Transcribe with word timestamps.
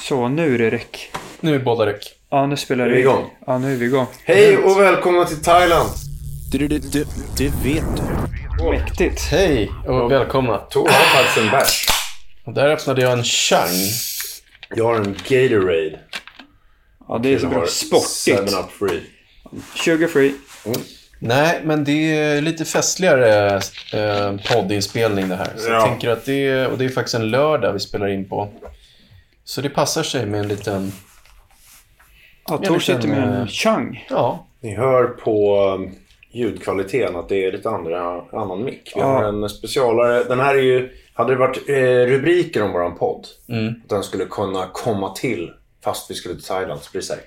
Så, 0.00 0.28
nu 0.28 0.54
är 0.54 0.58
det 0.58 0.70
räck. 0.70 1.10
Nu 1.40 1.54
är 1.54 1.58
båda 1.58 1.86
räck. 1.86 2.04
Ja, 2.30 2.46
nu 2.46 2.56
spelar 2.56 2.88
vi 2.88 3.00
igång? 3.00 3.30
Ja, 3.46 3.58
nu 3.58 3.72
är 3.72 3.76
vi 3.76 3.84
igång. 3.86 4.06
Hej 4.24 4.56
och 4.56 4.80
välkomna 4.80 5.24
till 5.24 5.42
Thailand! 5.42 5.88
Det, 6.52 6.58
det, 6.58 6.92
det, 6.92 7.06
det 7.38 7.52
vet 7.64 7.84
du. 7.96 8.64
Mäktigt. 8.70 9.20
Hej 9.30 9.70
och 9.86 10.10
välkomna. 10.12 10.56
Tor 10.58 10.88
har 10.88 11.16
faktiskt 11.22 11.38
en 11.38 11.50
bärs. 11.50 11.86
Och 12.44 12.52
där 12.54 12.68
öppnade 12.68 13.02
jag 13.02 13.12
en 13.12 13.24
Chang. 13.24 13.68
Jag 14.76 14.84
har 14.84 14.94
en 14.94 15.12
Gatorade. 15.28 15.98
Ja, 17.08 17.18
det 17.22 17.34
är 17.34 17.38
så 17.38 17.44
Jag 17.44 17.52
bra. 17.52 17.66
Sportigt. 17.66 18.54
7-Up 18.54 18.70
Free. 18.78 19.00
Sugar 19.76 20.08
free. 20.08 20.34
Nej, 21.18 21.60
men 21.64 21.84
det 21.84 22.16
är 22.18 22.40
lite 22.40 22.64
festligare 22.64 23.56
eh, 23.92 24.36
poddinspelning 24.52 25.28
det 25.28 25.36
här. 25.36 25.52
Så 25.56 25.68
jag 25.70 25.76
Ja. 25.80 25.86
tänker 25.86 26.10
att 26.10 26.24
det 26.24 26.46
är, 26.48 26.68
och 26.68 26.78
det 26.78 26.84
är 26.84 26.88
faktiskt 26.88 27.14
en 27.14 27.30
lördag 27.30 27.72
vi 27.72 27.80
spelar 27.80 28.08
in 28.08 28.28
på. 28.28 28.48
Så 29.44 29.60
det 29.60 29.68
passar 29.70 30.02
sig 30.02 30.26
med 30.26 30.40
en 30.40 30.48
liten, 30.48 30.92
Ja, 32.48 32.58
Jag 32.62 32.64
Tor 32.64 32.78
sitter 32.78 33.08
med 33.08 33.22
en, 33.22 33.40
eh, 33.42 33.46
chang. 33.46 34.06
ja, 34.10 34.46
Ni 34.60 34.74
hör 34.76 35.04
på 35.04 35.60
um, 35.74 35.90
ljudkvaliteten 36.32 37.16
att 37.16 37.28
det 37.28 37.44
är 37.44 37.52
lite 37.52 37.68
andra, 37.70 38.20
annan 38.32 38.64
mick. 38.64 38.92
Vi 38.94 39.00
Ja. 39.00 39.06
har 39.06 39.24
en 39.24 39.48
specialare. 39.48 40.24
Den 40.24 40.40
här 40.40 40.54
är 40.54 40.62
ju... 40.62 40.90
Hade 41.14 41.32
det 41.32 41.38
varit 41.38 41.68
eh, 41.68 41.74
rubriker 42.12 42.62
om 42.62 42.72
våran 42.72 42.96
podd. 42.98 43.26
Att 43.82 43.88
den 43.88 44.02
skulle 44.02 44.24
kunna 44.24 44.66
komma 44.72 45.14
till 45.14 45.50
fast 45.84 46.10
vi 46.10 46.14
skulle 46.14 46.34
till 46.34 46.44
Thailand. 46.44 46.80
Så 46.82 46.90
blir 46.90 47.00
det 47.00 47.06
så 47.06 47.14
här, 47.14 47.22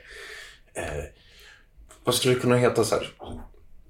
eh, 0.84 1.03
vad 2.03 2.16
skulle 2.16 2.34
det 2.34 2.39
kunna 2.39 2.56
heta 2.58 2.84
så 2.84 2.95
här? 2.95 3.08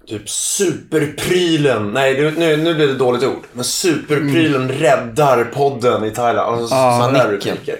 Typ 0.06 0.28
superprylen. 0.30 1.90
Nej, 1.90 2.14
det, 2.14 2.30
nu, 2.30 2.56
nu 2.56 2.74
blir 2.74 2.86
det 2.86 2.94
dåligt 2.94 3.24
ord. 3.24 3.42
Men 3.52 3.64
superprylen 3.64 4.68
räddar 4.68 5.44
podden 5.44 6.04
i 6.04 6.10
Thailand. 6.10 6.60
Alltså, 6.60 6.74
Ja, 6.74 6.98
sådana 7.00 7.18
där 7.18 7.32
rubriker. 7.32 7.76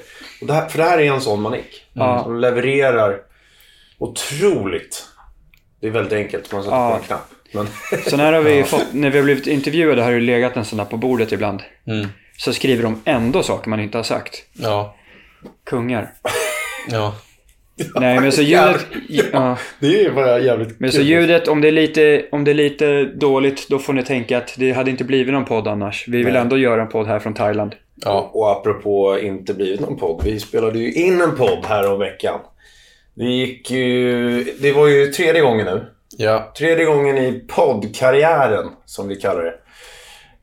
Det 0.46 0.52
här, 0.52 0.68
för 0.68 0.78
det 0.78 0.84
här 0.84 0.98
är 0.98 1.12
en 1.12 1.20
sån 1.20 1.42
manik. 1.42 1.82
Ja. 1.92 2.22
Som 2.22 2.40
levererar 2.40 3.18
otroligt. 3.98 5.04
Det 5.80 5.86
är 5.86 5.90
väldigt 5.90 6.12
enkelt. 6.12 6.52
Man 6.52 6.62
sätter 6.62 6.76
Ja. 6.76 6.90
på 6.90 6.96
en 6.96 7.02
knapp. 7.02 7.28
Men, 7.52 7.66
Så 8.10 8.16
när 8.16 8.32
har 8.32 8.40
vi 8.40 8.62
fått, 8.64 8.92
när 8.92 9.10
vi 9.10 9.18
har 9.18 9.24
blivit 9.24 9.46
intervjuade 9.46 10.02
har 10.02 10.12
det 10.12 10.20
legat 10.20 10.56
en 10.56 10.64
sån 10.64 10.78
där 10.78 10.84
på 10.84 10.96
bordet 10.96 11.32
ibland. 11.32 11.62
Mm. 11.86 12.06
Så 12.36 12.52
skriver 12.52 12.82
de 12.82 13.02
ändå 13.04 13.42
saker 13.42 13.70
man 13.70 13.80
inte 13.80 13.98
har 13.98 14.02
sagt. 14.02 14.42
ja, 14.52 14.96
Kungar. 15.66 16.10
ja. 16.90 17.14
Nej, 17.94 18.20
men 18.20 18.32
så 18.32 18.42
ljudet... 18.42 18.86
Ja. 19.32 19.58
det 19.80 20.04
är 20.04 20.10
bara 20.10 20.38
jävligt 20.38 20.80
Men 20.80 20.92
så 20.92 21.00
ljudet, 21.00 21.48
om 21.48 21.60
det, 21.60 21.68
är 21.68 21.72
lite, 21.72 22.26
om 22.32 22.44
det 22.44 22.50
är 22.50 22.54
lite 22.54 23.04
dåligt, 23.04 23.68
då 23.68 23.78
får 23.78 23.92
ni 23.92 24.02
tänka 24.02 24.38
att 24.38 24.54
det 24.58 24.72
hade 24.72 24.90
inte 24.90 25.04
blivit 25.04 25.32
någon 25.34 25.44
podd 25.44 25.68
annars. 25.68 26.08
Vi 26.08 26.16
vill 26.22 26.32
Nej. 26.32 26.42
ändå 26.42 26.58
göra 26.58 26.82
en 26.82 26.88
podd 26.88 27.06
här 27.06 27.18
från 27.18 27.34
Thailand. 27.34 27.74
Ja. 28.04 28.30
Och 28.32 28.50
apropå 28.50 29.18
inte 29.18 29.54
blivit 29.54 29.80
någon 29.80 29.96
podd. 29.96 30.20
Vi 30.24 30.40
spelade 30.40 30.78
ju 30.78 30.92
in 30.92 31.20
en 31.20 31.36
podd 31.36 31.64
här 31.68 31.92
om 31.92 31.98
veckan. 31.98 32.40
Det 33.14 33.24
gick 33.24 33.70
ju... 33.70 34.44
Det 34.58 34.72
var 34.72 34.86
ju 34.86 35.06
tredje 35.06 35.40
gången 35.42 35.66
nu. 35.66 35.86
ja. 36.16 36.52
Tredje 36.58 36.84
gången 36.84 37.18
i 37.18 37.44
poddkarriären, 37.48 38.66
som 38.84 39.08
vi 39.08 39.16
kallar 39.16 39.42
det. 39.44 39.54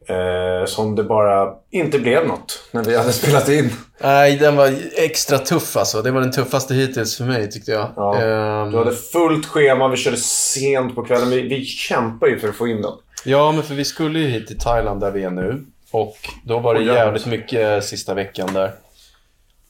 Eh, 0.08 0.66
som 0.66 0.96
det 0.96 1.04
bara 1.04 1.50
inte 1.72 2.00
blev 2.00 2.28
något 2.28 2.70
när 2.72 2.84
vi 2.84 2.98
hade 2.98 3.12
spelat 3.14 3.50
in. 3.50 3.70
Nej, 4.02 4.38
den 4.38 4.56
var 4.56 4.74
extra 4.96 5.38
tuff 5.38 5.78
alltså. 5.78 6.02
Det 6.02 6.12
var 6.12 6.22
den 6.22 6.32
tuffaste 6.32 6.74
hittills 6.74 7.18
för 7.18 7.24
mig 7.24 7.52
tyckte 7.52 7.72
jag. 7.72 7.88
Ja. 7.96 8.22
Ehm, 8.22 8.72
Du 8.72 8.78
hade 8.78 8.92
fullt 8.96 9.46
schema, 9.46 9.88
vi 9.88 9.98
körde 9.98 10.18
sent 10.18 10.96
på 10.96 11.04
kvällen. 11.04 11.30
Vi, 11.30 11.42
vi 11.42 11.66
kämpar 11.66 12.28
ju 12.28 12.40
för 12.40 12.48
att 12.48 12.56
få 12.56 12.68
in 12.68 12.82
den. 12.82 12.92
Ja, 13.26 13.52
men 13.52 13.64
för 13.64 13.76
vi 13.76 13.86
skulle 13.86 14.20
ju 14.20 14.28
hit 14.28 14.48
till 14.48 14.60
Thailand 14.60 15.00
där 15.02 15.12
vi 15.12 15.24
är 15.24 15.30
nu. 15.30 15.66
Och 15.92 16.18
då 16.46 16.60
var 16.60 16.74
det 16.76 16.84
jävligt 16.84 17.26
mycket 17.26 17.84
sista 17.84 18.14
veckan 18.14 18.54
där. 18.54 18.72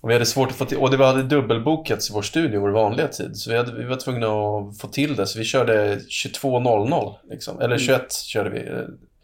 Och 0.01 0.09
vi 0.09 0.13
hade 0.13 0.25
svårt 0.25 0.49
att 0.49 0.55
få 0.55 0.65
till, 0.65 0.77
och 0.77 0.97
det 0.97 1.05
hade 1.05 1.23
dubbelbokats 1.23 2.09
i 2.09 2.13
vår 2.13 2.21
studio, 2.21 2.59
vår 2.61 2.69
vanliga 2.69 3.07
tid. 3.07 3.37
Så 3.37 3.51
vi, 3.51 3.57
hade, 3.57 3.77
vi 3.77 3.83
var 3.83 3.95
tvungna 3.95 4.27
att 4.27 4.77
få 4.81 4.87
till 4.87 5.15
det, 5.15 5.27
så 5.27 5.39
vi 5.39 5.45
körde 5.45 5.95
22.00 5.95 7.13
liksom. 7.29 7.61
Eller 7.61 7.77
21 7.77 8.13
körde 8.13 8.49
vi. 8.49 8.59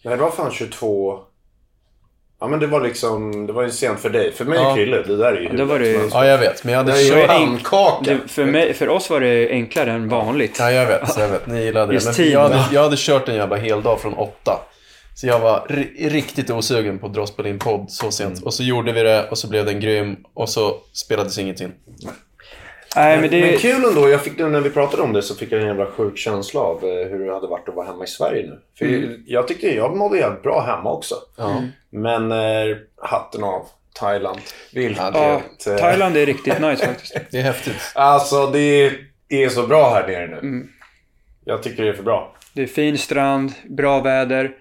Nej, 0.04 0.16
det 0.18 0.24
var 0.24 0.32
fan 0.32 0.52
22... 0.52 1.20
Ja, 2.40 2.48
men 2.48 2.60
det 2.60 2.68
var 2.68 2.82
liksom... 2.82 3.48
Det 3.48 3.54
var 3.54 3.64
ju 3.64 3.72
sent 3.72 4.00
för 4.00 4.10
dig. 4.10 4.32
För 4.32 4.46
mig 4.46 4.60
Ja. 4.60 4.76
Krille, 4.76 5.02
det 5.02 5.18
där 5.18 5.34
är 5.34 5.42
ju 5.42 5.58
då 5.58 5.66
var 5.66 5.80
det- 5.80 6.10
Ja, 6.12 6.26
jag 6.26 6.38
vet. 6.38 6.64
Men 6.64 6.74
jag 6.74 6.80
hade 6.80 6.92
Det 6.92 7.10
kört... 7.10 7.28
pannkaka. 7.28 8.12
Det, 8.14 8.28
för, 8.28 8.46
mig, 8.46 8.74
för 8.74 8.90
oss 8.90 9.10
var 9.10 9.20
det 9.20 9.50
enklare 9.50 9.92
än 9.92 10.10
vanligt. 10.10 10.58
Ja, 10.60 10.72
jag 10.72 10.86
vet. 10.88 11.18
Jag 11.18 11.30
vet. 11.30 11.48
Ni 11.48 11.64
gillade 11.64 11.88
det. 11.88 11.94
Just 11.94 12.18
Men 12.20 12.30
jag, 12.32 12.40
hade, 12.42 12.64
jag 12.72 12.84
hade 12.84 12.96
kört 12.98 13.30
en 13.30 13.36
jävla 13.36 13.56
hel 13.56 13.82
dag 13.84 14.02
från 14.02 14.14
åtta. 14.14 14.60
Så 15.20 15.28
jag 15.28 15.40
var 15.40 15.66
ri- 15.70 16.10
riktigt 16.10 16.50
osugen 16.50 17.00
på 17.00 17.06
att 17.08 17.14
dra 17.14 17.26
spela 17.28 17.50
in 17.50 17.60
podd 17.60 17.92
så 17.92 18.12
sent. 18.12 18.44
Och 18.44 18.54
så 18.54 18.64
gjorde 18.64 18.92
vi 18.92 19.04
det 19.04 19.30
och 19.30 19.38
så 19.38 19.50
blev 19.50 19.66
den 19.66 19.80
grym 19.80 20.16
och 20.34 20.50
så 20.50 20.76
spelades 20.94 21.38
ingenting. 21.38 21.72
Nej, 22.96 23.22
men 23.22 23.30
det... 23.30 23.42
Men 23.42 23.58
kul 23.60 23.86
ändå. 23.86 24.10
Jag 24.10 24.22
fick, 24.24 24.38
när 24.38 24.62
vi 24.62 24.70
pratade 24.70 25.04
om 25.04 25.14
det 25.14 25.22
så 25.22 25.36
fick 25.36 25.52
jag 25.52 25.62
en 25.62 25.68
jävla 25.68 25.86
sjuk 25.86 26.18
känsla 26.18 26.60
av 26.62 26.78
eh, 26.84 26.90
hur 27.10 27.26
det 27.26 27.34
hade 27.34 27.48
varit 27.48 27.70
att 27.70 27.76
vara 27.76 27.86
hemma 27.88 28.04
i 28.04 28.08
Sverige 28.08 28.44
nu. 28.48 28.60
För 28.78 28.86
Mm. 28.86 29.24
jag 29.28 29.48
tyckte 29.48 29.76
jag 29.76 29.96
mådde 29.98 30.18
jävligt 30.18 30.44
bra 30.44 30.62
hemma 30.62 30.92
också. 30.94 31.16
Ja. 31.38 31.62
Men 31.90 32.32
eh, 32.32 32.78
hatten 33.02 33.44
av. 33.44 33.66
Thailand. 34.00 34.40
Vilket... 34.74 34.98
ja, 35.14 35.42
eh, 35.68 35.76
Thailand 35.78 36.18
är 36.18 36.26
riktigt 36.26 36.60
nice 36.60 36.86
faktiskt. 36.86 37.18
Det 37.32 37.38
är 37.38 37.42
häftigt. 37.44 37.92
Alltså 37.96 38.48
det 38.48 38.92
är 39.30 39.50
så 39.50 39.68
bra 39.68 39.90
här 39.94 40.08
nere 40.08 40.28
nu. 40.28 40.38
Mm. 40.38 40.68
Jag 41.46 41.64
tycker 41.64 41.84
det 41.84 41.90
är 41.90 41.94
för 41.94 42.04
bra. 42.04 42.36
Det 42.54 42.62
är 42.64 42.68
fin 42.68 42.98
strand, 42.98 43.54
bra 43.70 44.00
väder, 44.02 44.52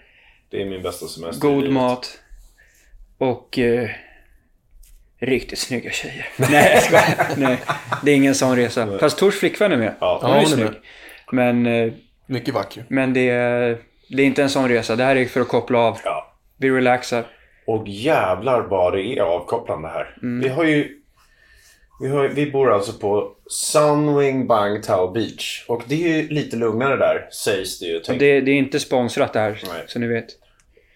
Det 0.56 0.62
är 0.62 0.66
min 0.66 0.82
bästa 0.82 1.06
semester. 1.06 1.48
god 1.48 1.70
mat 1.70 2.18
och 3.18 3.58
eh, 3.58 3.90
riktigt 5.18 5.58
snygga 5.58 5.90
tjejer. 5.90 6.28
Nej, 6.36 6.70
jag 6.74 6.82
skojar. 6.82 7.28
Nej, 7.36 7.58
det 8.02 8.10
är 8.10 8.14
ingen 8.16 8.34
sån 8.34 8.56
resa. 8.56 8.98
Fast 8.98 9.18
Tors 9.18 9.34
flickvän 9.34 9.72
är 9.72 9.76
med. 9.76 9.94
Ja. 10.00 10.18
Hon 10.22 10.30
är 10.30 10.40
ju 10.40 10.46
hon 10.46 10.52
är 10.52 10.56
snygg. 10.56 10.80
Men, 11.32 11.66
eh, 11.66 11.92
Mycket 12.26 12.54
vacker. 12.54 12.84
men 12.88 13.12
det, 13.12 13.28
är, 13.28 13.78
det 14.08 14.22
är 14.22 14.26
inte 14.26 14.42
en 14.42 14.50
sån 14.50 14.68
resa. 14.68 14.96
Det 14.96 15.04
här 15.04 15.16
är 15.16 15.24
för 15.24 15.40
att 15.40 15.48
koppla 15.48 15.78
av. 15.78 15.98
Ja. 16.04 16.34
Vi 16.56 16.70
relaxar. 16.70 17.26
Och 17.66 17.88
jävlar 17.88 18.60
vad 18.60 18.92
det 18.92 19.02
är 19.02 19.20
avkopplande 19.20 19.88
här. 19.88 20.16
Mm. 20.22 20.40
Vi 20.40 20.48
har 20.48 20.64
ju... 20.64 21.00
Vi, 22.00 22.08
har, 22.08 22.28
vi 22.28 22.50
bor 22.50 22.72
alltså 22.72 22.92
på 22.92 23.32
Sunwing 23.50 24.46
Bang 24.46 24.82
Tao 24.82 25.10
Beach. 25.12 25.64
Och 25.68 25.82
det 25.86 25.94
är 26.04 26.16
ju 26.16 26.28
lite 26.28 26.56
lugnare 26.56 26.96
där, 26.96 27.28
sägs 27.30 27.78
det 27.78 27.86
ju. 27.86 28.00
Tänk. 28.00 28.18
Det, 28.20 28.40
det 28.40 28.50
är 28.50 28.56
inte 28.56 28.80
sponsrat 28.80 29.32
det 29.32 29.40
här, 29.40 29.62
Nej. 29.68 29.84
så 29.86 29.98
ni 29.98 30.06
vet. 30.06 30.26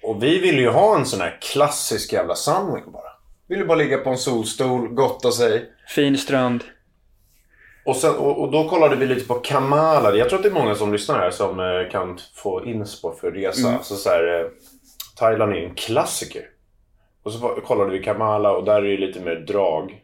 Och 0.03 0.23
vi 0.23 0.39
vill 0.39 0.59
ju 0.59 0.69
ha 0.69 0.99
en 0.99 1.07
sån 1.07 1.21
här 1.21 1.39
klassisk 1.41 2.13
jävla 2.13 2.35
Sunwing 2.35 2.93
bara. 2.93 3.11
Vill 3.49 3.59
ju 3.59 3.67
bara 3.67 3.79
ligga 3.79 3.99
på 3.99 4.11
en 4.11 4.19
solstol, 4.19 4.89
gotta 4.89 5.31
sig. 5.33 5.71
Fin 5.89 6.19
strand. 6.19 6.65
Och, 7.85 7.97
sen, 7.97 8.15
och, 8.17 8.41
och 8.43 8.51
då 8.51 8.69
kollade 8.69 8.97
vi 8.97 9.07
lite 9.07 9.27
på 9.27 9.35
Kamala. 9.35 10.17
Jag 10.17 10.29
tror 10.29 10.39
att 10.39 10.43
det 10.43 10.49
är 10.49 10.55
många 10.55 10.75
som 10.75 10.93
lyssnar 10.93 11.19
här 11.19 11.31
som 11.31 11.61
eh, 11.61 11.91
kan 11.93 12.19
få 12.35 12.65
inspo 12.65 13.15
för 13.21 13.31
resa. 13.33 13.69
Mm. 13.69 13.83
Så, 13.83 13.97
så 13.97 14.09
här, 14.09 14.41
eh, 14.41 14.47
Thailand 15.19 15.53
är 15.53 15.57
en 15.57 15.75
klassiker. 15.75 16.43
Och 17.23 17.33
så 17.33 17.39
kollade 17.67 17.91
vi 17.91 18.03
Kamala 18.03 18.53
och 18.53 18.65
där 18.65 18.77
är 18.85 18.91
det 18.99 19.07
lite 19.07 19.21
mer 19.21 19.35
drag. 19.37 20.03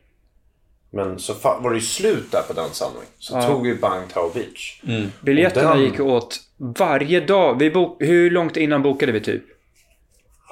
Men 0.90 1.18
så 1.18 1.32
var 1.42 1.70
det 1.70 1.76
ju 1.76 1.82
slut 1.82 2.32
där 2.32 2.42
på 2.42 2.52
den 2.52 2.70
Sunwing. 2.70 3.08
Så 3.18 3.34
Ja. 3.36 3.42
tog 3.42 3.62
vi 3.66 3.74
Bang 3.74 4.08
Tao 4.12 4.30
Beach. 4.34 4.80
Biljetterna 5.22 5.70
Och 5.70 5.76
den- 5.76 5.84
gick 5.84 6.00
åt 6.00 6.40
varje 6.56 7.20
dag. 7.20 7.58
Vi 7.58 7.70
bok, 7.70 7.96
hur 8.02 8.30
långt 8.30 8.56
innan 8.56 8.82
bokade 8.82 9.12
vi 9.12 9.20
typ? 9.20 9.42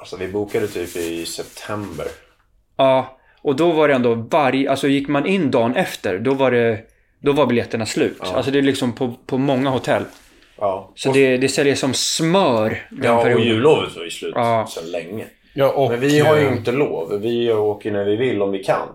Alltså 0.05 0.17
vi 0.17 0.27
bokade 0.27 0.67
typ 0.67 0.95
i 0.95 1.25
september. 1.25 2.07
Ja, 2.77 3.17
och 3.41 3.55
då 3.55 3.71
var 3.71 3.87
det 3.87 3.93
ändå 3.93 4.13
varje... 4.15 4.69
Alltså 4.71 4.87
gick 4.87 5.07
man 5.07 5.25
in 5.25 5.51
dagen 5.51 5.75
efter, 5.75 6.19
då 6.19 6.33
var 6.33 6.51
det... 6.51 6.79
Då 7.19 7.31
var 7.31 7.45
biljetterna 7.45 7.85
slut. 7.85 8.17
Alltså 8.19 8.51
det 8.51 8.57
är 8.57 8.61
liksom 8.61 8.93
på, 8.93 9.13
på 9.25 9.37
många 9.37 9.69
hotell. 9.69 10.03
Ja, 10.59 10.91
Så 10.95 11.09
och, 11.09 11.15
det, 11.15 11.37
det 11.37 11.49
säljer 11.49 11.75
som 11.75 11.93
smör 11.93 12.87
den 12.91 13.03
ja 13.03 13.17
och 13.17 13.23
perioden. 13.23 13.47
jullovet 13.47 13.95
var 13.95 14.03
ju 14.03 14.09
slut 14.11 14.33
Ja. 14.35 14.67
sedan 14.69 14.91
länge. 14.91 15.25
Ja, 15.53 15.71
och, 15.71 15.91
Men 15.91 15.99
vi 15.99 16.19
har 16.19 16.35
ju 16.37 16.45
eh, 16.47 16.53
inte 16.57 16.71
lov. 16.71 17.19
Vi 17.21 17.51
åker 17.53 17.91
när 17.91 18.05
vi 18.05 18.15
vill 18.15 18.41
om 18.41 18.51
vi 18.51 18.63
kan. 18.63 18.87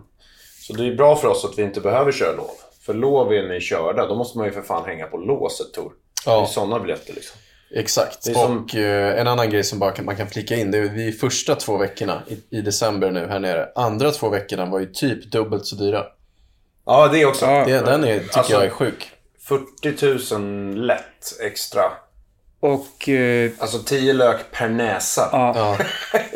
Så 0.60 0.72
det 0.72 0.86
är 0.86 0.94
bra 0.94 1.16
för 1.16 1.28
oss 1.28 1.44
att 1.44 1.58
vi 1.58 1.62
inte 1.62 1.80
behöver 1.80 2.12
köra 2.12 2.36
lov. 2.36 2.50
För 2.86 2.94
lov 2.94 3.32
är 3.32 3.48
ni 3.48 3.60
körda, 3.60 4.06
då 4.06 4.14
måste 4.14 4.38
man 4.38 4.46
ju 4.46 4.52
för 4.52 4.62
fan 4.62 4.84
hänga 4.86 5.06
på 5.06 5.16
låset 5.16 5.72
Tor. 5.74 5.92
Det 6.24 6.30
är 6.30 6.34
Ja. 6.34 6.46
sådana 6.46 6.78
biljetter 6.78 7.14
liksom. 7.14 7.40
Exakt. 7.74 8.22
Som- 8.24 8.64
Och 8.64 8.74
eh, 8.74 9.20
en 9.20 9.26
annan 9.26 9.50
grej 9.50 9.64
som 9.64 9.78
bara 9.78 9.90
kan, 9.90 10.04
man 10.04 10.16
kan 10.16 10.26
flika 10.28 10.54
in. 10.56 10.70
Det 10.70 10.78
är 10.78 10.82
vi 10.82 11.12
första 11.12 11.54
två 11.54 11.76
veckorna 11.76 12.22
i, 12.28 12.58
i 12.58 12.60
december 12.60 13.10
nu 13.10 13.26
här 13.26 13.38
nere. 13.40 13.68
Andra 13.74 14.10
två 14.10 14.28
veckorna 14.28 14.66
var 14.66 14.80
ju 14.80 14.86
typ 14.86 15.24
dubbelt 15.32 15.66
så 15.66 15.76
dyra. 15.76 16.04
Ja, 16.86 17.08
det 17.08 17.26
också. 17.26 17.46
Ja. 17.46 17.64
Det, 17.64 17.80
den 17.80 18.04
är, 18.04 18.18
tycker 18.18 18.38
Alltså- 18.38 18.52
jag 18.52 18.64
är 18.64 18.70
sjuk. 18.70 19.10
40 19.48 20.34
000 20.38 20.74
lätt 20.86 21.40
extra. 21.40 21.82
Och 22.60 23.08
eh, 23.08 23.50
Alltså 23.58 23.78
10 23.78 24.12
lök 24.12 24.50
per 24.52 24.68
näsa. 24.68 25.28
ja, 25.32 25.52
Ja. 25.56 25.78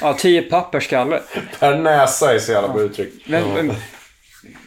ja, 0.00 0.14
tio 0.14 0.42
papp 0.42 0.72
per 0.72 0.80
skalle. 0.80 1.22
Per 1.60 1.78
näsa 1.78 2.34
är 2.34 2.38
så 2.38 2.52
jävla 2.52 2.68
bra 2.68 2.82
uttryck. 2.82 3.12
Vem, 3.28 3.54
vem, 3.54 3.72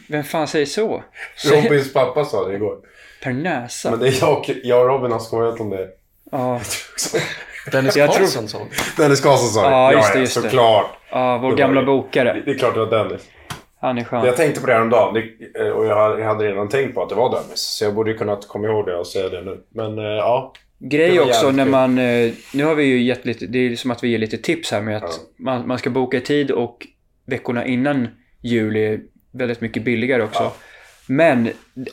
vem 0.10 0.24
fan 0.24 0.48
säger 0.48 0.66
så? 0.66 1.04
Robins 1.46 1.94
pappa 1.94 2.26
sa 2.26 2.48
det 2.48 2.56
igår. 2.56 2.78
Per 3.24 3.34
näsa? 3.34 3.92
Men 3.92 4.00
det 4.00 4.08
är 4.08 4.18
jag, 4.22 4.38
och- 4.40 4.50
jag 4.64 4.82
och 4.82 4.88
Robin 4.88 5.12
har 5.12 5.20
skojat 5.20 5.60
om 5.60 5.70
det. 5.70 5.88
Ja, 6.32 6.60
Dennis 7.72 7.98
Jag 7.98 8.12
tror- 8.12 8.20
Karlsson 8.20 8.48
sa 8.48 8.58
det. 8.58 9.04
Dennis 9.04 9.22
Karlsson 9.22 9.48
sa 9.50 9.62
det. 9.62 9.70
Ja, 9.76 9.94
just 9.94 10.14
det, 10.14 10.20
just 10.20 10.36
det. 10.36 10.42
såklart. 10.42 10.86
ja 11.12 11.38
vår 11.38 11.56
gamla 11.56 11.80
det. 11.82 11.86
bokare. 11.86 12.42
Det 12.46 12.52
är 12.52 12.58
klart 12.58 12.74
det 12.74 12.80
var 12.86 13.04
Dennis. 13.04 13.22
Han 13.82 13.98
är 13.98 14.04
skön. 14.04 14.26
Jag 14.26 14.38
tänkte 14.38 14.62
på 14.62 14.68
det 14.68 14.74
häromdagen 14.74 15.24
eh, 15.60 15.68
och 15.68 15.86
jag 15.86 16.24
hade- 16.26 16.44
redan 16.52 16.70
tänkt 16.70 16.96
på 16.96 17.04
att 17.04 17.10
det 17.10 17.16
var 17.16 17.30
Dennis. 17.30 17.60
Så 17.60 17.84
jag 17.86 17.94
borde 17.94 18.12
ju 18.12 18.18
kunnat 18.18 18.48
komma 18.48 18.68
ihåg 18.68 18.86
det 18.86 18.96
och 18.96 19.08
säga 19.08 19.30
det 19.30 19.42
nu. 19.42 19.58
Men 19.70 19.98
eh, 20.00 20.04
ja. 20.06 20.54
Grej 20.80 21.20
också 21.20 21.52
när 21.52 21.66
man... 21.66 21.98
eh, 21.98 22.32
Nu 22.54 22.64
har 22.66 22.76
vi 22.76 22.84
ju 22.84 23.02
gett 23.04 23.26
lite... 23.26 23.46
Det 23.46 23.60
är 23.60 23.76
som 23.76 23.92
att 23.92 24.04
vi 24.04 24.08
ger 24.08 24.18
lite 24.18 24.38
tips 24.38 24.72
här 24.72 24.82
med 24.82 24.98
att 24.98 25.04
Ja. 25.04 25.10
man, 25.38 25.68
man 25.68 25.78
ska 25.78 25.90
boka 25.90 26.18
i 26.18 26.22
tid 26.22 26.52
och 26.52 26.88
veckorna 27.26 27.66
innan 27.66 28.08
jul 28.42 28.76
är 28.76 29.00
väldigt 29.32 29.62
mycket 29.62 29.84
billigare 29.84 30.24
också. 30.24 30.44
Ja. 30.44 30.54
Men 31.12 31.48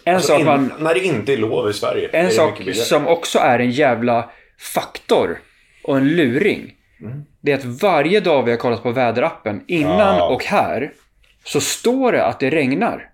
en 0.04 0.14
Alltså, 0.14 0.28
sak 0.28 0.40
in, 0.40 0.46
man... 0.46 0.72
När 0.78 0.94
det 0.94 1.00
inte 1.00 1.32
är 1.32 1.36
lov 1.36 1.70
i 1.70 1.72
Sverige. 1.72 2.08
En 2.12 2.30
sak 2.30 2.62
som 2.74 3.06
också 3.06 3.38
är 3.38 3.58
en 3.58 3.70
jävla 3.70 4.30
faktor 4.74 5.38
och 5.84 5.96
en 5.96 6.08
luring. 6.08 6.74
Mm. 7.00 7.24
Det 7.40 7.52
är 7.52 7.56
att 7.56 7.64
varje 7.64 8.20
dag 8.20 8.42
vi 8.42 8.50
har 8.50 8.58
kollat 8.58 8.82
på 8.82 8.90
väderappen, 8.90 9.64
innan 9.66 10.16
Ja. 10.16 10.28
och 10.28 10.44
här, 10.44 10.92
så 11.44 11.60
står 11.60 12.12
det 12.12 12.24
att 12.24 12.40
det 12.40 12.50
regnar. 12.50 13.10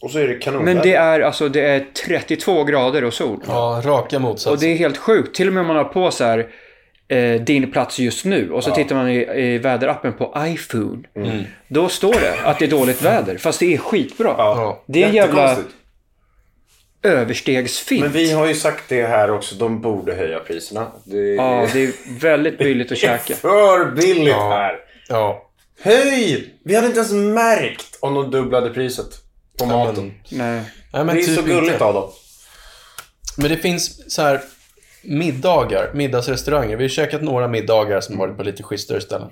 Och 0.00 0.10
så 0.10 0.18
är 0.18 0.28
det 0.28 0.34
kanon. 0.34 0.64
Men 0.64 0.76
det 0.76 0.94
är 0.94 1.20
alltså 1.20 1.48
det 1.48 1.60
är 1.60 1.86
32 2.06 2.64
grader 2.64 3.04
och 3.04 3.14
sol. 3.14 3.44
Ja, 3.46 3.82
raka 3.84 4.18
motsatsen. 4.18 4.52
Och 4.52 4.58
det 4.58 4.66
är 4.66 4.76
helt 4.76 4.96
sjukt. 4.96 5.36
Till 5.36 5.48
och 5.48 5.54
med 5.54 5.60
om 5.60 5.66
man 5.66 5.76
har 5.76 5.84
på 5.84 6.10
så 6.10 6.24
här 6.24 6.46
eh, 7.10 7.40
din 7.40 7.70
plats 7.72 7.98
just 7.98 8.24
nu 8.24 8.50
och 8.50 8.64
så 8.64 8.70
tittar 8.70 8.96
man 8.96 9.08
i, 9.08 9.16
i 9.44 9.58
väderappen 9.58 10.12
på 10.12 10.34
iPhone. 10.38 11.02
Mm. 11.16 11.44
Då 11.68 11.88
står 11.88 12.12
det 12.12 12.34
att 12.44 12.58
det 12.58 12.64
är 12.64 12.70
dåligt 12.70 13.02
väder, 13.02 13.38
fast 13.38 13.60
det 13.60 13.74
är 13.74 13.78
skitbra. 13.78 14.34
Ja. 14.38 14.82
Det 14.86 15.02
är 15.02 15.08
en 15.08 15.14
jävla 15.14 15.58
överstegsfint. 17.02 18.02
Men 18.02 18.12
vi 18.12 18.32
har 18.32 18.46
ju 18.46 18.54
sagt 18.54 18.84
det 18.88 19.06
här 19.06 19.30
också. 19.30 19.54
De 19.54 19.80
borde 19.80 20.14
höja 20.14 20.38
priserna. 20.38 20.86
Det 21.04 21.18
är 21.18 21.34
Ja, 21.34 21.66
det 21.72 21.84
är 21.84 21.92
väldigt 22.20 22.58
billigt 22.58 22.92
att 22.92 22.98
käka. 22.98 23.34
för 23.34 23.90
billigt 23.90 24.34
här. 24.34 24.76
Ja. 25.08 25.46
Höj! 25.82 26.54
Vi 26.64 26.74
hade 26.74 26.86
inte 26.86 26.98
ens 26.98 27.12
märkt 27.12 27.98
om 28.00 28.14
de 28.14 28.30
dubblade 28.30 28.70
priset 28.70 29.06
på 29.58 29.66
maten. 29.66 30.14
Nej. 30.28 30.62
Nej, 30.92 31.04
men 31.04 31.06
det 31.06 31.22
är 31.22 31.24
typ 31.26 31.36
så 31.36 31.42
gulligt 31.42 31.72
inte. 31.72 31.84
av 31.84 31.94
dem. 31.94 32.10
Men 33.36 33.50
det 33.50 33.56
finns 33.56 34.14
så 34.14 34.22
här 34.22 34.40
middagar, 35.02 35.90
middagsrestauranger. 35.94 36.76
Vi 36.76 36.84
har 36.84 36.88
käkat 36.88 37.22
några 37.22 37.48
middagar 37.48 38.00
som 38.00 38.18
varit 38.18 38.36
på 38.36 38.42
lite 38.42 38.62
schysstare 38.62 39.00
ställen. 39.00 39.28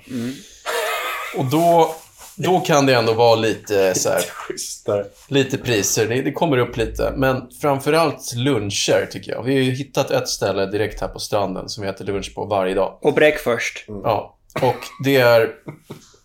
Och 1.36 1.44
då, 1.44 1.94
då 2.36 2.60
kan 2.60 2.86
det 2.86 2.94
ändå 2.94 3.12
vara 3.12 3.34
lite 3.34 3.94
så 3.94 4.08
här, 4.08 4.20
Schysstare. 4.20 5.04
lite 5.28 5.58
priser. 5.58 6.08
Det, 6.08 6.22
det 6.22 6.32
kommer 6.32 6.58
upp 6.58 6.76
lite. 6.76 7.12
Men 7.16 7.42
framförallt 7.60 8.34
luncher 8.34 9.06
tycker 9.10 9.32
jag. 9.32 9.42
Vi 9.42 9.54
har 9.54 9.62
ju 9.62 9.70
hittat 9.70 10.10
ett 10.10 10.28
ställe 10.28 10.66
direkt 10.66 11.00
här 11.00 11.08
på 11.08 11.18
stranden 11.18 11.68
som 11.68 11.82
vi 11.84 11.90
äter 11.90 12.04
lunch 12.04 12.34
på 12.34 12.44
varje 12.44 12.74
dag. 12.74 12.98
Och 13.02 13.14
breakfast. 13.14 13.84
Ja, 13.86 14.38
och 14.62 14.76
det 15.04 15.16
är 15.16 15.50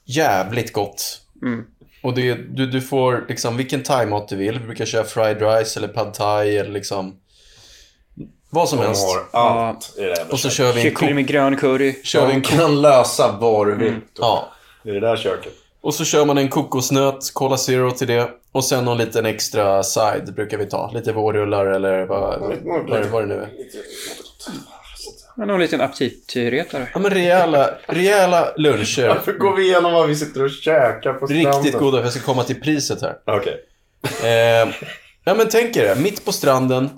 jävligt 0.06 0.74
gott. 0.74 1.20
Mm. 1.42 1.64
Och 2.04 2.14
det, 2.14 2.34
du, 2.34 2.66
du 2.66 2.82
får 2.82 3.26
liksom 3.30 3.58
vilken 3.58 3.84
thaimat 3.84 4.28
du 4.28 4.36
vill. 4.36 4.60
Vi 4.60 4.66
brukar 4.66 4.86
köra 4.86 5.04
fried 5.04 5.42
rice 5.42 5.80
eller 5.80 5.88
pad 5.88 6.14
thai 6.14 6.58
eller 6.58 6.72
liksom 6.72 7.16
vad 8.54 8.70
som 8.70 8.80
De 8.80 8.86
helst. 8.86 9.04
har 9.32 9.40
allt 9.42 9.94
i 9.98 10.02
det 10.02 10.16
här 10.18 10.26
Och 10.32 10.40
så 10.40 10.50
kör 10.50 10.72
vi 10.74 10.80
en 10.80 10.84
Kyckling 10.84 11.16
med 11.16 11.28
grön 11.28 11.58
curry. 11.58 11.96
kör 12.04 12.28
vi 12.28 12.34
en 12.34 12.42
kan 12.42 12.82
lösa 12.82 13.38
vad 13.42 13.68
du 13.68 13.76
vill. 13.76 13.96
Ja. 14.20 14.50
I 14.84 14.92
det 14.92 15.00
där 15.00 15.18
köket. 15.18 15.54
Och 15.82 15.94
så 15.94 16.06
kör 16.06 16.26
man 16.26 16.38
en 16.38 16.50
kokosnöt, 16.50 17.34
Cola 17.34 17.58
Zero 17.58 17.92
till 17.92 18.08
det. 18.08 18.30
Och 18.52 18.66
sen 18.66 18.86
någon 18.86 18.98
liten 18.98 19.26
extra 19.26 19.84
side 19.84 20.34
brukar 20.36 20.58
vi 20.58 20.66
ta. 20.66 20.92
Lite 20.94 21.12
vårrullar 21.14 21.66
eller 21.66 22.06
vad, 22.06 22.40
vad, 22.40 23.10
vad 23.12 23.22
det 23.24 23.28
nu 23.28 23.34
är. 23.36 23.50
Men 25.36 25.48
någon 25.48 25.60
liten 25.60 25.82
aptitretare. 25.82 26.88
Ja 26.94 27.00
men 27.00 27.12
rejäla, 27.12 27.70
rejäla 27.88 28.48
luncher. 28.58 29.08
Varför 29.08 29.34
går 29.34 29.56
vi 29.56 29.64
igenom 29.64 29.94
vad 29.94 30.08
vi 30.08 30.16
sitter 30.16 30.44
och 30.44 30.50
käkar 30.52 31.14
på 31.14 31.28
stranden? 31.28 31.54
Riktigt 31.54 31.80
goda. 31.80 32.02
Jag 32.02 32.12
ska 32.12 32.22
komma 32.22 32.44
till 32.44 32.62
priset 32.62 33.02
här. 33.02 33.16
Okej. 33.26 33.60
Eh, 34.24 34.74
ja 35.24 35.34
men 35.34 35.48
tänk 35.50 35.76
er 35.76 35.84
det. 35.96 36.02
Mitt 36.02 36.26
på 36.26 36.32
stranden. 36.32 36.90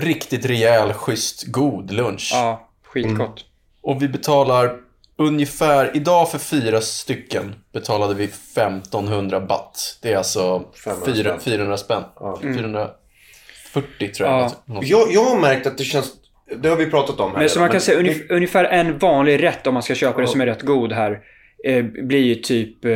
Riktigt 0.00 0.46
rejäl, 0.46 0.92
schysst, 0.92 1.46
god 1.46 1.90
lunch. 1.92 2.30
Ja, 2.34 2.68
skitgott. 2.84 3.44
Och 3.82 4.02
vi 4.02 4.08
betalar 4.08 4.76
ungefär, 5.16 5.90
idag 5.96 6.30
för 6.30 6.38
fyra 6.38 6.80
stycken 6.80 7.54
betalade 7.72 8.14
vi 8.14 8.24
1500 8.24 9.40
baht. 9.40 9.98
Det 10.02 10.12
är 10.12 10.16
alltså 10.16 10.64
500 10.84 11.06
fyra- 11.14 11.38
spänn. 11.38 11.40
400 11.40 11.76
spänn. 11.76 12.02
440 12.42 14.08
tror 14.16 14.28
jag. 14.28 14.50
Ja. 14.66 14.80
Jag, 14.82 15.12
jag 15.12 15.24
har 15.24 15.40
märkt 15.40 15.66
att 15.66 15.78
det 15.78 15.84
känns... 15.84 16.12
Det 16.56 16.68
har 16.68 16.76
vi 16.76 16.90
pratat 16.90 17.20
om 17.20 17.30
här. 17.32 17.38
Men 17.38 17.48
så 17.48 17.60
man 17.60 17.70
kan 17.70 17.80
säga 17.80 18.02
det- 18.02 18.10
ungef- 18.10 18.26
ungefär 18.30 18.64
en 18.64 18.98
vanlig 18.98 19.42
rätt 19.42 19.66
om 19.66 19.74
man 19.74 19.82
ska 19.82 19.94
köpa 19.94 20.20
det 20.20 20.26
som 20.26 20.40
är 20.40 20.46
rätt 20.46 20.62
god 20.62 20.92
här. 20.92 21.20
Eh, 21.64 21.84
blir 21.84 22.22
ju 22.22 22.34
typ 22.34 22.84
eh, 22.84 22.90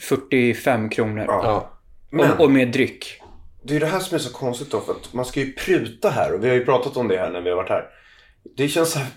45 0.00 0.88
kronor. 0.90 1.24
Ja. 1.28 1.70
Men 2.10 2.30
Och, 2.32 2.40
och 2.40 2.50
med 2.50 2.68
dryck. 2.72 3.19
Det 3.62 3.76
är 3.76 3.80
det 3.80 3.86
här 3.86 4.00
som 4.00 4.14
är 4.14 4.18
så 4.18 4.32
konstigt 4.32 4.70
då. 4.70 4.80
För 4.80 4.92
att 4.92 5.12
man 5.14 5.24
ska 5.24 5.40
ju 5.40 5.52
pruta 5.52 6.10
här. 6.10 6.34
Och 6.34 6.44
vi 6.44 6.48
har 6.48 6.56
ju 6.56 6.64
pratat 6.64 6.96
om 6.96 7.08
det 7.08 7.18
här 7.18 7.30
när 7.30 7.40
vi 7.40 7.50
har 7.50 7.56
varit 7.56 7.68
här. 7.70 7.84
Det 8.56 8.68
känns 8.68 8.92
så 8.92 8.98
här... 8.98 9.08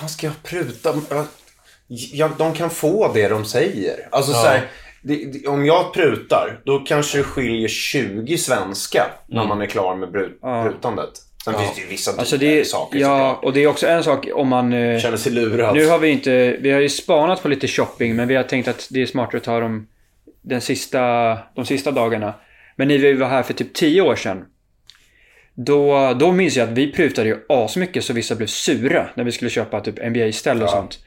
Vad 0.00 0.10
ska 0.10 0.26
jag 0.26 0.42
pruta? 0.42 0.94
Ja, 1.88 2.30
de 2.38 2.54
kan 2.54 2.70
få 2.70 3.12
det 3.14 3.28
de 3.28 3.44
säger. 3.44 4.08
Alltså 4.12 4.32
så 4.32 4.46
här, 4.46 4.62
det, 5.02 5.24
det, 5.32 5.48
Om 5.48 5.66
jag 5.66 5.94
prutar, 5.94 6.60
då 6.64 6.78
kanske 6.78 7.18
det 7.18 7.24
skiljer 7.24 7.68
20 7.68 8.38
svenska 8.38 9.06
när 9.28 9.46
man 9.46 9.62
är 9.62 9.66
klar 9.66 9.96
med 9.96 10.10
brut, 10.10 10.38
Ja. 10.42 10.64
prutandet. 10.64 11.10
Sen 11.44 11.54
finns 11.54 11.74
det 11.74 11.80
ju 11.80 11.86
vissa 11.86 12.18
Alltså 12.18 12.36
det 12.36 12.66
saker 12.66 12.98
ja, 12.98 13.38
och 13.42 13.52
det 13.52 13.60
är 13.62 13.66
också 13.66 13.86
en 13.86 14.04
sak 14.04 14.28
om 14.34 14.48
man... 14.48 14.72
Eh, 14.72 14.98
Känner 15.00 15.16
sig 15.16 15.32
lurad. 15.32 15.74
nu 15.74 15.86
har 15.86 15.98
vi 15.98 16.08
inte... 16.08 16.56
Vi 16.60 16.70
har 16.70 16.80
ju 16.80 16.88
spanat 16.88 17.42
på 17.42 17.48
lite 17.48 17.68
shopping, 17.68 18.16
men 18.16 18.28
vi 18.28 18.34
har 18.36 18.42
tänkt 18.42 18.68
att 18.68 18.88
det 18.90 19.02
är 19.02 19.06
smartare 19.06 19.36
att 19.36 19.44
ta 19.44 19.60
dem 19.60 19.86
den 20.42 20.60
sista, 20.60 21.00
de 21.54 21.66
sista 21.66 21.90
dagarna. 21.90 22.34
Men 22.80 22.88
när 22.88 22.98
vi 22.98 23.12
var 23.12 23.28
här 23.28 23.42
för 23.42 23.54
typ 23.54 23.74
10 23.74 24.00
år 24.00 24.16
sedan. 24.16 24.44
Då, 25.54 26.12
då 26.20 26.32
minns 26.32 26.56
jag 26.56 26.68
att 26.68 26.78
vi 26.78 26.92
prutade 26.92 27.28
ju 27.28 27.36
asmycket 27.48 28.04
så 28.04 28.12
vissa 28.12 28.34
blev 28.34 28.46
sura 28.46 29.08
när 29.14 29.24
vi 29.24 29.32
skulle 29.32 29.50
köpa 29.50 29.80
typ 29.80 30.10
NBA-ställ 30.10 30.62
och 30.62 30.70
sånt. 30.70 30.98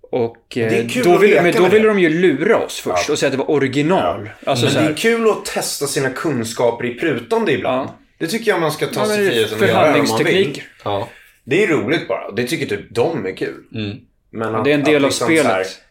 Och 0.00 0.58
eh, 0.58 0.86
då, 1.04 1.18
vill, 1.18 1.42
men 1.42 1.52
då 1.52 1.68
ville 1.68 1.88
de 1.88 1.98
ju 1.98 2.08
lura 2.08 2.58
oss 2.58 2.80
först 2.80 3.10
och 3.10 3.18
säga 3.18 3.28
att 3.28 3.32
det 3.32 3.38
var 3.38 3.50
original. 3.50 4.30
Alltså 4.46 4.64
Men 4.64 4.74
så 4.74 4.80
det 4.80 4.86
är 4.86 4.94
kul 4.94 5.30
att 5.30 5.44
testa 5.44 5.86
sina 5.86 6.10
kunskaper 6.10 6.86
i 6.86 6.94
prutande 6.94 7.52
ibland. 7.52 7.88
Ja. 7.88 7.98
Det 8.18 8.26
tycker 8.26 8.50
jag 8.50 8.60
man 8.60 8.72
ska 8.72 8.86
ta 8.86 9.00
ja, 9.00 9.06
sig 9.06 9.18
det 9.18 9.24
är 9.24 9.30
friheten 9.30 9.62
att 9.62 9.68
göra 9.68 10.00
om 10.00 10.08
man 10.08 10.24
vill. 10.24 10.62
Ja. 10.84 11.08
Det 11.44 11.62
är 11.62 11.66
roligt 11.66 12.08
bara. 12.08 12.30
Det 12.30 12.46
tycker 12.46 12.66
typ 12.66 12.90
de 12.90 13.26
är 13.26 13.36
kul. 13.36 13.64
Mm. 13.74 13.98
Men 14.30 14.52
Ja, 14.52 14.58
att- 14.58 14.64
det 14.64 14.70
är 14.70 14.74
en 14.74 14.84
del 14.84 15.04
av 15.04 15.10
liksom 15.10 15.26
spelet. 15.26 15.82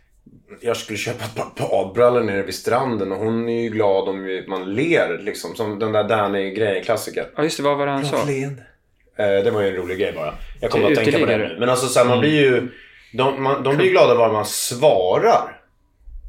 Jag 0.59 0.77
skulle 0.77 0.97
köpa 0.97 1.23
ett 1.23 1.35
par 1.35 1.69
badbrallor 1.69 2.21
nere 2.23 2.43
vid 2.43 2.55
stranden 2.55 3.11
och 3.11 3.17
hon 3.17 3.49
är 3.49 3.61
ju 3.61 3.69
glad 3.69 4.09
om 4.09 4.43
man 4.47 4.73
ler 4.73 5.17
liksom. 5.17 5.55
Som 5.55 5.79
den 5.79 5.91
där 5.91 6.03
Danny-grejen, 6.03 6.83
klassiker. 6.83 7.27
Ja, 7.35 7.43
just 7.43 7.57
det. 7.57 7.63
Vad 7.63 7.77
var 7.77 7.85
det 7.85 7.91
han 7.91 8.05
sa? 8.05 8.17
Eh, 9.17 9.43
det 9.43 9.51
var 9.51 9.61
ju 9.61 9.67
en 9.67 9.75
rolig 9.75 9.99
grej 9.99 10.13
bara. 10.13 10.33
Jag 10.61 10.71
kommer 10.71 10.91
att 10.91 10.95
tänka 10.97 11.19
på 11.19 11.25
det 11.25 11.37
nu. 11.37 11.57
Men 11.59 11.69
alltså 11.69 11.87
så 11.87 11.99
här, 11.99 12.05
man 12.07 12.19
blir 12.19 12.41
ju... 12.41 12.67
De, 13.13 13.43
man, 13.43 13.63
de 13.63 13.75
blir 13.75 13.85
ju 13.85 13.91
glada 13.91 14.15
bara 14.15 14.31
man 14.31 14.45
svarar. 14.45 15.57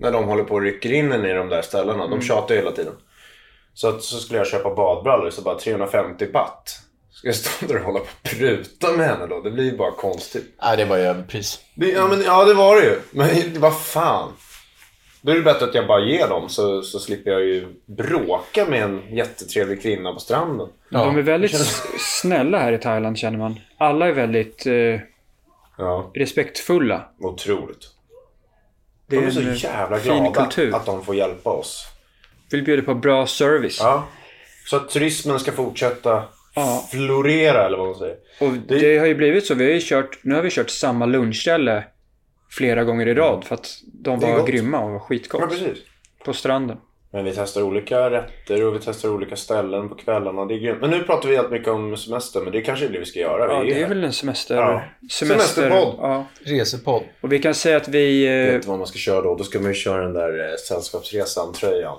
När 0.00 0.12
de 0.12 0.24
håller 0.24 0.44
på 0.44 0.54
och 0.54 0.62
rycker 0.62 0.92
in 0.92 1.12
en 1.12 1.26
i 1.26 1.32
de 1.32 1.48
där 1.48 1.62
ställena. 1.62 2.06
De 2.06 2.20
tjatar 2.20 2.54
ju 2.54 2.60
hela 2.60 2.72
tiden. 2.72 2.92
Så, 3.74 3.88
att, 3.88 4.02
så 4.02 4.16
skulle 4.16 4.38
jag 4.38 4.46
köpa 4.46 4.74
badbrallor 4.74 5.30
så 5.30 5.42
bara 5.42 5.58
350 5.58 6.26
baht. 6.32 6.78
Ska 7.12 7.28
jag 7.28 7.34
stå 7.36 7.66
där 7.66 7.76
och 7.78 7.84
hålla 7.84 7.98
på 7.98 8.04
och 8.04 8.22
pruta 8.22 8.92
med 8.92 9.06
henne 9.06 9.26
då? 9.26 9.40
Det 9.40 9.50
blir 9.50 9.64
ju 9.64 9.76
bara 9.76 9.90
konstigt. 9.92 10.54
Nej, 10.62 10.76
det 10.76 10.84
var 10.84 10.96
ju 10.96 11.02
överpris. 11.02 11.60
Det, 11.74 11.88
ja, 11.90 12.06
men, 12.08 12.22
ja, 12.22 12.44
det 12.44 12.54
var 12.54 12.76
det 12.76 12.82
ju. 12.84 13.00
Men 13.10 13.60
vad 13.60 13.80
fan. 13.80 14.32
Då 15.20 15.32
är 15.32 15.36
det 15.36 15.42
bättre 15.42 15.64
att 15.66 15.74
jag 15.74 15.86
bara 15.86 16.00
ger 16.04 16.28
dem 16.28 16.48
så, 16.48 16.82
så 16.82 16.98
slipper 17.00 17.30
jag 17.30 17.40
ju 17.40 17.68
bråka 17.86 18.66
med 18.66 18.82
en 18.82 19.16
jättetrevlig 19.16 19.82
kvinna 19.82 20.12
på 20.12 20.20
stranden. 20.20 20.68
Ja. 20.88 20.98
De 21.04 21.18
är 21.18 21.22
väldigt 21.22 21.54
s- 21.54 21.82
snälla 21.98 22.58
här 22.58 22.72
i 22.72 22.78
Thailand 22.78 23.18
känner 23.18 23.38
man. 23.38 23.60
Alla 23.78 24.08
är 24.08 24.12
väldigt 24.12 24.66
eh, 24.66 25.00
Ja, 25.78 26.10
respektfulla. 26.14 27.08
otroligt. 27.20 27.84
Det 29.06 29.16
De 29.16 29.22
är 29.22 29.26
är 29.26 29.30
så 29.30 29.40
en, 29.40 29.48
eh, 29.48 29.64
jävla 29.64 29.98
fin 29.98 30.12
glada 30.22 30.40
kultur. 30.40 30.74
att 30.76 30.86
de 30.86 31.04
får 31.04 31.14
hjälpa 31.14 31.50
oss. 31.50 31.86
Vill 32.50 32.64
bjuda 32.64 32.82
på 32.82 32.94
bra 32.94 33.26
service. 33.26 33.78
Ja. 33.80 34.08
Så 34.66 34.76
att 34.76 34.88
turismen 34.90 35.40
ska 35.40 35.52
fortsätta. 35.52 36.24
Ja. 36.54 36.88
florera 36.90 37.66
eller 37.66 37.78
vad 37.78 37.86
man 37.86 37.94
säger. 37.98 38.16
Och 38.40 38.52
det... 38.68 38.98
har 38.98 39.06
ju 39.06 39.14
blivit 39.14 39.46
så. 39.46 39.54
Vi 39.54 39.64
har 39.64 39.72
ju 39.72 39.80
kört, 39.82 40.18
nu 40.22 40.34
har 40.34 40.42
vi 40.42 40.50
kört 40.50 40.70
samma 40.70 41.06
lunchställe 41.06 41.84
flera 42.50 42.84
gånger 42.84 43.08
i 43.08 43.14
rad 43.14 43.44
för 43.44 43.54
att 43.54 43.68
de 43.92 44.20
Det 44.20 44.26
är 44.26 44.30
var 44.32 44.38
gott. 44.38 44.48
grymma 44.48 44.78
och 44.80 44.84
var 44.90 44.94
Ja, 44.96 45.00
skitgott. 45.00 45.50
precis. 45.50 45.78
På 46.24 46.32
stranden. 46.32 46.76
Men 47.14 47.24
vi 47.24 47.32
testar 47.36 47.62
olika 47.62 48.10
rätter 48.10 48.64
och 48.64 48.74
vi 48.74 48.78
testar 48.84 49.08
olika 49.08 49.36
ställen 49.36 49.88
på 49.88 49.94
kvällarna. 49.94 50.44
Det 50.44 50.54
är 50.54 50.58
grymt. 50.58 50.80
Men 50.80 50.90
nu 50.90 51.02
pratar 51.02 51.28
vi 51.28 51.36
helt 51.36 51.50
mycket 51.50 51.68
om 51.68 51.96
semester, 51.96 52.40
men 52.40 52.52
det 52.52 52.60
kanske 52.62 52.84
är 52.84 52.88
det 52.88 52.98
vi 52.98 53.04
ska 53.04 53.18
göra. 53.20 53.52
Ja, 53.52 53.60
Vi 53.60 53.70
det 53.70 53.76
är 53.76 53.80
här. 53.80 53.88
väl 53.88 54.04
en 54.04 54.12
semester... 54.12 54.54
Ja. 54.56 54.82
Semester... 55.10 55.26
Semesterpodd. 55.44 55.94
Ja. 55.98 56.26
Resepodd. 56.44 57.02
Och 57.20 57.32
vi 57.32 57.38
kan 57.38 57.54
säga 57.54 57.76
att 57.76 57.88
vi... 57.88 58.26
eh, 58.26 58.52
Vet 58.52 58.62
du 58.62 58.68
vad 58.68 58.78
man 58.78 58.86
ska 58.86 58.98
köra 58.98 59.22
då? 59.22 59.34
Då 59.36 59.44
ska 59.44 59.58
man 59.58 59.68
ju 59.68 59.74
köra 59.74 60.02
den 60.02 60.12
där 60.12 60.48
eh, 60.50 60.56
Sällskapsresan-tröjan. 60.68 61.96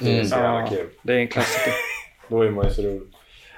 Det 0.00 0.18
är 0.18 0.24
så 0.24 0.34
jävla 0.36 0.60
Ja, 0.60 0.66
kul. 0.70 0.86
det 1.02 1.12
är 1.12 1.18
en 1.18 1.28
klassiker. 1.28 1.72
Då 2.28 2.42
är 2.42 2.50
man 2.50 2.64
ju 2.68 2.74
så 2.74 2.82
rolig. 2.82 3.02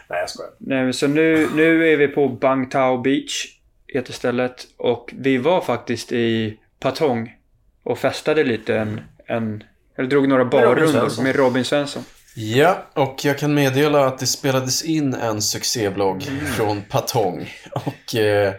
Nej, 0.08 0.20
jag 0.20 0.30
skojar. 0.30 0.52
Nej, 0.58 0.92
så 0.92 1.06
nu, 1.06 1.48
nu 1.54 1.92
är 1.92 1.96
vi 1.96 2.08
på 2.08 2.28
Bang 2.28 2.70
Tao 2.70 2.98
Beach, 2.98 3.46
heter 3.86 4.12
stället. 4.12 4.66
Och 4.76 5.14
vi 5.18 5.38
var 5.38 5.60
faktiskt 5.60 6.12
i 6.12 6.58
Patong 6.80 7.36
och 7.84 7.98
festade 7.98 8.44
lite 8.44 8.76
en... 8.76 9.00
en 9.26 9.64
eller 9.98 10.08
drog 10.08 10.28
några 10.28 10.44
barrundor 10.44 11.22
med 11.22 11.36
Robin 11.36 11.64
Svensson. 11.64 12.04
Ja, 12.36 12.86
och 12.94 13.24
jag 13.24 13.38
kan 13.38 13.54
meddela 13.54 14.06
att 14.06 14.18
det 14.18 14.26
spelades 14.26 14.84
in 14.84 15.14
en 15.14 15.42
succévlogg 15.42 16.22
från 16.56 16.82
Patong. 16.82 17.50
Och 17.72 18.14
eh, 18.14 18.54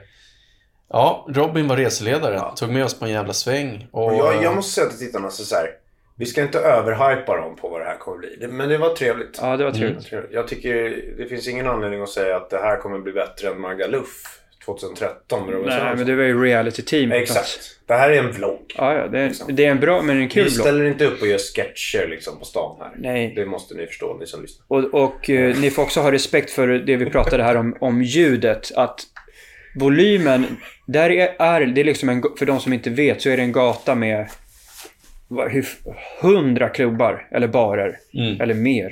ja, 0.90 1.25
Robin 1.30 1.68
var 1.68 1.78
reseledare. 1.78 2.42
Tog 2.56 2.70
med 2.70 2.86
oss 2.86 3.00
på 3.00 3.06
en 3.06 3.12
jävla 3.12 3.34
sväng. 3.34 3.88
Och, 3.92 4.06
Och 4.06 4.14
jag, 4.14 4.44
jag 4.44 4.56
måste 4.56 4.72
säga 4.74 4.88
till 4.90 5.00
tittarna 5.00 5.30
så 5.30 5.44
så 5.44 5.56
här. 5.56 5.68
Vi 6.18 6.26
ska 6.26 6.42
inte 6.42 6.60
överhypa 6.60 7.36
dem 7.38 7.56
på 7.56 7.70
vad 7.70 7.82
det 7.82 7.86
här 7.86 7.98
kommer 7.98 8.18
bli. 8.18 8.48
Men 8.48 8.70
det 8.70 8.78
var 8.78 8.90
trevligt. 8.90 9.40
Ja, 9.42 9.58
det 9.58 9.64
var 9.64 9.72
trevligt. 9.72 10.06
Trevligt. 10.06 10.34
Jag 10.34 10.48
tycker 10.48 11.02
det 11.18 11.26
finns 11.26 11.48
ingen 11.48 11.68
anledning 11.68 12.02
att 12.02 12.10
säga 12.10 12.36
att 12.36 12.50
det 12.50 12.58
här 12.58 12.78
kommer 12.78 13.00
bli 13.00 13.14
bättre 13.14 13.50
än 13.50 13.62
Magaluf 13.62 14.08
2013 14.66 15.46
med 15.46 15.54
Robin 15.54 15.70
Nej, 15.70 15.96
men 15.96 16.06
det 16.06 16.16
var 16.16 16.24
ju 16.24 16.44
reality-team 16.44 17.10
plats. 17.10 17.22
Exakt. 17.32 17.80
Det 17.88 17.94
här 17.94 18.10
är 18.10 18.20
en 18.20 18.32
vlogg. 18.32 18.74
Ja, 18.78 18.94
ja, 18.94 19.08
det 19.08 19.20
är, 19.20 19.32
det 19.48 19.66
är 19.66 19.72
en 19.72 19.80
bra, 19.80 20.02
men 20.02 20.18
en 20.18 20.30
kul 20.30 20.44
Vi 20.44 20.50
blogg. 20.50 20.62
ställer 20.62 20.86
inte 20.86 21.06
upp 21.06 21.22
och 21.22 21.28
gör 21.28 21.38
sketcher 21.38 22.08
liksom 22.08 22.40
på 22.40 22.46
stan 22.46 22.78
här. 22.80 22.92
Nej. 22.98 23.34
Det 23.36 23.46
måste 23.46 23.76
ni 23.76 23.86
förstå, 23.88 24.18
ni 24.20 24.28
som 24.28 24.42
lyssnar. 24.42 24.66
Och, 24.68 25.04
och 25.04 25.30
eh, 25.30 25.58
ni 25.58 25.72
får 25.72 25.84
också 25.84 26.00
ha 26.00 26.12
respekt 26.12 26.52
för 26.52 26.68
det 26.68 26.96
vi 26.96 27.06
pratade 27.06 27.44
här 27.44 27.58
om, 27.58 27.78
om 27.80 28.02
ljudet. 28.02 28.72
Att 28.76 29.02
volymen, 29.76 30.46
där 30.86 31.10
är, 31.10 31.36
är 31.40 31.66
det 31.66 31.82
är 31.82 31.86
liksom 31.86 32.10
en, 32.10 32.24
för 32.40 32.46
de 32.46 32.60
som 32.60 32.74
inte 32.74 32.90
vet 32.90 33.22
så 33.22 33.30
är 33.30 33.38
det 33.38 33.44
en 33.44 33.52
gata 33.52 33.96
med 33.96 34.30
hundra 36.22 36.70
klubbar 36.70 37.27
eller 37.32 37.48
barer. 37.48 37.98
Eller 38.41 38.53
mer. 38.53 38.91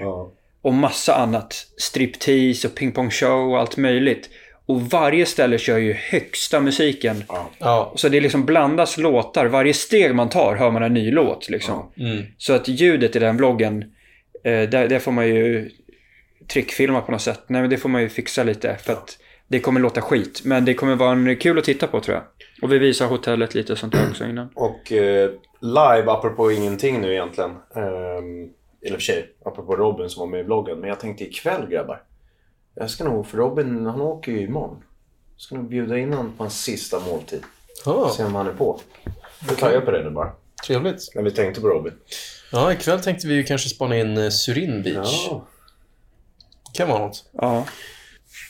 Och 0.61 0.73
massa 0.73 1.15
annat. 1.15 1.65
Striptease 1.77 2.67
och 2.67 2.75
pingpongshow 2.75 3.51
och 3.51 3.59
allt 3.59 3.77
möjligt. 3.77 4.29
Och 4.65 4.81
varje 4.81 5.25
ställe 5.25 5.57
kör 5.57 5.77
ju 5.77 5.93
högsta 5.93 6.59
musiken. 6.61 7.23
ja, 7.59 7.93
Så 7.95 8.09
det 8.09 8.21
liksom 8.21 8.45
blandas 8.45 8.97
låtar. 8.97 9.45
Varje 9.45 9.73
steg 9.73 10.15
man 10.15 10.29
tar 10.29 10.55
hör 10.55 10.71
man 10.71 10.83
en 10.83 10.93
ny 10.93 11.11
låt. 11.11 11.49
Liksom. 11.49 11.91
Så 12.37 12.53
att 12.53 12.67
ljudet 12.67 13.15
i 13.15 13.19
den 13.19 13.37
vloggen, 13.37 13.83
eh, 14.43 14.69
där, 14.69 14.87
där 14.87 14.99
får 14.99 15.11
man 15.11 15.27
ju 15.27 15.69
trickfilma 16.47 17.01
på 17.01 17.11
något 17.11 17.21
sätt. 17.21 17.41
Nej, 17.47 17.61
men 17.61 17.69
det 17.69 17.77
får 17.77 17.89
man 17.89 18.01
ju 18.01 18.09
fixa 18.09 18.43
lite. 18.43 18.77
För 18.83 18.93
att 18.93 19.17
det 19.47 19.59
kommer 19.59 19.79
låta 19.79 20.01
skit. 20.01 20.41
Men 20.45 20.65
det 20.65 20.73
kommer 20.73 20.95
vara 20.95 21.11
en 21.11 21.35
kul 21.35 21.57
att 21.57 21.63
titta 21.63 21.87
på 21.87 21.99
tror 21.99 22.15
jag. 22.15 22.23
Och 22.61 22.73
vi 22.73 22.77
visar 22.77 23.07
hotellet 23.07 23.55
lite 23.55 23.71
och 23.73 23.79
sånt 23.79 23.93
där 23.93 24.09
också 24.09 24.25
innan. 24.25 24.49
Och 24.55 24.91
eh, 24.91 25.29
live, 25.63 26.11
apropå 26.11 26.51
ingenting 26.51 27.01
nu 27.01 27.13
egentligen. 27.13 27.49
Um, 27.49 28.53
eller 28.85 28.95
för 28.97 28.99
sig, 29.01 29.29
apropå 29.45 29.75
Robin 29.75 30.09
som 30.09 30.19
var 30.19 30.27
med 30.27 30.39
i 30.39 30.43
vloggen. 30.43 30.79
Men 30.79 30.89
jag 30.89 30.99
tänkte 30.99 31.23
ikväll 31.23 31.67
grabbar. 31.69 32.03
Jag 32.75 32.89
ska 32.89 33.03
nog, 33.03 33.27
för 33.27 33.37
Robin 33.37 33.85
han 33.85 34.01
åker 34.01 34.31
ju 34.31 34.41
imorgon. 34.41 34.83
Jag 35.35 35.41
ska 35.41 35.55
nog 35.55 35.69
bjuda 35.69 35.97
in 35.97 36.13
honom 36.13 36.33
på 36.37 36.43
en 36.43 36.49
sista 36.49 36.99
måltid. 36.99 37.43
Ja, 37.85 38.13
Se 38.17 38.23
om 38.23 38.35
han 38.35 38.47
är 38.47 38.53
på. 38.53 38.79
Jag 39.47 39.57
tar 39.57 39.71
jag 39.71 39.85
på 39.85 39.91
det 39.91 40.03
nu 40.03 40.09
bara. 40.09 40.31
trevligt. 40.67 41.15
När 41.15 41.21
vi 41.23 41.31
tänkte 41.31 41.61
på 41.61 41.67
Robin. 41.67 41.93
Ja, 42.51 42.73
ikväll 42.73 42.99
tänkte 43.01 43.27
vi 43.27 43.33
ju 43.33 43.43
kanske 43.43 43.69
spana 43.69 43.97
in 43.97 44.17
eh, 44.17 44.29
Surin 44.29 44.83
Beach. 44.83 45.27
Ja. 45.29 45.45
Kan 46.73 46.89
vara 46.89 46.99
något. 46.99 47.25
Ja. 47.31 47.65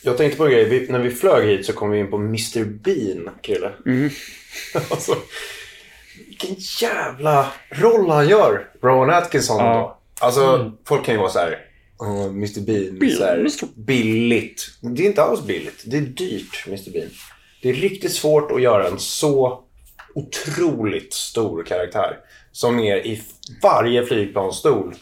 Jag 0.04 0.18
tänkte 0.18 0.38
på 0.38 0.46
en 0.46 0.52
grej. 0.52 0.66
Vi, 0.70 0.88
när 0.92 1.00
vi 1.00 1.10
flög 1.12 1.48
hit 1.50 1.66
så 1.66 1.74
kom 1.74 1.90
vi 1.90 2.00
in 2.00 2.10
på 2.12 2.18
Mr 2.18 2.64
Bean, 2.66 3.30
Krille. 3.42 3.72
alltså, 4.92 5.16
vilken 6.28 6.56
jävla 6.82 7.48
roll 7.70 8.10
han 8.10 8.28
gör, 8.30 8.68
Rowan 8.84 9.10
Atkinson. 9.10 9.58
Ja. 9.66 10.00
Då. 10.20 10.26
Alltså, 10.26 10.72
folk 10.88 11.06
kan 11.06 11.14
ju 11.16 11.20
vara 11.20 11.30
så 11.32 11.40
här. 11.40 11.58
"Åh, 12.00 12.26
Mr 12.26 12.62
Bean, 12.66 13.12
så 13.18 13.24
här, 13.26 13.48
billigt. 13.76 14.70
Det 14.82 15.04
är 15.04 15.08
inte 15.08 15.24
alls 15.24 15.42
billigt. 15.44 15.84
Det 15.86 15.98
är 15.98 16.02
dyrt, 16.02 16.64
Mr 16.68 16.92
Bean. 16.94 17.10
Det 17.62 17.70
är 17.70 17.74
riktigt 17.74 18.14
svårt 18.14 18.52
att 18.52 18.62
göra 18.62 18.88
en 18.88 19.00
så 19.00 19.60
otroligt 20.16 21.14
stor 21.14 21.64
karaktär. 21.64 22.18
Som 22.52 22.80
är 22.80 23.06
i 23.08 23.22
varje 23.62 24.06
flygplansstol. 24.06 24.96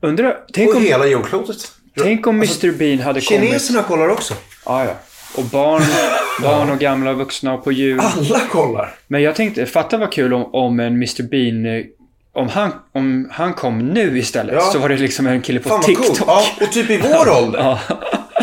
Undrar, 0.00 0.40
tänk 0.52 0.70
På 0.72 0.76
om, 0.78 0.84
hela 0.84 1.06
jordklotet. 1.06 1.56
tänk 2.02 2.26
om 2.26 2.36
Mr 2.36 2.72
Bean 2.78 2.98
hade 2.98 3.20
kommit... 3.20 3.40
Kineserna 3.44 3.82
kollar 3.82 4.08
också. 4.08 4.34
Ja, 4.66 4.84
ja. 4.84 4.94
Och 5.36 5.44
barn, 5.44 5.82
barn 6.42 6.70
och 6.70 6.78
gamla 6.78 7.10
och 7.10 7.16
vuxna 7.18 7.54
och 7.54 7.64
på 7.64 7.72
jul. 7.72 8.00
Alla 8.00 8.40
kollar. 8.50 8.94
Men 9.06 9.22
jag 9.22 9.34
tänkte, 9.34 9.66
fatta 9.66 9.96
vad 9.96 10.12
kul 10.12 10.34
om, 10.34 10.54
om 10.54 10.80
en 10.80 10.92
Mr 10.94 11.22
Bean, 11.22 11.66
eh, 11.66 11.84
om 12.32 12.48
han, 12.48 12.72
om 12.92 13.28
han 13.32 13.54
kom 13.54 13.78
nu 13.78 14.18
istället. 14.18 14.54
Ja. 14.54 14.60
Så 14.60 14.78
var 14.78 14.88
det 14.88 14.96
liksom 14.96 15.26
en 15.26 15.42
kille 15.42 15.60
på 15.60 15.68
Fan 15.68 15.82
TikTok. 15.82 16.06
cool. 16.06 16.16
Ja, 16.26 16.42
och 16.60 16.72
typ 16.72 16.90
i 16.90 16.98
vår 16.98 17.30
ålder. 17.42 17.58
Ja. 17.58 17.78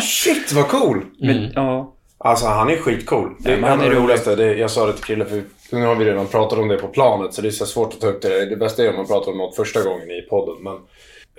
Shit 0.00 0.52
vad 0.52 0.68
cool. 0.68 1.00
Men, 1.20 1.52
ja. 1.54 1.90
Alltså 2.18 2.46
han 2.46 2.70
är 2.70 2.76
skitcool. 2.76 3.34
Det 3.38 3.52
är 3.52 3.56
men 3.56 3.70
han 3.70 3.80
är 3.80 3.84
det 3.84 3.90
rolig. 3.90 4.02
roligaste. 4.02 4.36
Det, 4.36 4.54
jag 4.54 4.70
sa 4.70 4.86
det 4.86 4.92
till 4.92 5.04
Krille 5.04 5.24
för 5.24 5.42
nu 5.72 5.86
har 5.86 5.94
vi 5.94 6.04
redan 6.04 6.26
pratat 6.26 6.58
om 6.58 6.68
det 6.68 6.76
på 6.76 6.88
planet 6.88 7.34
så 7.34 7.42
det 7.42 7.48
är 7.48 7.50
så 7.50 7.66
svårt 7.66 7.94
att 7.94 8.00
ta 8.00 8.06
upp 8.06 8.22
det. 8.22 8.46
Det 8.46 8.56
bästa 8.56 8.84
är 8.84 8.90
om 8.90 8.96
man 8.96 9.06
pratar 9.06 9.32
om 9.32 9.38
något 9.38 9.56
första 9.56 9.82
gången 9.82 10.10
i 10.10 10.22
podden. 10.30 10.54
Men 10.62 10.74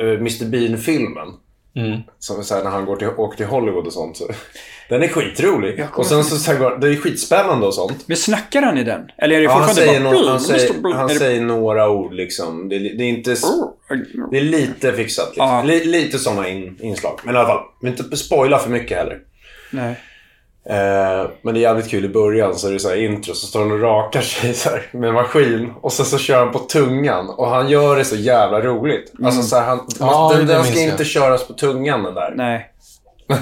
uh, 0.07 0.15
Mr 0.19 0.45
Bean-filmen. 0.45 1.27
Som 2.19 2.39
är 2.39 2.43
så 2.43 2.55
här, 2.55 2.63
när 2.63 2.71
han 2.71 2.85
går 2.85 2.95
till, 2.95 3.07
åker 3.07 3.37
till 3.37 3.45
Hollywood 3.45 3.85
och 3.87 3.93
sånt. 3.93 4.17
Så, 4.17 4.27
den 4.89 5.03
är 5.03 5.07
skitrolig. 5.07 5.85
Och 5.93 6.05
sen 6.05 6.23
så, 6.23 6.35
så 6.35 6.51
här, 6.51 6.59
går- 6.59 6.77
det 6.81 6.87
är 6.87 6.95
skitspännande 6.95 7.67
och 7.67 7.73
sånt. 7.73 8.03
Men 8.07 8.17
snackar 8.17 8.61
han 8.61 8.77
i 8.77 8.83
den? 8.83 9.01
Eller 9.17 9.35
är 9.35 9.39
det 9.39 9.43
Ja, 9.43 9.51
han 9.51 9.67
fortfarande 9.67 9.91
säger, 9.93 10.03
bara... 10.03 10.13
no, 10.13 10.17
han, 10.17 10.27
"Mm, 10.27 10.39
säger, 10.39 10.69
Mr. 10.69 10.81
Bean", 10.81 10.97
han 10.97 11.07
det- 11.07 11.15
säger 11.15 11.41
några 11.41 11.89
ord 11.89 12.13
liksom. 12.13 12.69
Det, 12.69 12.79
det 12.79 13.03
är 13.03 13.09
inte... 13.09 13.35
Det 14.31 14.37
är 14.37 14.41
lite 14.41 14.93
fixat. 14.93 15.27
Liksom. 15.29 15.61
Li, 15.65 15.85
lite 15.85 16.19
sådana 16.19 16.49
in, 16.49 16.77
inslag. 16.81 17.19
Men 17.23 17.35
i 17.35 17.37
alla 17.37 17.47
fall, 17.47 17.61
vi 17.81 17.87
inte 17.89 18.17
spoila 18.17 18.59
för 18.59 18.69
mycket 18.69 18.97
heller. 18.97 19.17
Nej. 19.71 19.95
Eh, 20.69 21.29
men 21.41 21.53
det 21.53 21.59
är 21.59 21.61
jävligt 21.61 21.89
kul 21.89 22.05
i 22.05 22.09
början 22.09 22.55
så 22.55 22.67
är 22.67 22.71
det 22.73 22.79
så 22.79 22.89
här 22.89 22.95
intro 22.95 23.33
så 23.33 23.47
står 23.47 23.59
han 23.59 23.71
och 23.71 23.81
rakar 23.81 24.21
sig 24.21 24.53
så 24.53 24.69
här, 24.69 24.81
med 24.91 25.13
maskin 25.13 25.73
och 25.81 25.93
sen 25.93 26.05
så 26.05 26.17
kör 26.17 26.39
han 26.39 26.51
på 26.51 26.59
tungan 26.59 27.29
och 27.29 27.47
han 27.47 27.69
gör 27.69 27.95
det 27.95 28.05
så 28.05 28.15
jävla 28.15 28.61
roligt. 28.61 29.13
Alltså 29.23 29.41
så 29.41 29.55
här, 29.55 29.65
han, 29.65 29.79
Ja, 29.99 30.33
den, 30.37 30.47
den 30.47 30.63
ska 30.63 30.79
jag. 30.79 30.89
inte 30.91 31.05
köras 31.05 31.47
på 31.47 31.53
tungan 31.53 32.03
den 32.03 32.13
där. 32.13 32.33
Nej. 32.35 32.69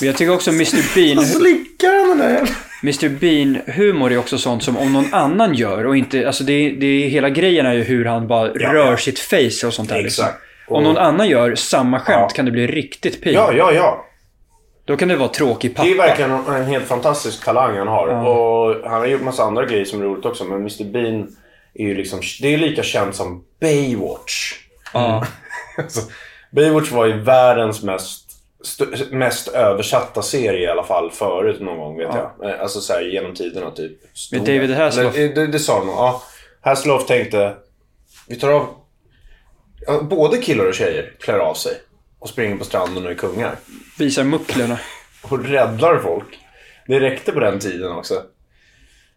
Men 0.00 0.06
jag 0.06 0.16
tycker 0.16 0.32
också 0.34 0.50
Mr 0.50 0.94
Bean... 0.94 1.26
Slickar 1.26 1.98
han 2.08 2.08
den 2.08 2.18
där 2.18 2.48
Mr 2.82 3.08
Bean-humor 3.08 4.12
är 4.12 4.18
också 4.18 4.38
sånt 4.38 4.62
som 4.62 4.76
om 4.76 4.92
någon 4.92 5.14
annan 5.14 5.54
gör 5.54 5.86
och 5.86 5.96
inte... 5.96 6.26
Alltså 6.26 6.44
det, 6.44 6.52
är- 6.52 6.72
det 6.72 6.86
är 6.86 7.08
hela 7.08 7.30
grejen 7.30 7.66
är 7.66 7.72
ju 7.72 7.82
hur 7.82 8.04
han 8.04 8.26
bara 8.28 8.46
Ja, 8.54 8.72
rör 8.74 8.90
ja. 8.90 8.96
sitt 8.96 9.18
face 9.18 9.66
och 9.66 9.74
sånt 9.74 9.88
där. 9.88 10.02
Liksom. 10.02 10.24
Exakt. 10.24 10.42
Om 10.68 10.84
någon 10.84 10.96
annan 10.98 11.28
gör 11.28 11.54
samma 11.54 12.00
skämt 12.00 12.18
Ja. 12.20 12.28
kan 12.28 12.44
det 12.44 12.50
bli 12.50 12.66
riktigt 12.66 13.22
pin. 13.22 13.32
Ja, 13.32 13.52
ja, 13.52 13.72
ja. 13.72 14.06
Då 14.84 14.96
kan 14.96 15.08
det 15.08 15.16
vara 15.16 15.28
tråkig 15.28 15.74
pappa. 15.74 15.86
Det 15.88 15.92
är 15.92 15.96
verkligen 15.96 16.30
en, 16.30 16.64
helt 16.66 16.84
fantastisk 16.84 17.44
talang 17.44 17.78
han 17.78 17.88
har. 17.88 18.08
Och 18.08 18.90
han 18.90 19.00
har 19.00 19.06
gjort 19.06 19.22
massa 19.22 19.42
andra 19.42 19.66
grejer 19.66 19.84
som 19.84 20.00
är 20.00 20.04
roligt 20.04 20.24
också. 20.24 20.44
Men 20.44 20.58
Mr 20.60 20.92
Bean 20.92 21.28
är 21.74 21.84
ju 21.86 21.94
liksom... 21.94 22.20
Det 22.42 22.54
är 22.54 22.58
lika 22.58 22.82
känt 22.82 23.14
som 23.14 23.44
Baywatch. 23.60 24.54
Ja. 24.92 25.26
Alltså, 25.78 26.00
Baywatch 26.50 26.90
var 26.90 27.06
ju 27.06 27.12
världens 27.20 27.82
mest, 27.82 28.06
st- 28.06 28.21
mest 29.10 29.48
översatta 29.48 30.22
serie 30.22 30.60
i 30.60 30.66
alla 30.70 30.84
fall 30.84 31.10
förut 31.10 31.60
någon 31.60 31.78
gång 31.78 31.98
vet 31.98 32.08
jag. 32.14 32.50
Eh, 32.50 32.60
Alltså 32.60 32.80
så 32.80 32.92
här, 32.92 33.00
genom 33.00 33.34
tiderna 33.34 33.70
typ. 33.70 33.92
Med 34.32 34.40
David 34.40 34.70
Hasselhoff. 34.70 35.16
Eller, 35.16 35.28
eh, 35.28 35.34
Det, 35.34 35.46
det 35.46 35.58
sa 35.58 35.78
de. 35.78 35.88
Ja. 35.88 36.22
Hasselhoff 36.60 37.06
tänkte, 37.06 37.54
vi 38.28 38.36
tar 38.36 38.50
av... 38.50 38.66
Ja, 39.86 40.02
både 40.02 40.38
killar 40.38 40.64
och 40.66 40.74
tjejer 40.74 41.12
klär 41.20 41.38
av 41.38 41.54
sig. 41.54 41.72
Och 42.18 42.28
springer 42.28 42.56
på 42.56 42.64
stranden 42.64 43.04
och 43.04 43.10
är 43.10 43.14
kungar. 43.14 43.56
Visar 43.98 44.24
mucklerna. 44.24 44.78
Och 45.22 45.44
räddar 45.44 45.98
folk. 45.98 46.38
Det 46.86 47.00
räckte 47.00 47.32
på 47.32 47.40
den 47.40 47.58
tiden 47.58 47.92
också. 47.92 48.22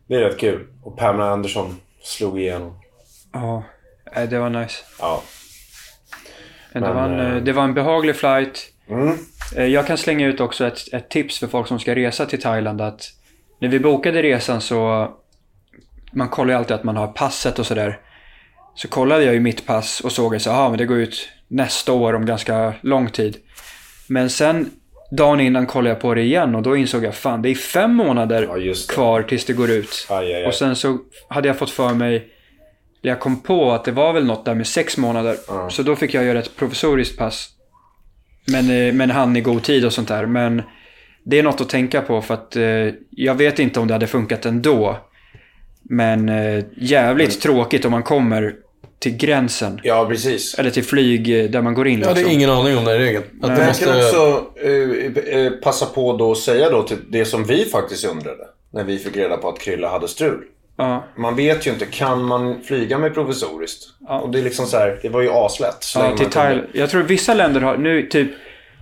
Det 0.07 0.15
är 0.15 0.19
rätt 0.19 0.39
kul. 0.39 0.67
Och 0.83 0.97
Pamela 0.97 1.29
Anderson 1.29 1.81
slog 2.03 2.39
igenom. 2.39 2.79
Ja, 3.33 3.63
det 4.29 4.39
var 4.39 4.49
nice. 4.49 4.83
Ja. 4.99 5.23
Men 6.73 6.83
det, 6.83 6.93
var 6.93 7.01
en, 7.03 7.19
eh, 7.35 7.43
det 7.43 7.51
var 7.53 7.63
en 7.63 7.73
behaglig 7.73 8.15
flight. 8.15 8.69
Mm. 8.89 9.17
Eh, 9.55 9.65
Jag 9.65 9.87
kan 9.87 9.97
slänga 9.97 10.27
ut 10.27 10.39
också 10.39 10.67
ett, 10.67 10.93
ett 10.93 11.09
tips 11.09 11.39
för 11.39 11.47
folk 11.47 11.67
som 11.67 11.79
ska 11.79 11.95
resa 11.95 12.25
till 12.25 12.41
Thailand. 12.41 12.81
Att 12.81 13.11
när 13.59 13.69
vi 13.69 13.79
bokade 13.79 14.21
resan 14.23 14.61
så... 14.61 15.11
Man 16.13 16.29
kollar 16.29 16.53
ju 16.53 16.57
alltid 16.57 16.75
att 16.75 16.83
man 16.83 16.95
har 16.95 17.07
passet 17.07 17.59
och 17.59 17.65
sådär. 17.65 17.99
Så 18.75 18.87
kollade 18.87 19.23
jag 19.23 19.33
ju 19.33 19.39
mitt 19.39 19.65
pass 19.65 19.99
och 19.99 20.11
såg 20.11 20.35
att 20.35 20.45
men 20.45 20.77
det 20.77 20.85
går 20.85 20.97
ut 20.97 21.29
nästa 21.47 21.93
år 21.93 22.13
om 22.13 22.25
ganska 22.25 22.73
lång 22.81 23.09
tid. 23.09 23.37
Men 24.07 24.29
sen 24.29 24.71
dagen 25.11 25.39
innan 25.39 25.65
kollade 25.65 25.89
jag 25.89 25.99
på 26.01 26.13
det 26.13 26.21
igen 26.21 26.55
och 26.55 26.61
då 26.61 26.75
insåg 26.77 27.03
jag 27.03 27.15
fan 27.15 27.41
det 27.41 27.49
är 27.49 27.55
fem 27.55 27.95
månader 27.95 28.49
Ja, 28.57 28.73
kvar 28.89 29.23
tills 29.23 29.45
det 29.45 29.53
går 29.53 29.69
ut. 29.69 30.07
Aj, 30.09 30.25
aj, 30.25 30.33
aj. 30.33 30.45
Och 30.45 30.53
sen 30.53 30.75
så 30.75 30.97
hade 31.29 31.47
jag 31.47 31.57
fått 31.57 31.69
för 31.69 31.93
mig, 31.93 32.27
jag 33.01 33.19
kom 33.19 33.39
på 33.39 33.71
att 33.71 33.85
det 33.85 33.91
var 33.91 34.13
väl 34.13 34.25
något 34.25 34.45
där 34.45 34.55
med 34.55 34.67
sex 34.67 34.97
månader. 34.97 35.37
Så 35.69 35.83
då 35.83 35.95
fick 35.95 36.13
jag 36.13 36.23
göra 36.23 36.39
ett 36.39 36.55
provisoriskt 36.55 37.17
pass. 37.17 37.49
Men, 38.45 38.69
eh, 38.69 38.93
men 38.93 39.09
han 39.09 39.35
i 39.35 39.41
god 39.41 39.63
tid 39.63 39.85
och 39.85 39.93
sånt 39.93 40.07
där. 40.07 40.25
Men 40.25 40.61
det 41.23 41.39
är 41.39 41.43
något 41.43 41.61
att 41.61 41.69
tänka 41.69 42.01
på 42.01 42.21
för 42.21 42.33
att 42.33 42.55
eh, 42.55 42.63
jag 43.09 43.35
vet 43.35 43.59
inte 43.59 43.79
om 43.79 43.87
det 43.87 43.93
hade 43.93 44.07
funkat 44.07 44.45
ändå. 44.45 44.97
Men 45.83 46.29
eh, 46.29 46.63
jävligt 46.77 47.41
tråkigt 47.41 47.85
om 47.85 47.91
man 47.91 48.03
kommer 48.03 48.55
till 48.99 49.17
gränsen. 49.17 49.79
Ja, 49.83 50.05
precis. 50.09 50.53
Eller 50.59 50.69
till 50.69 50.83
flyg 50.83 51.51
där 51.51 51.61
man 51.61 51.73
går 51.73 51.87
in. 51.87 51.99
Jag 51.99 52.07
hade 52.07 52.19
liksom. 52.19 52.35
ingen 52.35 52.49
aning 52.49 52.77
om 52.77 52.85
den 52.85 52.97
regeln. 52.97 53.23
Att 53.41 53.49
Men 53.49 53.59
jag 53.59 53.67
måste... 53.67 53.85
kan 53.85 53.97
också 53.97 54.45
eh, 54.63 55.39
eh, 55.39 55.51
passa 55.51 55.85
på 55.85 56.17
då 56.17 56.31
att 56.31 56.37
säga 56.37 56.69
då 56.69 56.83
till 56.83 56.97
det 57.09 57.25
som 57.25 57.43
vi 57.43 57.65
faktiskt 57.65 58.05
undrade. 58.05 58.47
När 58.73 58.83
vi 58.83 58.99
fick 58.99 59.17
reda 59.17 59.37
på 59.37 59.49
att 59.49 59.59
Krilla 59.59 59.89
hade 59.89 60.07
strul. 60.07 60.43
Ja, 60.77 61.03
Man 61.17 61.36
vet 61.36 61.67
ju 61.67 61.72
inte, 61.72 61.86
kan 61.86 62.24
man 62.24 62.62
flyga 62.62 62.98
med 62.98 63.13
provisoriskt? 63.13 63.84
Och 64.08 64.29
det 64.29 64.39
är 64.39 64.44
liksom 64.44 64.65
så 64.65 64.77
här, 64.77 65.00
det 65.01 65.10
var 65.10 65.22
ju 65.22 65.29
aslätt. 65.32 65.77
så 65.79 66.00
ja, 66.00 66.17
till. 66.17 66.29
Thailand. 66.29 66.67
Jag 66.74 66.89
tror 66.89 67.03
vissa 67.03 67.34
länder 67.34 67.62
har, 67.62 67.77
nu 67.77 68.01
typ, 68.01 68.32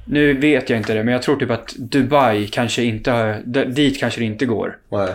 nu 0.06 0.34
vet 0.34 0.70
jag 0.70 0.80
inte 0.80 0.94
det, 0.94 1.04
men 1.04 1.14
jag 1.14 1.22
tror 1.22 1.36
typ 1.36 1.52
att 1.52 1.74
Dubai 1.76 2.48
kanske 2.48 2.84
inte 2.84 3.12
har, 3.12 3.66
dit 3.66 4.00
kanske 4.00 4.20
det 4.20 4.26
inte 4.26 4.46
går. 4.46 4.78
Nej. 4.90 5.10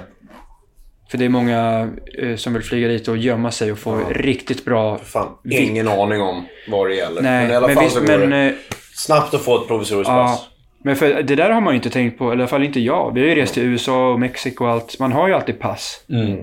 För 1.11 1.19
det 1.19 1.25
är 1.25 1.29
många 1.29 1.91
eh, 2.19 2.37
som 2.37 2.53
vill 2.55 2.63
flyga 2.63 2.89
dit 2.89 3.09
och 3.09 3.17
gömma 3.17 3.51
sig 3.51 3.73
och 3.73 3.79
få 3.79 4.01
riktigt 4.11 4.65
bra... 4.65 4.99
Fan, 4.99 5.29
ingen 5.51 5.89
aning 5.89 6.23
om 6.23 6.45
vad 6.69 6.89
det 6.89 6.95
gäller. 6.95 7.23
Nej, 7.23 7.43
men 7.43 7.51
i 7.51 7.55
alla 7.55 7.67
men 7.67 7.77
fall 7.77 7.85
visst, 7.85 7.97
så 7.97 8.01
går 8.01 8.19
men... 8.19 8.31
det 8.31 8.47
eh, 8.47 8.55
snabbt 8.95 9.35
att 9.35 9.43
få 9.43 9.63
ett 9.63 9.69
provisoriskt 9.69 10.11
Ja, 10.11 10.27
pass. 10.27 10.47
men 10.83 10.97
för 10.97 11.23
det 11.23 11.35
där 11.35 11.51
har 11.51 11.61
man 11.61 11.73
ju 11.73 11.77
inte 11.77 11.91
tänkt 11.91 12.19
på, 12.19 12.25
eller 12.25 12.37
i 12.37 12.43
alla 12.43 12.49
fall 12.49 12.65
inte 12.65 12.81
jag. 12.81 13.15
Vi 13.15 13.21
har 13.21 13.29
ju 13.29 13.35
rest 13.35 13.55
till 13.55 13.63
USA 13.63 14.13
och 14.13 14.21
Mexiko 14.21 14.65
och 14.65 14.71
allt. 14.71 14.99
Man 14.99 15.13
har 15.13 15.29
ju 15.29 15.35
alltid 15.35 15.59
pass. 15.59 16.05
Mm. 16.09 16.39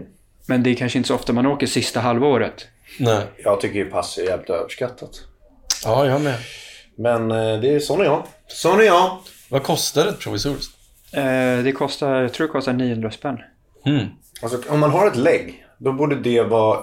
Men 0.47 0.63
det 0.63 0.69
är 0.69 0.75
kanske 0.75 0.97
inte 0.97 1.07
så 1.07 1.15
ofta 1.15 1.33
man 1.33 1.45
åker 1.45 1.67
sista 1.67 1.99
halvåret. 1.99 2.67
Nej. 2.99 3.21
Jag 3.43 3.61
tycker 3.61 3.79
ju 3.79 3.85
pass 3.85 4.17
är 4.17 4.23
jävligt 4.23 4.49
överskattat. 4.49 5.11
Ja, 5.83 6.05
jag 6.05 6.21
med. 6.21 6.37
Men 6.97 7.31
eh, 7.31 7.59
det 7.59 7.75
är 7.75 7.79
sån 7.79 8.01
är 8.01 8.05
jag. 8.05 8.23
Sån 8.47 8.79
är 8.79 8.83
jag. 8.83 9.17
Vad 9.49 9.63
kostar 9.63 10.07
ett 10.07 10.19
provisoriskt? 10.19 10.75
Eh, 11.13 11.63
det 11.63 11.71
kostar, 11.75 12.21
jag 12.21 12.33
tror 12.33 12.47
det 12.47 12.51
kostar 12.51 12.73
900 12.73 13.11
spänn. 13.11 13.37
Mm. 13.85 14.05
Alltså, 14.41 14.61
om 14.69 14.79
man 14.79 14.91
har 14.91 15.07
ett 15.07 15.15
lägg, 15.15 15.65
då 15.77 15.93
borde 15.93 16.15
det 16.15 16.41
vara 16.41 16.79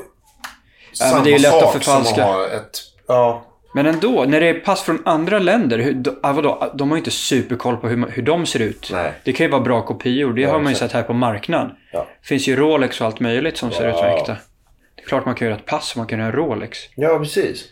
samma 0.92 1.14
men 1.14 1.24
det 1.24 1.30
är 1.30 1.32
ju 1.32 1.38
lätt 1.38 1.54
att 1.54 1.60
sak 1.60 1.72
förfalska. 1.72 2.14
som 2.14 2.22
att 2.24 2.28
ha 2.28 2.48
ett... 2.48 2.80
Ja, 3.06 3.46
Men 3.74 3.86
ändå, 3.86 4.24
när 4.28 4.40
det 4.40 4.48
är 4.48 4.54
pass 4.54 4.82
från 4.82 5.02
andra 5.04 5.38
länder, 5.38 5.78
hur, 5.78 5.92
de, 5.92 6.18
ah, 6.22 6.32
vadå, 6.32 6.72
de 6.74 6.90
har 6.90 6.96
ju 6.96 7.00
inte 7.00 7.10
superkoll 7.10 7.76
på 7.76 7.88
hur, 7.88 8.06
hur 8.10 8.22
de 8.22 8.46
ser 8.46 8.60
ut. 8.60 8.88
Nej. 8.92 9.12
Det 9.24 9.32
kan 9.32 9.46
ju 9.46 9.50
vara 9.52 9.62
bra 9.62 9.82
kopior, 9.82 10.32
det 10.32 10.44
har 10.44 10.60
man 10.60 10.72
ju 10.72 10.78
sett 10.78 10.92
här 10.92 11.02
på 11.02 11.12
marknaden. 11.12 11.70
Ja. 11.92 12.06
Finns 12.22 12.46
ju 12.48 12.56
Rolex 12.56 13.00
och 13.00 13.06
allt 13.06 13.20
möjligt 13.20 13.56
som 13.56 13.70
ser 13.70 13.88
ut 13.88 13.96
som 13.96 14.06
Ja. 14.06 14.18
äkta. 14.18 14.36
Det 14.96 15.02
är 15.02 15.06
klart 15.06 15.26
man 15.26 15.34
kan 15.34 15.48
göra 15.48 15.56
ett 15.58 15.66
pass 15.66 15.90
och 15.92 15.96
man 15.98 16.06
kan 16.06 16.18
göra 16.18 16.28
en 16.28 16.34
Rolex. 16.36 16.78
ja 16.96 17.18
precis. 17.18 17.64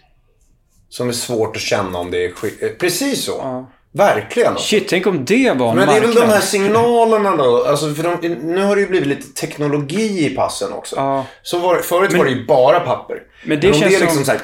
Som 0.89 1.09
är 1.09 1.13
svårt 1.13 1.57
att 1.57 1.63
känna 1.63 1.99
om 1.99 2.11
det 2.11 2.25
är 2.25 2.29
sk- 2.29 2.65
eh, 2.65 2.69
Precis 2.71 3.25
så. 3.25 3.33
Ja. 3.43 3.71
Verkligen. 3.93 4.49
Alltså. 4.49 4.67
Shit, 4.67 4.89
tänk 4.89 5.07
om 5.07 5.25
det 5.25 5.53
var 5.57 5.71
en 5.71 5.77
Men 5.77 5.89
det 5.89 5.97
är 5.97 6.01
väl 6.01 6.15
de 6.15 6.21
här 6.27 6.41
signalerna 6.41 7.37
då. 7.37 7.65
Alltså 7.65 7.95
för 7.95 8.03
de, 8.03 8.29
nu 8.29 8.63
har 8.65 8.77
det 8.77 8.83
ju 8.83 8.89
blivit 8.89 9.09
lite 9.09 9.41
teknologi 9.41 10.27
i 10.27 10.31
passen 10.37 10.73
också. 10.73 10.97
Ja. 10.97 11.27
Så 11.43 11.59
var, 11.59 11.77
förut 11.77 12.11
Men- 12.11 12.19
var 12.19 12.25
det 12.25 12.31
ju 12.33 12.45
bara 12.47 12.81
papper. 12.81 13.23
Men 13.45 13.61
det 13.61 13.67
om 13.69 13.75
känns 13.75 13.91
det 13.91 13.97
är 13.97 14.01
liksom 14.01 14.17
som- 14.17 14.25
så 14.25 14.31
här, 14.33 14.41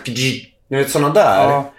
Ni 0.69 0.77
vet 0.77 0.91
sådana 0.91 1.15
där. 1.15 1.43
Ja. 1.51 1.73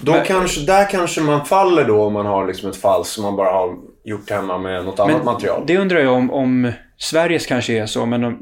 Då 0.00 0.12
Men- 0.12 0.26
kanske, 0.26 0.60
där 0.60 0.90
kanske 0.90 1.20
man 1.20 1.44
faller 1.46 1.84
då 1.84 2.04
om 2.04 2.12
man 2.12 2.26
har 2.26 2.46
liksom 2.46 2.70
ett 2.70 2.76
fall 2.76 3.04
som 3.04 3.22
man 3.24 3.36
bara 3.36 3.52
har 3.52 3.76
gjort 4.04 4.30
hemma 4.30 4.58
med 4.58 4.84
något 4.84 5.00
annat 5.00 5.24
material. 5.24 5.62
Det 5.66 5.78
undrar 5.78 6.00
jag 6.00 6.12
om, 6.14 6.30
om 6.30 6.72
Sveriges 6.98 7.46
kanske 7.46 7.72
är 7.72 7.86
så, 7.86 8.06
men 8.06 8.24
om, 8.24 8.38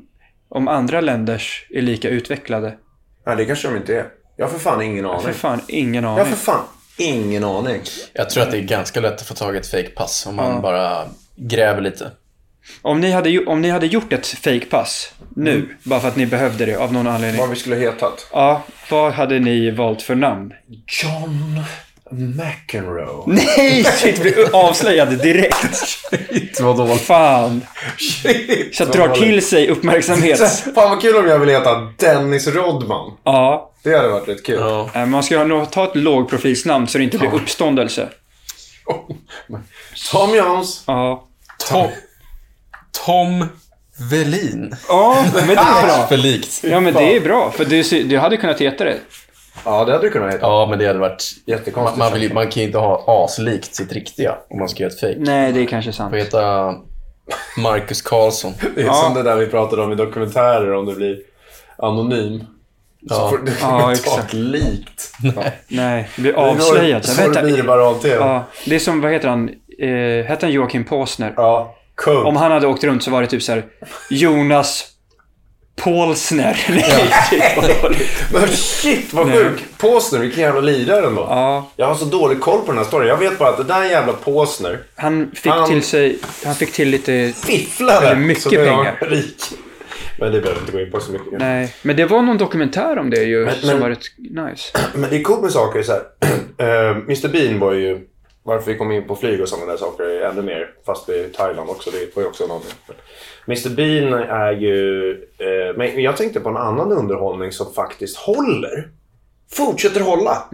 om 0.48 0.68
andra 0.68 1.00
länders 1.00 1.66
är 1.70 1.82
lika 1.82 2.08
utvecklade. 2.08 2.74
Nej, 3.26 3.36
det 3.36 3.44
kanske 3.44 3.68
de 3.68 3.76
inte 3.76 3.96
är. 3.96 4.06
Jag 4.36 4.44
har 4.46 4.50
för 4.52 4.58
fan 4.58 4.82
ingen 4.82 5.06
aning. 5.06 5.20
För 5.22 5.32
fan, 5.32 5.60
ingen 5.68 6.04
Jag 6.04 6.12
aning. 6.12 6.18
har 6.18 6.24
för 6.24 6.36
fan 6.36 6.62
ingen 6.98 7.44
aning. 7.44 7.80
Jag 8.12 8.30
tror 8.30 8.42
att 8.42 8.50
det 8.50 8.58
är 8.58 8.62
ganska 8.62 9.00
lätt 9.00 9.14
att 9.14 9.22
få 9.26 9.34
tag 9.34 9.54
i 9.54 9.58
ett 9.58 9.66
fake 9.70 9.88
pass 9.90 10.26
om 10.26 10.36
man 10.36 10.62
bara 10.62 11.04
gräver 11.36 11.80
lite. 11.80 12.10
Om, 12.82 13.00
ni 13.00 13.10
hade, 13.10 13.44
om 13.46 13.60
ni 13.60 13.70
hade 13.70 13.86
gjort 13.86 14.12
ett 14.12 14.26
fake-pass 14.26 15.12
nu, 15.36 15.50
Mm. 15.54 15.68
bara 15.82 16.00
för 16.00 16.08
att 16.08 16.16
ni 16.16 16.26
behövde 16.26 16.64
det 16.66 16.76
av 16.76 16.92
någon 16.92 17.06
anledning. 17.06 17.40
Vad 17.40 17.50
vi 17.50 17.56
skulle 17.56 17.76
hetat. 17.76 18.26
Ja, 18.32 18.62
vad 18.90 19.12
hade 19.12 19.38
ni 19.38 19.70
valt 19.70 20.02
för 20.02 20.14
namn? 20.14 20.52
John 21.02 21.60
McEnroe. 22.10 23.22
Nej, 23.56 23.84
shit, 23.84 24.18
vi 24.18 24.34
avslöjade 24.52 25.16
direkt. 25.16 25.98
Vadå? 26.60 26.86
Fan. 26.96 27.66
Shit, 27.98 28.76
Så 28.76 28.82
att 28.82 28.88
vad 28.88 28.98
drar 28.98 29.08
dåligt. 29.08 29.22
till 29.22 29.42
sig 29.46 29.68
uppmärksamhet. 29.68 30.38
Fan 30.74 30.90
vad 30.90 31.00
kul 31.02 31.16
om 31.16 31.26
jag 31.28 31.38
ville 31.38 31.52
heta 31.52 31.74
Dennis 31.98 32.46
Rodman. 32.46 33.12
Ja, 33.24 33.72
Det 33.82 33.96
hade 33.96 34.08
varit 34.08 34.28
rätt 34.28 34.46
kul. 34.46 34.60
Ja. 34.60 34.90
eh, 34.94 35.06
man 35.06 35.22
ska 35.22 35.44
nog 35.44 35.70
ta 35.70 35.84
ett 35.84 35.96
lågprofilsnamn 35.96 36.86
så 36.88 36.98
det 36.98 37.04
inte 37.04 37.18
blir 37.18 37.34
uppståndelse. 37.34 38.08
Tom 40.12 40.34
Jones. 40.36 40.82
Ja. 40.86 41.28
Tom, 41.70 41.88
Tom 43.06 43.46
Velin. 44.10 44.76
Ja, 44.88 45.24
men 45.34 45.46
det 45.46 45.52
är 45.52 45.82
bra. 45.86 46.06
För 46.08 46.16
likt. 46.16 46.64
Ja, 46.64 46.80
men 46.80 46.94
det 46.94 47.16
är 47.16 47.20
bra. 47.20 47.50
För 47.50 47.64
du, 47.64 48.02
du 48.04 48.18
hade 48.18 48.36
kunnat 48.36 48.60
heta 48.60 48.84
det. 48.84 48.96
Ja, 49.64 49.84
det 49.84 49.92
hade 49.92 50.06
du 50.06 50.10
kunnat 50.10 50.28
heta. 50.34 50.46
Ja, 50.46 50.66
men 50.70 50.78
det 50.78 50.86
hade 50.86 50.98
varit... 50.98 51.24
Jättekonstigt. 51.46 51.98
Man, 51.98 52.10
man, 52.10 52.20
vill, 52.20 52.34
man 52.34 52.48
kan 52.48 52.60
ju 52.60 52.66
inte 52.66 52.78
ha 52.78 53.24
aslikt 53.24 53.74
sitt 53.74 53.92
riktiga 53.92 54.34
om 54.50 54.58
man 54.58 54.68
ska 54.68 54.82
göra 54.82 54.92
ett 54.92 55.00
fake. 55.00 55.14
Nej, 55.18 55.52
det 55.52 55.60
är 55.60 55.66
kanske 55.66 55.92
sant. 55.92 56.10
Får 56.10 56.16
heta 56.18 56.74
Marcus 57.56 58.02
Karlsson. 58.02 58.52
Det 58.74 58.82
är 58.82 58.92
som 58.92 59.14
det 59.14 59.22
där 59.22 59.36
vi 59.36 59.46
pratade 59.46 59.82
om 59.82 59.92
i 59.92 59.94
dokumentärer 59.94 60.74
om 60.74 60.86
det 60.86 60.94
blir 60.94 61.18
anonym. 61.78 62.38
Så 63.08 63.14
Ja. 63.14 63.28
får 63.30 63.38
du 63.38 63.52
Ja, 63.60 63.92
exakt. 63.92 64.24
ett 64.24 64.32
likt. 64.32 65.12
Nej, 65.68 66.08
det 66.16 66.22
blir 66.22 66.34
avslöjat. 66.34 67.16
Det 67.16 67.56
det 67.56 67.62
bara 67.62 67.84
av 67.88 67.94
tv. 67.94 68.14
Ja, 68.14 68.44
det 68.66 68.74
är 68.74 68.78
som, 68.78 69.00
vad 69.00 69.12
heter 69.12 69.28
han? 69.28 69.48
Eh, 69.78 70.24
hette 70.26 70.46
han 70.46 70.52
Joakim 70.52 70.84
Påsner? 70.84 71.34
Ja, 71.36 71.74
kung. 71.96 72.24
Om 72.24 72.36
han 72.36 72.52
hade 72.52 72.66
åkt 72.66 72.84
runt 72.84 73.02
så 73.02 73.10
var 73.10 73.20
det 73.22 73.26
typ 73.28 73.42
så 73.42 73.52
här 73.52 73.64
Jonas 74.10 74.90
Paulsner. 75.76 76.66
Nej, 76.68 77.78
dåligt. 77.82 78.08
Men 78.32 78.48
shit 78.48 79.12
vad 79.12 79.26
Nej. 79.26 79.36
sjuk. 79.38 79.64
Påsner, 79.78 80.18
vilken 80.20 80.40
jävla 80.40 80.60
lirare 80.60 81.06
ändå. 81.06 81.26
Ja, 81.30 81.70
Jag 81.76 81.86
har 81.86 81.94
så 81.94 82.04
dålig 82.04 82.40
koll 82.40 82.60
på 82.60 82.66
den 82.66 82.76
här 82.78 82.84
storyn. 82.84 83.08
Jag 83.08 83.16
vet 83.16 83.38
bara 83.38 83.48
att 83.48 83.56
det 83.56 83.64
där 83.64 83.84
jävla 83.84 84.12
Påsner 84.12 84.78
han 84.96 85.30
fick 85.34 85.52
Han- 85.52 85.68
till 85.68 85.82
sig, 85.82 86.18
han 86.44 86.54
fick 86.54 86.72
till 86.72 86.88
lite, 86.88 87.32
fifflade. 87.46 88.14
Mycket 88.16 88.50
pengar. 88.50 88.98
rik. 89.00 89.42
Men 90.18 90.32
det 90.32 90.40
behöver 90.40 90.60
inte 90.60 90.72
gå 90.72 90.80
in 90.80 90.90
på 90.90 91.00
så 91.00 91.12
mycket. 91.12 91.38
nej. 91.38 91.74
Men 91.82 91.96
det 91.96 92.04
var 92.06 92.22
någon 92.22 92.38
dokumentär 92.38 92.98
om 92.98 93.10
det 93.10 93.22
ju, 93.22 93.44
Men- 93.44 93.54
som 93.60 93.68
men- 93.68 93.80
var 93.80 93.88
rätt 93.88 93.98
nice. 94.18 94.78
Men 94.94 95.10
det 95.10 95.16
är 95.16 95.22
coolt 95.22 95.42
med 95.42 95.50
saker 95.52 95.82
så 95.82 95.92
här. 95.92 96.02
Eh, 96.58 96.90
Mr 96.96 97.28
Bean 97.28 97.58
var 97.58 97.72
ju... 97.72 98.00
Varför 98.46 98.72
vi 98.72 98.78
kom 98.78 98.92
in 98.92 99.06
på 99.08 99.16
flyg 99.16 99.40
och 99.42 99.48
sådana 99.48 99.72
där 99.72 99.76
saker 99.78 100.04
är 100.04 100.20
ännu 100.30 100.42
mer. 100.42 100.70
Fast 100.86 101.08
vi 101.08 101.20
är 101.20 101.24
i 101.24 101.28
Thailand 101.32 101.70
också. 101.70 101.90
Det 101.90 102.16
var 102.16 102.22
ju 102.22 102.28
också 102.28 102.44
en 102.44 102.50
anledning. 102.50 102.76
Mr 103.46 103.68
Bean 103.76 104.12
är 104.28 104.52
ju... 104.52 105.10
Eh, 105.38 105.76
men 105.76 106.02
jag 106.02 106.16
tänkte 106.16 106.40
på 106.40 106.48
en 106.48 106.56
annan 106.56 106.92
underhållning 106.92 107.52
som 107.52 107.72
faktiskt 107.74 108.16
håller. 108.16 108.88
Fortsätter 109.52 110.00
hålla. 110.00 110.44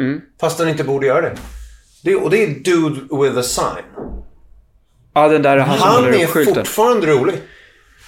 Fast 0.41 0.59
den 0.59 0.69
inte 0.69 0.85
borde 0.85 1.07
göra 1.07 1.21
det. 1.21 1.37
det. 2.05 2.17
Och 2.17 2.31
det 2.31 2.45
är 2.45 2.49
Dude 2.49 3.23
with 3.25 3.39
a 3.39 3.43
sign. 3.43 3.85
Ja, 5.15 5.29
den 5.29 5.43
där 5.43 5.57
han 5.59 5.79
som 5.79 5.89
Han 5.89 6.15
är 6.15 6.27
skylten. 6.27 6.55
fortfarande 6.55 7.07
rolig. 7.07 7.35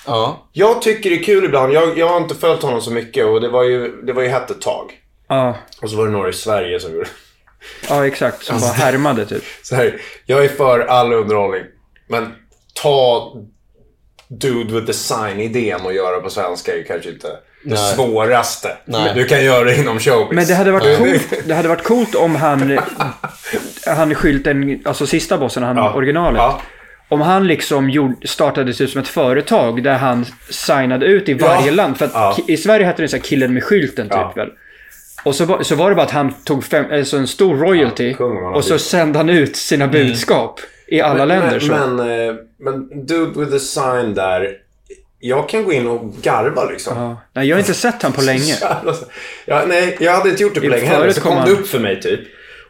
Ja. 0.07 0.49
Jag 0.53 0.83
tycker 0.83 1.11
det 1.11 1.17
är 1.17 1.23
kul 1.23 1.45
ibland. 1.45 1.73
Jag, 1.73 1.99
jag 1.99 2.09
har 2.09 2.17
inte 2.17 2.35
följt 2.35 2.63
honom 2.63 2.81
så 2.81 2.91
mycket 2.91 3.27
och 3.27 3.41
det 3.41 3.49
var 3.49 3.63
ju, 3.63 4.03
det 4.03 4.13
var 4.13 4.23
ju 4.23 4.29
hett 4.29 4.51
ett 4.51 4.61
tag. 4.61 4.93
Ja, 5.29 5.57
Och 5.83 5.91
så 5.91 5.97
var 5.97 6.07
det 6.07 6.13
några 6.13 6.29
i 6.29 6.33
Sverige 6.33 6.81
som 6.81 6.93
gjorde 6.95 7.09
ja, 7.89 8.07
exakt. 8.07 8.45
Som 8.45 8.55
Alltså, 8.55 8.69
bara 8.71 8.77
härmade 8.87 9.27
typ. 9.27 9.43
så 9.63 9.75
här. 9.77 10.01
Jag 10.27 10.45
är 10.45 10.49
för 10.49 10.81
all 10.81 11.13
underhållning. 11.13 11.63
Men 12.09 12.33
ta 12.83 13.33
Dude 14.29 14.75
with 14.75 14.87
the 14.87 14.93
sign-idén 14.93 15.81
och 15.85 15.93
göra 15.95 16.21
på 16.21 16.31
svenska 16.31 16.77
är 16.77 16.83
kanske 16.83 17.11
inte 17.11 17.29
det 17.65 17.71
Nej. 17.75 17.95
svåraste. 17.95 18.77
Nej. 18.85 19.13
Du 19.15 19.25
kan 19.25 19.45
göra 19.45 19.65
det 19.65 19.77
inom 19.77 20.01
showbiz. 20.01 20.35
Men 20.37 20.47
det 20.47 20.55
hade 20.55 20.71
varit 20.73 20.99
coolt, 20.99 21.33
det 21.49 21.55
hade 21.55 21.69
varit 21.69 21.85
coolt 21.85 22.15
om 22.15 22.37
han, 22.37 22.79
han 23.87 24.15
skylten, 24.15 24.83
alltså 24.85 25.07
sista 25.07 25.39
bossen, 25.39 25.63
han 25.63 25.77
Ja. 25.77 25.93
originalet. 25.95 26.39
Ja. 26.39 26.61
Om 27.09 27.21
han 27.21 27.47
liksom 27.47 27.91
gjorde, 27.91 28.27
startade 28.29 28.73
typ 28.73 28.91
som 28.91 29.01
ett 29.01 29.09
företag 29.09 29.83
där 29.83 29.95
han 29.99 30.27
signade 30.51 31.07
ut 31.07 31.29
i 31.29 31.35
varje 31.35 31.67
Ja. 31.67 31.73
land. 31.73 31.99
För 31.99 32.05
att 32.15 32.39
i 32.49 32.57
Sverige 32.57 32.87
hette 32.87 33.03
det 33.03 33.09
så 33.09 33.17
här 33.17 33.23
killen 33.25 33.55
med 33.55 33.65
skylten 33.65 34.07
typ 34.09 34.17
Ja. 34.17 34.33
väl. 34.37 34.51
Och 35.25 35.35
så 35.35 35.45
var, 35.45 35.63
så 35.63 35.75
var 35.75 35.89
det 35.91 35.97
bara 35.97 36.03
att 36.07 36.11
han 36.11 36.35
tog 36.45 36.65
fem, 36.65 36.85
alltså 36.93 37.17
en 37.17 37.27
stor 37.27 37.57
royalty 37.57 38.15
Ja, 38.19 38.55
och 38.57 38.65
så 38.65 38.79
sände 38.79 39.19
han 39.19 39.29
ut 39.31 39.57
sina 39.57 39.89
budskap 39.89 40.61
i 40.87 41.01
alla 41.01 41.25
länder. 41.25 41.51
Men, 41.51 41.61
så. 41.61 41.67
men, 41.97 42.29
eh, 42.29 42.35
men 42.59 43.07
Dude 43.07 43.41
with 43.41 43.53
the 43.53 43.59
sign 43.61 44.15
där. 44.15 44.57
Jag 45.25 45.49
kan 45.49 45.65
gå 45.65 45.73
in 45.73 45.87
och 45.89 46.15
garva 46.23 46.65
liksom. 46.65 46.97
ja. 46.99 47.17
Nej, 47.33 47.49
jag 47.49 47.57
har 47.57 47.61
inte 47.61 47.75
sett 47.75 48.03
han 48.03 48.13
på 48.13 48.21
länge. 48.33 48.57
Jävlar, 48.61 48.93
så- 48.93 49.05
Ja, 49.47 49.63
nej, 49.69 49.97
jag 50.01 50.13
hade 50.13 50.31
inte 50.31 50.43
gjort 50.43 50.55
det 50.55 50.61
på 50.61 50.67
I- 50.67 50.71
länge 50.71 50.87
heller. 50.87 51.11
Så 51.13 51.21
kom 51.21 51.37
han- 51.37 51.47
det 51.49 51.53
upp 51.53 51.67
för 51.67 51.79
mig 51.79 52.01
typ. 52.01 52.21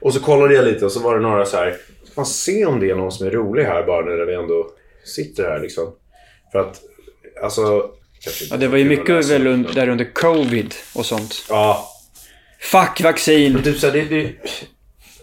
Och 0.00 0.14
så 0.14 0.20
kollade 0.20 0.54
jag 0.54 0.64
lite 0.64 0.84
och 0.84 0.92
så 0.92 1.00
var 1.00 1.14
det 1.16 1.22
några 1.22 1.44
så 1.44 1.56
här 1.56 1.74
fan 2.14 2.26
se 2.26 2.66
om 2.66 2.80
det 2.80 2.90
är 2.90 2.94
någon 2.94 3.12
som 3.12 3.26
är 3.26 3.30
rolig 3.30 3.64
här 3.64 3.82
bara 3.82 4.04
när 4.04 4.24
vi 4.26 4.34
ändå 4.34 4.66
sitter 5.04 5.42
här 5.44 5.60
liksom. 5.60 5.92
För 6.52 6.58
att, 6.58 6.80
alltså... 7.42 7.90
Ja, 8.50 8.56
det 8.56 8.68
var 8.68 8.78
ju 8.78 8.84
mycket 8.84 9.30
väl 9.30 9.46
un- 9.46 9.74
där 9.74 9.88
under 9.88 10.12
covid 10.14 10.74
och 10.94 11.06
sånt. 11.06 11.34
Ja. 11.48 11.88
Fuck 12.62 13.00
vaccin! 13.00 13.52
Men 13.52 13.62
typ 13.62 13.78
så 13.78 13.86
här, 13.86 13.94
det, 13.94 14.04
det, 14.04 14.32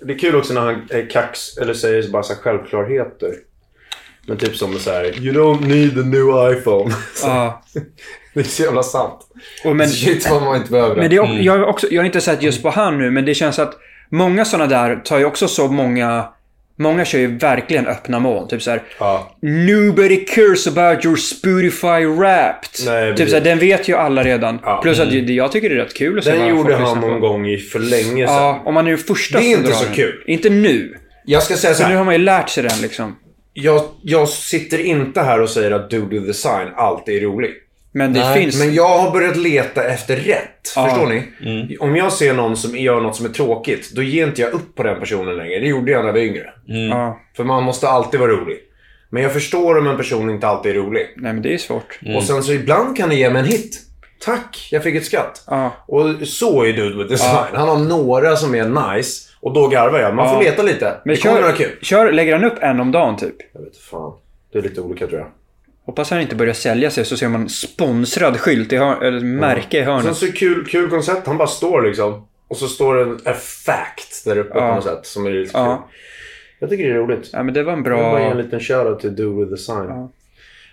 det 0.02 0.14
är 0.14 0.18
kul 0.18 0.36
också 0.36 0.54
när 0.54 0.62
han 0.62 0.88
är 0.90 1.10
kax, 1.10 1.58
eller 1.58 1.74
säger 1.74 2.10
bara 2.10 2.24
så 2.24 2.34
här 2.34 2.42
självklarheter. 2.42 3.34
Men 4.28 4.38
typ 4.38 4.56
som 4.56 4.80
så 4.80 4.92
här, 4.92 5.04
You 5.20 5.34
don't 5.34 5.68
need 5.68 6.00
a 6.00 6.02
new 6.02 6.58
iPhone. 6.58 6.96
Ja. 7.24 7.64
Det 8.34 8.40
är 8.40 8.44
så 8.44 8.64
jävla 8.64 8.84
sant. 8.84 9.20
Och 9.66 9.76
men, 9.76 9.90
Shit 9.90 10.30
vad 10.30 10.42
man 10.42 10.56
inte 10.58 10.72
behöver 10.72 10.96
men 10.96 11.10
det 11.10 11.16
är, 11.16 11.20
också- 11.20 11.34
jag, 11.34 11.60
har 11.60 11.66
också, 11.66 11.88
jag 11.92 12.02
har 12.02 12.06
inte 12.06 12.22
sett 12.22 12.42
just 12.44 12.64
på 12.64 12.70
han 12.70 12.98
nu, 12.98 13.12
men 13.12 13.26
det 13.26 13.34
känns 13.34 13.60
att 13.60 13.74
många 14.10 14.46
sådana 14.46 14.68
där 14.68 14.96
tar 14.96 15.20
ju 15.20 15.26
också 15.26 15.48
så 15.48 15.68
många... 15.68 16.28
Många 16.80 17.06
kör 17.06 17.20
ju 17.20 17.38
verkligen 17.38 17.88
öppna 17.88 18.20
mål. 18.20 18.48
Typ 18.50 18.62
såhär... 18.62 18.84
Ja. 19.00 19.36
Nobody 19.42 20.26
cares 20.26 20.68
about 20.68 21.06
your 21.06 21.16
Spotify 21.16 22.06
Wrapped. 22.06 22.86
Nej, 22.86 23.16
typ 23.16 23.30
såhär, 23.30 23.42
den 23.44 23.60
vet 23.60 23.88
ju 23.88 23.96
alla 23.96 24.24
redan. 24.24 24.60
Ja. 24.64 24.80
Plus 24.84 25.00
att 25.00 25.10
det- 25.12 25.18
jag 25.34 25.52
tycker 25.52 25.70
det 25.70 25.76
är 25.76 25.80
rätt 25.80 25.94
kul 25.94 26.18
att 26.20 26.24
se 26.26 26.32
Den 26.32 26.48
gjorde 26.48 26.74
han 26.76 26.84
lyssnar 26.84 27.02
på. 27.02 27.08
någon 27.08 27.20
gång 27.20 27.48
i 27.48 27.58
för 27.58 27.80
länge 27.80 28.28
sedan. 28.28 28.36
Ja, 28.36 28.62
om 28.66 28.74
man 28.74 28.86
är 28.88 28.90
den 28.92 29.00
första 29.00 29.40
Det 29.40 29.46
är 29.46 29.58
inte 29.58 29.72
så 29.74 29.84
den. 29.86 29.94
kul. 29.94 30.24
Inte 30.28 30.50
nu. 30.50 30.96
Jag 31.26 31.44
ska 31.44 31.56
säga 31.56 31.74
så 31.74 31.78
Så 31.82 31.84
nu 31.84 31.90
här. 31.90 31.98
har 31.98 32.06
man 32.06 32.14
ju 32.14 32.22
lärt 32.22 32.50
sig 32.50 32.64
den 32.64 32.82
liksom. 32.82 33.16
Jag, 33.54 33.82
jag 34.04 34.30
sitter 34.30 34.80
inte 34.80 35.22
här 35.22 35.42
och 35.42 35.50
säger 35.50 35.72
att 35.72 35.90
Do 35.90 36.10
the 36.10 36.20
Design 36.20 36.68
alltid 36.76 37.16
är 37.16 37.22
rolig. 37.22 37.52
Men 37.92 38.14
det 38.14 38.20
Nej, 38.20 38.42
finns... 38.42 38.60
Men 38.60 38.74
jag 38.74 39.00
har 39.00 39.12
börjat 39.12 39.38
leta 39.38 39.84
efter 39.84 40.16
rätt. 40.16 40.74
Ja. 40.76 40.88
Förstår 40.88 41.08
ni? 41.08 41.78
Om 41.80 41.96
jag 41.96 42.14
ser 42.14 42.34
någon 42.34 42.58
som 42.58 42.78
gör 42.78 43.02
något 43.02 43.16
som 43.16 43.26
är 43.26 43.30
tråkigt, 43.30 43.92
då 43.96 44.02
ger 44.02 44.28
inte 44.28 44.42
jag 44.42 44.54
upp 44.54 44.76
på 44.76 44.84
den 44.84 45.00
personen 45.00 45.38
längre. 45.38 45.60
Det 45.60 45.68
gjorde 45.68 45.92
jag 45.92 46.00
när 46.00 46.08
jag 46.08 46.14
var 46.14 46.20
yngre. 46.20 46.50
Ja. 46.66 47.20
För 47.36 47.44
man 47.44 47.64
måste 47.64 47.90
alltid 47.90 48.20
vara 48.20 48.32
rolig. 48.32 48.58
Men 49.10 49.24
jag 49.24 49.34
förstår 49.34 49.78
om 49.78 49.88
en 49.88 49.98
person 49.98 50.30
inte 50.30 50.48
alltid 50.48 50.72
är 50.72 50.76
rolig. 50.76 51.14
Nej, 51.18 51.34
men 51.34 51.42
det 51.42 51.54
är 51.54 51.58
svårt. 51.58 52.00
Och 52.16 52.24
sen 52.24 52.44
så 52.44 52.54
ibland 52.54 52.98
kan 52.98 53.10
det 53.10 53.16
ge 53.16 53.30
mig 53.30 53.40
en 53.40 53.48
hit. 53.48 53.82
Tack, 54.20 54.68
jag 54.72 54.84
fick 54.84 54.96
ett 54.96 55.06
skratt. 55.06 55.44
Ja. 55.48 55.72
Och 55.88 56.28
så 56.28 56.64
är 56.64 56.74
Dude 56.74 56.98
with 56.98 57.10
Design. 57.10 57.56
Han 57.56 57.70
har 57.70 57.78
några 57.78 58.36
som 58.36 58.56
är 58.56 58.96
nice. 58.96 59.30
Och 59.42 59.54
då 59.54 59.68
garvar 59.68 60.00
jag. 60.00 60.16
Man 60.16 60.36
får 60.36 60.44
leta 60.44 60.64
lite. 60.64 60.98
Men 61.06 61.16
det 61.16 61.22
kommer 61.22 61.42
några 61.42 61.56
kör, 61.56 61.66
kul. 61.66 61.78
kör, 61.82 62.12
lägger 62.12 62.34
han 62.34 62.44
upp 62.44 62.58
en 62.62 62.80
om 62.80 62.92
dagen 62.92 63.18
typ? 63.18 63.36
Jag 63.54 63.62
vet 63.62 63.78
fan. 63.78 64.14
Det 64.52 64.58
är 64.60 64.64
lite 64.64 64.82
olika 64.82 65.08
tror 65.08 65.20
jag. 65.20 65.28
Hoppas 65.90 66.10
han 66.12 66.22
inte 66.22 66.36
börjar 66.36 66.54
sälja 66.54 66.92
sig 66.92 67.06
så 67.06 67.18
ser 67.18 67.28
man 67.28 67.50
sponsrad 67.50 68.40
skylt 68.40 68.74
i 68.74 68.78
hör, 68.78 69.02
eller 69.04 69.20
märke 69.20 69.78
i 69.78 69.84
Sen 69.84 69.92
hörnet. 69.94 70.18
så 70.18 70.32
kul, 70.32 70.66
kul 70.66 70.90
koncept. 70.90 71.28
Han 71.28 71.38
bara 71.38 71.48
står 71.48 71.82
liksom. 71.82 72.28
Och 72.48 72.58
så 72.58 72.68
står 72.68 72.96
det 72.96 73.02
en 73.02 73.20
a 73.26 73.34
fact 73.66 74.26
där 74.26 74.38
uppe 74.38 74.52
Ja. 74.60 74.70
på 74.70 74.76
något 74.76 74.84
sätt. 74.84 75.06
Som 75.06 75.26
är 75.26 75.30
lite 75.32 75.52
Ja. 75.58 75.88
kul. 75.90 75.96
Jag 76.60 76.70
tycker 76.70 76.84
det 76.84 76.90
är 76.90 76.96
roligt. 76.98 77.30
Ja, 77.34 77.44
men 77.44 77.54
det 77.54 77.64
var 77.64 77.74
en 77.74 77.84
Jag 77.86 77.92
vill 77.96 78.02
bara 78.04 78.20
ge 78.20 78.26
en 78.26 78.34
bra... 78.38 78.44
liten 78.44 78.60
shoutout 78.60 79.00
till 79.00 79.16
Do 79.16 79.40
with 79.40 79.52
Design. 79.52 79.86
Ja. 79.90 80.12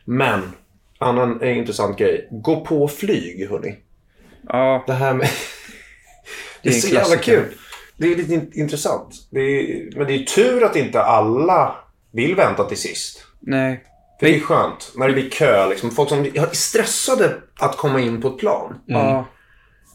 Men, 0.05 0.42
annan 0.98 1.40
eh, 1.42 1.59
intressant 1.59 1.98
grej. 1.98 2.29
Gå 2.31 2.61
på 2.64 2.88
flyg, 2.88 3.48
hörni. 3.50 3.76
Ja, 4.48 4.85
Det 4.87 4.92
här 4.92 5.14
med... 5.14 5.29
det 6.62 6.68
är, 6.68 6.74
en 6.74 6.81
så 6.81 6.88
jävla 6.88 7.00
klassiker. 7.16 7.37
kul. 7.37 7.44
Det 7.96 8.12
är 8.12 8.16
lite 8.16 8.35
in- 8.35 8.50
intressant. 8.55 9.14
Det 9.31 9.40
är... 9.40 9.90
Men 9.98 10.07
det 10.07 10.14
är 10.14 10.18
tur 10.24 10.64
att 10.64 10.76
inte 10.76 11.02
alla 11.02 11.74
vill 12.12 12.35
vänta 12.35 12.64
till 12.64 12.79
sist. 12.79 13.26
nej. 13.40 13.85
För 14.20 14.26
det 14.26 14.35
är 14.37 14.40
skönt 14.40 14.92
när 14.96 15.07
det 15.07 15.12
blir 15.12 15.31
kö. 15.31 15.68
Liksom. 15.68 15.90
Folk 15.90 16.09
som 16.09 16.20
är 16.20 16.55
stressade 16.55 17.35
att 17.59 17.76
komma 17.76 18.00
in 18.00 18.20
på 18.22 18.29
ett 18.29 18.38
plan. 18.38 18.74
Ja. 18.87 19.29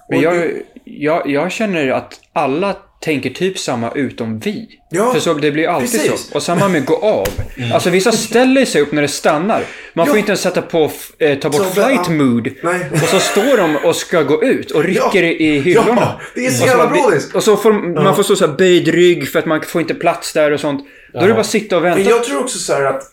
Men 0.09 0.21
jag, 0.21 0.51
jag, 0.85 1.29
jag 1.29 1.51
känner 1.51 1.87
att 1.91 2.19
alla 2.33 2.75
tänker 3.01 3.29
typ 3.29 3.59
samma 3.59 3.91
utom 3.91 4.39
vi. 4.39 4.67
Ja, 4.91 5.13
För 5.13 5.19
så, 5.19 5.33
det 5.33 5.51
blir 5.51 5.67
alltid 5.67 5.91
precis. 6.01 6.27
så. 6.29 6.35
Och 6.35 6.43
samma 6.43 6.67
med 6.67 6.85
gå 6.85 6.95
av. 6.97 7.27
Alltså 7.73 7.89
vissa 7.89 8.11
ställer 8.11 8.65
sig 8.65 8.81
upp 8.81 8.91
när 8.91 9.01
det 9.01 9.07
stannar. 9.07 9.63
Man 9.93 10.05
får 10.05 10.15
Ja. 10.15 10.19
inte 10.19 10.29
ens 10.31 10.41
sätta 10.41 10.61
på, 10.61 10.91
eh, 11.19 11.37
ta 11.39 11.49
bort 11.49 11.61
Så, 11.61 11.63
flight 11.69 12.01
ja. 12.07 12.09
mood. 12.13 12.49
Nej. 12.63 12.79
Och 12.91 12.97
så 12.99 13.19
står 13.19 13.57
de 13.57 13.75
och 13.75 13.95
ska 13.95 14.21
gå 14.23 14.43
ut 14.43 14.71
och 14.71 14.83
rycker 14.83 15.23
Ja. 15.23 15.29
i 15.29 15.59
hyllorna. 15.59 15.95
Ja, 16.01 16.19
det 16.35 16.45
är 16.45 16.49
så 16.51 16.63
Och 16.63 16.67
jävla 16.69 16.87
bara- 16.87 16.93
brådis. 17.01 17.33
Och 17.33 17.43
så 17.43 17.57
får 17.57 17.73
man 18.03 18.15
får 18.15 18.23
stå 18.23 18.35
så 18.35 18.47
här 18.47 18.53
böjd 18.57 18.87
rygg 18.87 19.27
för 19.29 19.39
att 19.39 19.45
man 19.45 19.61
får 19.61 19.81
inte 19.81 19.93
plats 19.95 20.33
där 20.33 20.51
och 20.51 20.59
sånt. 20.59 20.85
Då 21.13 21.19
är 21.19 21.27
det 21.27 21.33
bara 21.33 21.39
att 21.39 21.45
sitta 21.45 21.75
och 21.77 21.81
Men 21.83 21.93
vänta. 21.95 22.09
jag 22.09 22.23
tror 22.23 22.39
också 22.39 22.57
så 22.59 22.73
här 22.73 22.83
att 22.85 23.03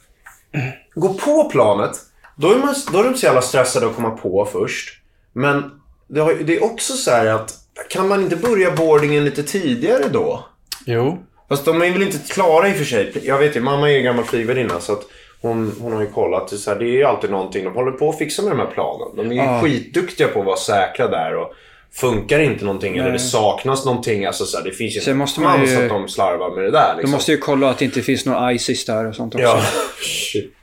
gå 1.01 1.15
på 1.15 1.51
planet, 1.51 1.91
då 2.37 2.53
är, 2.53 2.57
man, 2.59 2.75
då 2.93 2.99
är 2.99 3.05
de 3.05 3.15
så 3.15 3.27
jävla 3.27 3.43
stressade 3.43 3.87
att 3.87 3.97
komma 3.97 4.11
på 4.11 4.49
först. 4.53 4.95
Men 5.33 5.71
det, 6.09 6.21
har, 6.21 6.35
det 6.35 6.57
är 6.57 6.65
också 6.65 6.93
så 6.93 7.11
här 7.11 7.27
att 7.27 7.55
kan 7.91 8.09
man 8.09 8.23
inte 8.23 8.37
börja 8.37 8.71
boardingen 8.71 9.25
lite 9.25 9.43
tidigare 9.43 10.05
då? 10.13 10.45
Jo. 10.87 11.19
Fast 11.49 11.65
de 11.65 11.83
är 11.83 11.91
väl 11.91 12.03
inte 12.03 12.19
klara 12.33 12.69
i 12.69 12.73
och 12.73 12.77
för 12.77 12.85
sig. 12.85 13.13
Jag 13.23 13.39
vet 13.39 13.57
ju, 13.57 13.61
mamma 13.61 13.91
är 13.91 13.95
ju 13.97 14.03
gammal 14.03 14.25
flygvärdinna 14.25 14.81
så 14.81 14.93
att 14.93 15.03
hon, 15.41 15.73
hon 15.81 15.93
har 15.93 16.01
ju 16.01 16.07
kollat. 16.11 16.51
Så 16.51 16.71
här, 16.71 16.79
det 16.79 16.85
är 16.85 16.93
ju 16.97 17.05
alltid 17.05 17.31
någonting. 17.31 17.65
De 17.65 17.75
håller 17.75 17.93
på 17.93 18.09
att 18.11 18.19
fixa 18.19 18.43
med 18.43 18.51
de 18.53 18.59
här 18.59 18.67
planen. 18.75 19.09
De 19.17 19.27
är 19.27 19.35
ju 19.35 19.51
Ja. 19.51 19.61
skitduktiga 19.63 20.29
på 20.29 20.41
att 20.41 20.47
vara 20.47 20.57
säkra 20.57 21.09
där. 21.09 21.37
Och 21.37 21.53
funkar 21.93 22.39
inte 22.39 22.65
någonting 22.65 22.97
eller 22.99 23.11
det 23.13 23.19
saknas 23.19 23.85
någonting. 23.85 24.25
Alltså, 24.27 24.45
så 24.47 24.57
här, 24.57 24.65
det 24.65 24.73
finns 24.73 24.97
ju 24.97 25.01
Sen 25.01 25.11
en 25.13 25.19
måste 25.19 25.41
man 25.41 25.67
ju- 25.67 25.83
att 25.85 25.89
de 25.89 26.09
slarvar 26.09 26.51
med 26.55 26.65
det 26.65 26.71
där. 26.71 26.89
De 26.93 26.97
Liksom. 26.97 27.11
måste 27.11 27.33
ju 27.33 27.39
kolla 27.39 27.71
att 27.71 27.79
det 27.79 27.85
inte 27.85 28.03
finns 28.03 28.27
några 28.27 28.53
ISIS 28.53 28.85
där 28.85 29.07
och 29.09 29.15
sånt 29.15 29.35
också. 29.35 29.45
Ja, 29.47 29.61
shit. 30.33 30.55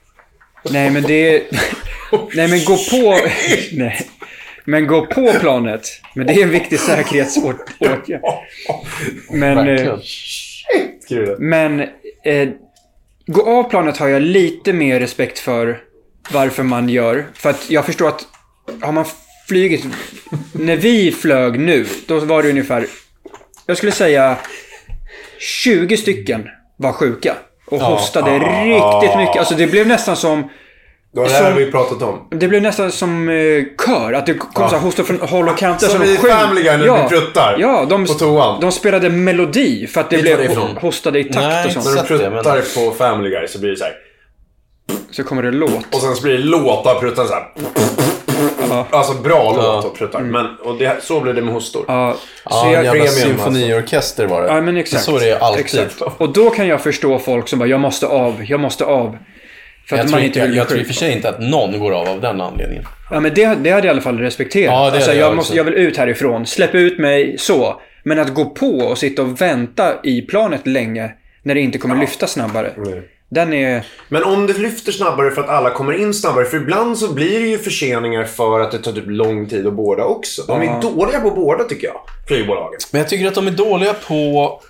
Nej 0.72 0.90
men 0.90 1.04
det... 1.04 1.44
Nej 2.36 2.48
men 2.48 2.66
gå 2.66 2.78
på... 2.92 3.20
Nej. 3.72 4.08
Men 4.66 4.88
gå 4.88 5.06
på 5.06 5.34
planet. 5.40 5.88
Men 6.14 6.28
det 6.28 6.34
är 6.34 6.44
en 6.44 6.50
viktig 6.50 6.80
säkerhetsåtgärd. 6.80 8.22
Men... 9.30 9.68
eh. 9.68 10.00
Men... 11.40 11.82
Eh, 12.24 12.50
gå 13.28 13.50
av 13.50 13.70
planet 13.70 13.98
har 13.98 14.08
jag 14.08 14.22
lite 14.22 14.74
mer 14.74 15.00
respekt 15.00 15.40
för 15.40 15.80
varför 16.32 16.64
man 16.64 16.90
gör. 16.90 17.26
För 17.34 17.50
att 17.50 17.70
jag 17.70 17.86
förstår 17.86 18.08
att 18.08 18.28
har 18.82 18.92
man 18.92 19.06
flugit... 19.48 19.86
När 20.54 20.78
vi 20.78 21.12
flög 21.12 21.60
nu, 21.60 21.86
då 22.08 22.20
var 22.20 22.44
det 22.44 22.50
ungefär... 22.50 22.88
Jag 23.66 23.78
skulle 23.78 23.92
säga 23.92 24.38
20 25.40 25.98
stycken 25.98 26.50
var 26.78 26.92
sjuka. 26.92 27.36
Och 27.66 27.80
hostade 27.80 28.32
riktigt 28.40 29.18
mycket. 29.18 29.38
Alltså 29.38 29.56
det 29.56 29.68
blev 29.68 29.88
nästan 29.88 30.16
som... 30.16 30.50
Det 31.14 31.22
här 31.32 31.44
Som- 31.50 31.56
vi 31.58 31.72
pratat 31.72 32.02
om. 32.02 32.28
Det 32.32 32.48
blev 32.48 32.62
nästan 32.62 32.92
som 32.92 33.30
eh, 33.30 33.36
kör. 33.86 34.14
Att 34.14 34.26
det 34.26 34.34
kom 34.34 34.70
så 34.70 34.76
här 34.76 34.84
hostor 34.84 35.04
från 35.04 35.20
håll 35.20 35.50
och 35.50 35.58
kanter. 35.58 35.88
Som 35.88 36.00
de 36.02 36.06
i. 36.08 36.18
Family 36.18 36.64
Guy 36.64 36.78
när 36.78 36.88
de 36.88 37.10
pruttar 37.10 37.56
Ja, 37.60 37.86
de, 37.90 38.06
på 38.06 38.14
toan. 38.14 38.60
de 38.62 38.72
spelade 38.72 39.10
melodi 39.10 39.88
för 39.88 40.02
att 40.02 40.10
det 40.10 40.16
du 40.16 40.22
blev 40.22 40.38
det 40.50 40.80
hostade 40.82 41.20
i 41.20 41.24
takt 41.24 41.36
Nej, 41.36 41.66
och 41.66 41.72
sånt. 41.72 41.86
När 41.86 41.94
men- 41.96 42.06
pruttar 42.44 42.62
på 42.76 42.92
Family 42.96 43.30
Guy 43.30 43.48
så 43.48 43.60
blir 43.60 43.70
det 43.70 43.78
så 43.78 43.84
här. 43.84 43.94
Så 45.12 45.24
kommer 45.24 45.44
det 45.44 45.52
låt. 45.52 45.96
Och 45.96 46.02
sen 46.02 46.16
så 46.16 46.24
blir 46.24 46.34
det 46.34 46.44
låt 46.44 46.86
av 46.88 47.00
pruttar 47.00 47.26
så 47.26 47.34
här. 47.34 47.44
Alltså 48.90 49.14
bra 49.14 49.54
låt 49.56 49.86
av 49.86 49.96
pruttar. 49.96 50.20
Men 50.22 50.46
och 50.64 50.78
det, 50.78 50.98
så 51.02 51.20
blir 51.20 51.34
det 51.34 51.42
med 51.42 51.54
hostor. 51.54 51.86
Ja, 51.88 52.16
Ja, 52.46 52.52
så 52.52 52.66
en 52.66 52.72
jag, 52.72 52.86
jävla 52.86 52.92
premium, 53.04 53.38
symfoniorkester 53.38 54.28
var 54.28 54.42
det. 54.42 54.48
ja, 54.48 54.62
men 54.62 54.78
exakt. 54.78 55.04
Så 55.04 55.18
är 55.18 55.26
det 55.26 55.40
alltid. 55.40 55.66
Exakt. 55.66 56.02
Och 56.02 56.34
då 56.34 56.50
kan 56.50 56.68
jag 56.68 56.82
förstå 56.82 57.20
folk 57.20 57.48
som 57.48 57.60
bara, 57.60 57.70
jag 57.70 57.80
måste 57.80 58.08
av, 58.08 58.46
jag 58.48 58.60
måste 58.60 58.86
av. 58.86 59.18
För 59.90 59.96
att 59.96 60.00
Jag, 60.00 60.12
man 60.12 60.20
tror, 60.20 60.24
inte 60.24 60.40
jag, 60.40 60.56
jag 60.56 60.68
tror 60.68 60.80
i 60.80 60.84
och 60.84 60.88
för 60.88 60.94
sig 60.94 61.12
inte 61.12 61.30
att 61.30 61.40
någon 61.40 61.80
går 61.80 61.92
av 61.92 62.08
av 62.08 62.22
den 62.22 62.42
anledningen. 62.42 62.86
Ja, 63.12 63.20
men 63.20 63.34
det, 63.34 63.56
det 63.56 63.70
hade 63.70 63.70
jag 63.70 63.86
i 63.86 63.90
alla 63.90 64.02
fall 64.02 64.20
respekterat. 64.20 64.74
Ja, 64.74 64.90
det 64.90 64.96
alltså, 64.96 65.12
jag, 65.14 65.20
jag 65.30 65.36
måste, 65.36 65.58
jag 65.58 65.64
vill 65.64 65.74
ut 65.74 65.98
härifrån. 65.98 66.46
Släpp 66.46 66.76
ut 66.76 67.00
mig, 67.00 67.36
så. 67.38 67.82
Men 68.04 68.20
att 68.20 68.34
gå 68.34 68.46
på 68.46 68.78
och 68.78 68.98
sitta 68.98 69.22
och 69.22 69.42
vänta 69.42 69.94
i 70.04 70.22
planet 70.22 70.68
länge 70.68 71.12
när 71.44 71.56
det 71.56 71.62
inte 71.62 71.78
kommer 71.78 71.96
lyfta 71.96 72.28
snabbare. 72.28 72.72
Den 73.30 73.54
är... 73.54 73.86
Men 74.10 74.24
om 74.24 74.48
det 74.48 74.54
lyfter 74.54 74.92
snabbare 74.92 75.32
för 75.32 75.42
att 75.42 75.50
alla 75.50 75.70
kommer 75.70 76.02
in 76.02 76.14
snabbare. 76.14 76.46
För 76.46 76.58
ibland 76.58 76.98
så 76.98 77.14
blir 77.14 77.40
det 77.40 77.48
ju 77.48 77.58
förseningar 77.58 78.24
för 78.24 78.60
att 78.60 78.72
det 78.72 78.78
tar 78.78 78.92
typ 78.92 79.04
lång 79.08 79.50
tid 79.50 79.68
att 79.68 79.74
båda 79.74 80.04
också. 80.04 80.42
De 80.48 80.62
är 80.62 80.82
dåliga 80.82 81.20
på 81.20 81.28
att 81.28 81.36
båda 81.36 81.64
tycker 81.64 81.88
jag. 81.88 82.02
Flygbolagen. 82.28 82.80
Men 82.92 83.00
jag 83.02 83.10
tycker 83.10 83.28
att 83.28 83.36
de 83.36 83.48
är 83.48 83.52
dåliga 83.52 83.94
på 84.08 84.62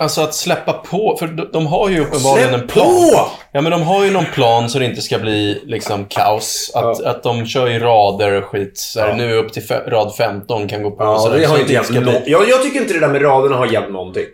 Alltså 0.00 0.20
att 0.20 0.34
släppa 0.34 0.72
på, 0.72 1.16
för 1.18 1.26
de, 1.26 1.48
de 1.52 1.66
har 1.66 1.88
ju 1.88 2.00
uppenbarligen 2.00 2.48
Släpp 2.48 2.62
en 2.62 2.68
plan. 2.68 2.86
på! 2.86 3.28
Ja 3.52 3.60
men 3.60 3.70
de 3.72 3.82
har 3.82 4.04
ju 4.04 4.10
någon 4.10 4.24
plan 4.34 4.68
så 4.68 4.78
det 4.78 4.84
inte 4.84 5.00
ska 5.02 5.18
bli 5.18 5.62
liksom 5.66 6.04
kaos. 6.04 6.70
Att, 6.74 7.04
att 7.04 7.22
de 7.22 7.46
kör 7.46 7.66
ju 7.66 7.78
rader 7.78 8.32
och 8.32 8.44
skit. 8.44 8.78
Så 8.78 9.00
här, 9.00 9.14
Nu 9.14 9.34
upp 9.34 9.52
till 9.52 9.62
rad 9.86 10.14
15 10.18 10.68
kan 10.68 10.82
gå 10.82 10.90
på. 10.90 11.04
Ja, 11.04 11.18
så 11.18 11.28
det 11.28 11.44
har 11.44 11.58
inte 11.58 11.72
hjälpt 11.72 11.88
ska 11.90 12.00
bli- 12.00 12.22
jag, 12.26 12.48
jag 12.48 12.62
tycker 12.62 12.80
inte 12.80 12.92
det 12.94 13.00
där 13.00 13.08
med 13.08 13.22
raderna 13.22 13.56
har 13.56 13.66
hjälpt 13.66 13.90
någonting. 13.92 14.24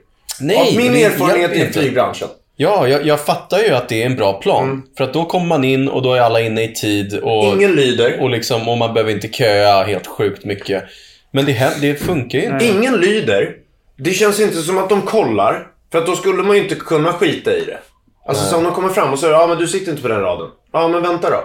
Nej, 0.41 0.69
Av 0.71 0.77
min 0.77 0.93
det 0.93 1.05
erfarenhet 1.05 1.53
i 1.53 1.61
inte. 1.61 1.73
flygbranschen. 1.81 2.29
Ja, 2.57 2.89
jag, 2.89 3.07
jag 3.07 3.21
fattar 3.21 3.59
ju 3.59 3.71
att 3.71 3.89
det 3.89 4.03
är 4.03 4.07
en 4.07 4.17
bra 4.17 4.33
plan. 4.33 4.65
Mm. 4.65 4.83
För 4.97 5.05
att 5.05 5.13
då 5.13 5.25
kommer 5.25 5.47
man 5.47 5.65
in 5.65 5.89
och 5.89 6.03
då 6.03 6.15
är 6.15 6.21
alla 6.21 6.41
inne 6.41 6.65
i 6.65 6.75
tid. 6.75 7.19
Och, 7.23 7.45
Ingen 7.45 7.75
lyder. 7.75 8.21
och, 8.21 8.31
liksom, 8.31 8.69
och 8.69 8.79
man 8.79 8.95
behöver 8.95 9.13
inte 9.13 9.29
köa 9.29 9.83
helt 9.83 10.07
sjukt 10.07 10.45
mycket. 10.45 10.85
Men 11.31 11.45
det, 11.45 11.77
det 11.81 11.95
funkar 11.95 12.39
ju 12.39 12.45
inte. 12.45 12.65
Ingen 12.67 12.97
lyder. 12.97 13.57
Det 13.97 14.11
känns 14.11 14.41
inte 14.41 14.57
som 14.57 14.79
att 14.79 14.89
de 14.89 15.03
kollar. 15.03 15.67
För 15.93 15.99
att 15.99 16.07
då 16.07 16.17
skulle 16.17 16.43
man 16.43 16.57
ju 16.57 16.63
inte 16.63 16.75
kunna 16.75 17.13
skita 17.13 17.57
i 17.57 17.65
det. 17.65 17.79
Alltså 18.27 18.45
så 18.45 18.57
om 18.57 18.65
de 18.65 18.73
kommer 18.73 18.89
fram 18.89 19.13
och 19.13 19.19
säger 19.19 19.35
ja 19.35 19.47
men 19.47 19.59
du 19.59 19.69
sitter 19.69 19.91
inte 19.91 20.03
på 20.03 20.09
den 20.09 20.21
raden. 20.21 20.49
Ja 20.73 20.89
men 20.89 21.03
vänta 21.03 21.31
då. 21.31 21.45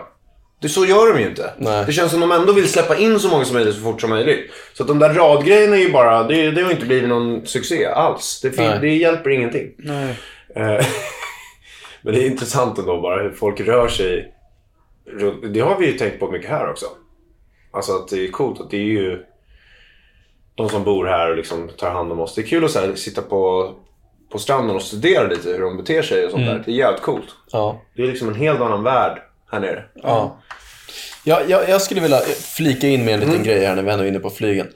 Det, 0.61 0.69
så 0.69 0.85
gör 0.85 1.13
de 1.13 1.19
ju 1.19 1.27
inte. 1.27 1.53
Nej. 1.57 1.85
Det 1.85 1.93
känns 1.93 2.11
som 2.11 2.23
att 2.23 2.29
de 2.29 2.35
ändå 2.35 2.53
vill 2.53 2.67
släppa 2.67 2.97
in 2.97 3.19
så 3.19 3.27
många 3.27 3.45
som 3.45 3.53
möjligt 3.53 3.75
så 3.75 3.81
fort 3.81 4.01
som 4.01 4.09
möjligt. 4.09 4.51
Så 4.73 4.83
att 4.83 4.87
de 4.87 4.99
där 4.99 5.13
radgrejerna 5.13 5.75
är 5.75 5.81
ju 5.81 5.91
bara, 5.91 6.23
det, 6.23 6.51
det 6.51 6.61
har 6.61 6.71
inte 6.71 6.85
blivit 6.85 7.09
någon 7.09 7.45
succé 7.45 7.85
alls. 7.85 8.39
Det, 8.41 8.57
Nej. 8.57 8.77
det 8.81 8.95
hjälper 8.95 9.29
ingenting. 9.29 9.67
Eh, 9.85 10.15
Men 12.01 12.13
det 12.13 12.23
är 12.23 12.27
intressant 12.27 12.77
ändå 12.77 13.01
bara 13.01 13.23
hur 13.23 13.31
folk 13.31 13.59
rör 13.59 13.87
sig. 13.87 14.33
Det 15.53 15.59
har 15.59 15.77
vi 15.79 15.85
ju 15.85 15.93
tänkt 15.97 16.19
på 16.19 16.31
mycket 16.31 16.49
här 16.49 16.69
också. 16.69 16.85
Alltså 17.71 17.95
att 17.95 18.07
det 18.07 18.23
är 18.23 18.31
coolt 18.31 18.61
att 18.61 18.69
det 18.69 18.77
är 18.77 18.81
ju 18.81 19.25
de 20.55 20.69
som 20.69 20.83
bor 20.83 21.05
här 21.05 21.29
och 21.31 21.37
liksom 21.37 21.69
tar 21.77 21.89
hand 21.91 22.11
om 22.11 22.19
oss. 22.19 22.35
Det 22.35 22.41
är 22.41 22.45
kul 22.45 22.65
att 22.65 22.75
här, 22.75 22.95
sitta 22.95 23.21
på, 23.21 23.73
på 24.31 24.37
stranden 24.39 24.75
och 24.75 24.81
studera 24.81 25.27
lite 25.27 25.49
hur 25.49 25.59
de 25.61 25.77
beter 25.77 26.01
sig 26.01 26.25
och 26.25 26.31
sånt 26.31 26.45
där. 26.45 26.63
Det 26.65 26.71
är 26.71 26.75
jävligt 26.75 27.01
coolt. 27.01 27.35
Ja. 27.51 27.81
Det 27.95 28.01
är 28.03 28.07
liksom 28.07 28.27
en 28.29 28.35
helt 28.35 28.61
annan 28.61 28.83
värld 28.83 29.21
här 29.51 29.59
nere. 29.59 29.83
Ja. 29.95 30.39
Jag, 31.23 31.49
jag, 31.49 31.69
jag 31.69 31.81
skulle 31.81 32.01
vilja 32.01 32.19
flika 32.57 32.87
in 32.87 33.05
med 33.05 33.13
en 33.13 33.19
liten 33.19 33.43
grej 33.43 33.65
här 33.65 33.75
när 33.75 33.83
vi 33.83 33.91
ändå 33.91 34.03
är 34.03 34.07
inne 34.09 34.19
på 34.19 34.29
flygen. 34.29 34.67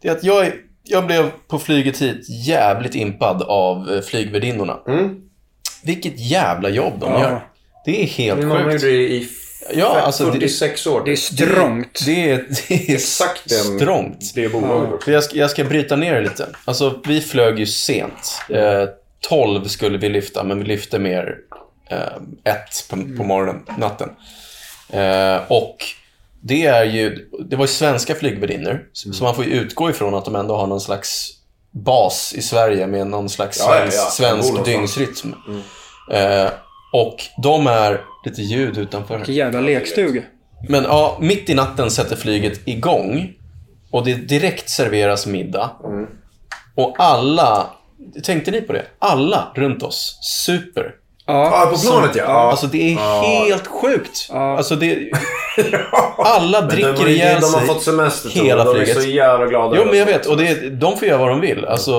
Det 0.00 0.08
är 0.08 0.12
att 0.12 0.24
jag, 0.24 0.46
är- 0.46 0.54
jag 0.88 1.06
blev 1.06 1.30
på 1.48 1.58
flyget 1.58 2.02
hit 2.02 2.26
jävligt 2.46 2.94
impad 2.94 3.42
av 3.42 3.90
eh, 3.92 4.00
flygvärdinnorna. 4.00 4.76
Mm. 4.88 5.16
Vilket 5.82 6.18
jävla 6.20 6.68
jobb 6.68 6.92
de 7.00 7.12
gör. 7.12 7.46
Det 7.84 8.02
är 8.02 8.06
helt 8.06 8.38
Min 8.38 8.48
mamma 8.48 8.60
gjorde 8.60 8.72
sjukt. 8.72 8.82
det 8.82 8.90
i 9.14 9.28
Ja, 9.74 10.00
alltså, 10.00 10.24
det- 10.26 10.32
46 10.32 10.86
år. 10.86 11.02
Det 11.04 11.12
är 11.12 11.16
strångt. 11.16 12.00
Det 12.06 12.30
är, 12.30 12.36
det 12.68 12.74
är 12.90 12.94
exakt 12.94 13.48
den, 13.48 13.78
strångt. 13.78 14.32
det 14.34 14.48
bolaget. 14.48 15.04
För 15.04 15.12
jag, 15.12 15.24
ska, 15.24 15.36
jag 15.36 15.50
ska 15.50 15.64
bryta 15.64 15.96
ner 15.96 16.14
det 16.14 16.20
lite. 16.20 16.48
Alltså, 16.64 17.00
vi 17.06 17.20
flög 17.20 17.58
ju 17.58 17.66
sent. 17.66 18.42
Eh, 18.50 18.84
12 19.28 19.64
skulle 19.64 19.98
vi 19.98 20.08
lyfta, 20.08 20.44
men 20.44 20.58
vi 20.58 20.64
lyfte 20.64 20.98
mer 20.98 21.34
eh, 21.90 21.98
ett 22.52 22.86
på, 22.90 22.96
på 23.16 23.24
morgonen, 23.24 23.62
natten. 23.78 24.08
Eh, 24.92 25.36
och 25.48 25.76
det 26.40 26.66
är 26.66 26.84
ju, 26.84 27.28
det 27.50 27.56
var 27.56 27.64
ju 27.64 27.68
svenska 27.68 28.14
flygvärdinnor, 28.14 28.84
så 28.92 29.12
så 29.12 29.24
man 29.24 29.34
får 29.34 29.44
ju 29.44 29.50
utgå 29.50 29.90
ifrån 29.90 30.14
att 30.14 30.24
de 30.24 30.36
ändå 30.36 30.56
har 30.56 30.66
någon 30.66 30.80
slags 30.80 31.30
bas 31.70 32.34
i 32.36 32.42
Sverige 32.42 32.86
med 32.86 33.06
någon 33.06 33.28
slags 33.28 33.58
Ja, 33.58 33.74
ja, 33.74 33.84
ja. 33.84 33.90
svensk, 33.90 34.48
svensk 34.48 34.64
dygnsrytm. 34.64 35.34
Eh, 36.12 36.50
och 36.92 37.16
de 37.42 37.66
är, 37.66 38.00
lite 38.24 38.42
ljud 38.42 38.78
utanför. 38.78 39.16
Vilken 39.16 39.34
jävla 39.34 39.60
lekstuga. 39.60 40.22
Men 40.68 40.84
ja, 40.84 41.18
mitt 41.20 41.50
i 41.50 41.54
natten 41.54 41.90
sätter 41.90 42.16
flyget 42.16 42.68
igång. 42.68 43.32
Och 43.90 44.04
det 44.04 44.14
direkt 44.14 44.68
serveras 44.68 45.26
middag. 45.26 45.70
Och 46.74 46.94
alla, 46.98 47.66
tänkte 48.24 48.50
ni 48.50 48.60
på 48.60 48.72
det? 48.72 48.84
Alla 48.98 49.52
runt 49.54 49.82
oss 49.82 50.18
super. 50.22 50.94
Ja, 51.28 51.70
på 51.72 51.78
planet 51.78 52.10
ja. 52.16 52.22
ja. 52.26 52.50
Alltså 52.50 52.66
det 52.66 52.92
är 52.92 52.96
helt 53.22 53.66
sjukt. 53.66 54.28
Alltså 54.30 54.76
det, 54.76 54.98
alla 56.18 56.60
de, 56.60 56.74
dricker 56.74 57.08
ihjäl 57.08 57.40
de 57.40 57.46
har 57.54 57.60
sig 57.60 57.68
fått 57.68 57.82
semester 57.82 58.30
hela. 58.30 58.64
De 58.64 58.70
är 58.70 58.84
flyget. 58.84 59.02
så 59.02 59.08
jävla 59.08 59.46
glada. 59.46 59.76
Jo, 59.76 59.84
men 59.84 59.98
jag 59.98 60.06
vet. 60.06 60.26
Och 60.26 60.36
det, 60.36 60.70
de 60.70 60.96
får 60.96 61.08
göra 61.08 61.18
vad 61.18 61.28
de 61.28 61.40
vill. 61.40 61.64
Alltså, 61.64 61.92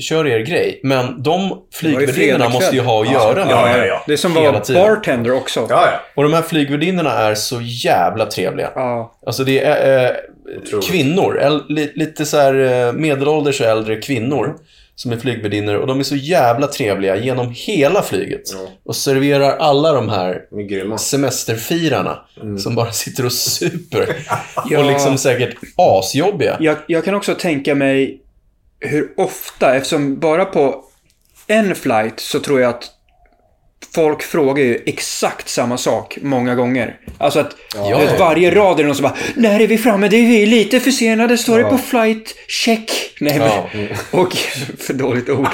kör 0.00 0.26
er 0.26 0.38
grej. 0.38 0.80
Men 0.82 1.22
de 1.22 1.58
flygvärdinnorna 1.74 2.48
måste 2.48 2.76
ju 2.76 2.82
ha 2.82 3.02
att 3.02 3.12
göra 3.12 3.44
med 3.44 3.52
ja, 3.52 3.76
ja, 3.78 3.86
ja. 3.86 4.02
Det 4.06 4.12
är 4.12 4.16
som 4.16 4.34
var 4.34 4.60
tiden. 4.60 4.82
bartender 4.82 5.32
också. 5.32 5.66
Ja, 5.68 5.86
ja. 5.86 6.00
Och 6.14 6.22
de 6.22 6.32
här 6.32 6.42
flygvärdinnorna 6.42 7.10
är 7.10 7.34
så 7.34 7.60
jävla 7.60 8.26
trevliga. 8.26 8.70
Ja. 8.74 9.14
Alltså 9.26 9.44
det 9.44 9.64
är 9.64 10.16
Otroligt. 10.62 10.90
kvinnor, 10.90 11.40
äl- 11.42 11.64
li, 11.68 11.92
lite 11.94 12.26
så 12.26 12.36
här 12.36 12.86
eh, 12.86 12.92
medelålders 12.92 13.60
och 13.60 13.66
äldre 13.66 13.96
kvinnor 13.96 14.54
som 14.94 15.12
är 15.12 15.16
flygvärdinnor 15.16 15.74
och 15.74 15.86
de 15.86 15.98
är 15.98 16.02
så 16.04 16.16
jävla 16.16 16.66
trevliga 16.66 17.16
genom 17.16 17.54
hela 17.56 18.02
flyget. 18.02 18.42
Och 18.84 18.96
serverar 18.96 19.56
alla 19.56 19.92
de 19.92 20.08
här 20.08 20.96
semesterfirarna 20.96 22.18
som 22.58 22.74
bara 22.74 22.92
sitter 22.92 23.26
och 23.26 23.32
super. 23.32 24.16
Ja. 24.70 24.78
Och 24.78 24.84
liksom 24.84 25.18
säkert 25.18 25.56
asjobbiga. 25.76 26.56
Jag, 26.60 26.76
jag 26.86 27.04
kan 27.04 27.14
också 27.14 27.34
tänka 27.34 27.74
mig 27.74 28.20
hur 28.80 29.12
ofta, 29.16 29.74
eftersom 29.74 30.18
bara 30.18 30.44
på 30.44 30.84
en 31.46 31.74
flight 31.74 32.20
så 32.20 32.40
tror 32.40 32.60
jag 32.60 32.70
att 32.70 32.90
folk 33.94 34.22
frågar 34.22 34.64
ju 34.64 34.78
exakt 34.86 35.48
samma 35.48 35.78
sak 35.78 36.18
många 36.22 36.54
gånger. 36.54 36.96
Alltså 37.18 37.40
att 37.40 37.56
Ja. 37.74 37.98
vet, 37.98 38.18
varje 38.20 38.54
rad 38.54 38.80
är 38.80 38.84
någon 38.84 38.94
som 38.94 39.02
bara 39.02 39.16
När 39.34 39.60
är 39.60 39.66
vi 39.66 39.78
framme? 39.78 40.08
Det 40.08 40.16
är 40.16 40.26
vi 40.26 40.46
lite 40.46 40.80
försenade. 40.80 41.38
Står 41.38 41.58
det 41.58 41.64
på 41.64 41.78
flight? 41.78 42.34
Check. 42.48 42.90
Nej 43.20 43.38
men... 43.38 43.48
Ja. 43.48 43.68
Och, 44.10 44.32
för 44.78 44.94
dåligt 44.94 45.28
ord. 45.28 45.48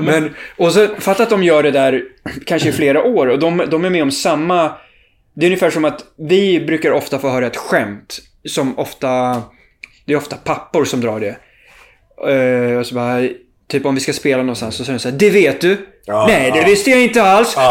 men, 0.00 0.34
och 0.56 0.72
så, 0.72 0.88
fatta 0.98 1.22
att 1.22 1.30
de 1.30 1.42
gör 1.44 1.62
det 1.62 1.70
där 1.70 2.02
kanske 2.46 2.68
i 2.68 2.72
flera 2.72 3.02
år 3.04 3.26
och 3.26 3.38
de, 3.38 3.64
de 3.70 3.84
är 3.84 3.90
med 3.90 4.02
om 4.02 4.10
samma... 4.10 4.72
Det 5.34 5.46
är 5.46 5.48
ungefär 5.48 5.70
som 5.70 5.84
att 5.84 6.04
vi 6.28 6.60
brukar 6.60 6.92
ofta 6.92 7.18
få 7.18 7.28
höra 7.28 7.46
ett 7.46 7.56
skämt 7.56 8.18
som 8.48 8.78
ofta... 8.78 9.42
Det 10.06 10.12
är 10.12 10.16
ofta 10.16 10.36
pappor 10.36 10.84
som 10.84 11.00
drar 11.00 11.20
det. 11.20 11.36
Eh, 12.32 12.78
och 12.78 12.86
så 12.86 12.94
bara, 12.94 13.28
typ 13.68 13.86
om 13.86 13.94
vi 13.94 14.00
ska 14.00 14.12
spela 14.12 14.42
någonstans 14.42 14.74
så 14.76 14.84
säger 14.84 14.98
de 14.98 15.02
så 15.02 15.08
här, 15.10 15.16
Det 15.18 15.30
vet 15.30 15.60
du? 15.60 15.76
Ja, 16.04 16.26
Nej, 16.26 16.50
det 16.50 16.58
ja. 16.58 16.64
visste 16.64 16.90
jag 16.90 17.02
inte 17.02 17.22
alls. 17.22 17.56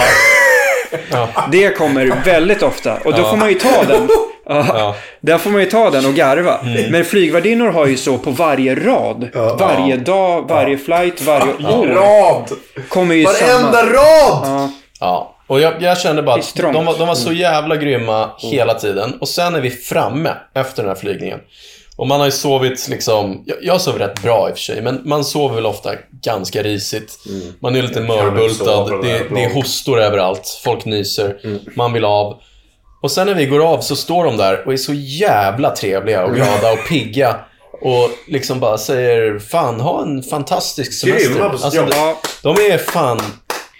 Det 1.51 1.69
kommer 1.77 2.23
väldigt 2.25 2.63
ofta 2.63 2.97
och 3.05 3.13
då 3.13 3.23
får 3.23 3.37
man 3.37 3.49
ju 3.49 3.55
ta 3.55 3.83
den. 3.83 4.09
Ja. 4.45 4.95
Där 5.21 5.37
får 5.37 5.49
man 5.49 5.61
ju 5.61 5.69
ta 5.69 5.89
den 5.89 6.05
och 6.05 6.13
garva. 6.13 6.59
Mm. 6.59 6.91
Men 6.91 7.05
flygvärdinnor 7.05 7.67
har 7.67 7.85
ju 7.85 7.97
så 7.97 8.17
på 8.17 8.31
varje 8.31 8.75
rad. 8.75 9.29
varje 9.59 9.97
dag, 9.97 10.49
varje 10.49 10.77
flight, 10.77 11.21
varje 11.21 11.53
år. 11.53 11.87
Rad! 11.87 12.51
Kommer 12.89 13.15
ju 13.15 13.23
Varenda 13.23 13.71
samma... 13.71 13.93
rad! 13.93 14.71
Ja, 14.99 15.35
och 15.47 15.59
jag, 15.61 15.73
jag 15.79 15.97
kände 15.97 16.21
bara 16.23 16.35
att 16.35 16.55
de 16.55 16.85
var, 16.85 16.97
de 16.97 17.07
var 17.07 17.15
så 17.15 17.31
jävla 17.31 17.75
grymma 17.75 18.29
hela 18.37 18.73
tiden. 18.73 19.17
Och 19.21 19.27
sen 19.27 19.55
är 19.55 19.61
vi 19.61 19.69
framme 19.69 20.31
efter 20.55 20.83
den 20.83 20.89
här 20.89 20.95
flygningen. 20.95 21.39
Och 21.95 22.07
man 22.07 22.19
har 22.19 22.27
ju 22.27 22.31
sovit 22.31 22.87
liksom, 22.87 23.43
jag, 23.45 23.57
jag 23.61 23.81
sov 23.81 23.99
rätt 23.99 24.21
bra 24.21 24.49
i 24.49 24.51
och 24.51 24.55
för 24.57 24.63
sig, 24.63 24.81
men 24.81 25.01
man 25.05 25.25
sover 25.25 25.55
väl 25.55 25.65
ofta 25.65 25.91
ganska 26.21 26.63
risigt. 26.63 27.19
Man 27.59 27.75
är 27.75 27.81
lite 27.81 28.01
mörbultad, 28.01 28.89
det 28.89 29.01
det, 29.01 29.35
det 29.35 29.43
är 29.43 29.53
hostor 29.53 29.99
överallt, 29.99 30.59
folk 30.63 30.85
nyser, 30.85 31.37
man 31.75 31.93
vill 31.93 32.05
av. 32.05 32.41
Och 33.01 33.11
sen 33.11 33.27
när 33.27 33.33
vi 33.33 33.45
går 33.45 33.59
av 33.73 33.81
så 33.81 33.95
står 33.95 34.25
de 34.25 34.37
där 34.37 34.65
och 34.65 34.73
är 34.73 34.77
så 34.77 34.93
jävla 34.93 35.75
trevliga 35.75 36.25
och 36.25 36.35
glada 36.35 36.71
och 36.71 36.87
pigga. 36.89 37.35
Och 37.81 38.09
liksom 38.27 38.59
bara 38.59 38.77
säger, 38.77 39.39
fan 39.39 39.79
ha 39.79 40.01
en 40.01 40.23
fantastisk 40.23 40.93
semester. 40.93 41.41
Alltså, 41.41 41.77
jobb. 41.77 41.89
de, 41.89 42.15
de 42.55 42.71
är 42.71 42.77
fan, 42.77 43.21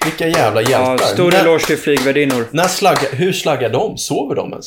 vilka 0.06 0.28
jävla 0.28 0.62
hjältar. 0.62 0.98
Ja, 1.02 1.08
stor 1.08 1.36
eloge 1.36 1.66
till 1.66 1.78
flygvärdinnor. 1.78 2.48
när 2.52 3.16
hur 3.16 3.34
slaggar 3.34 3.70
de? 3.70 3.98
Sover 3.98 4.36
de 4.36 4.52
ens? 4.52 4.66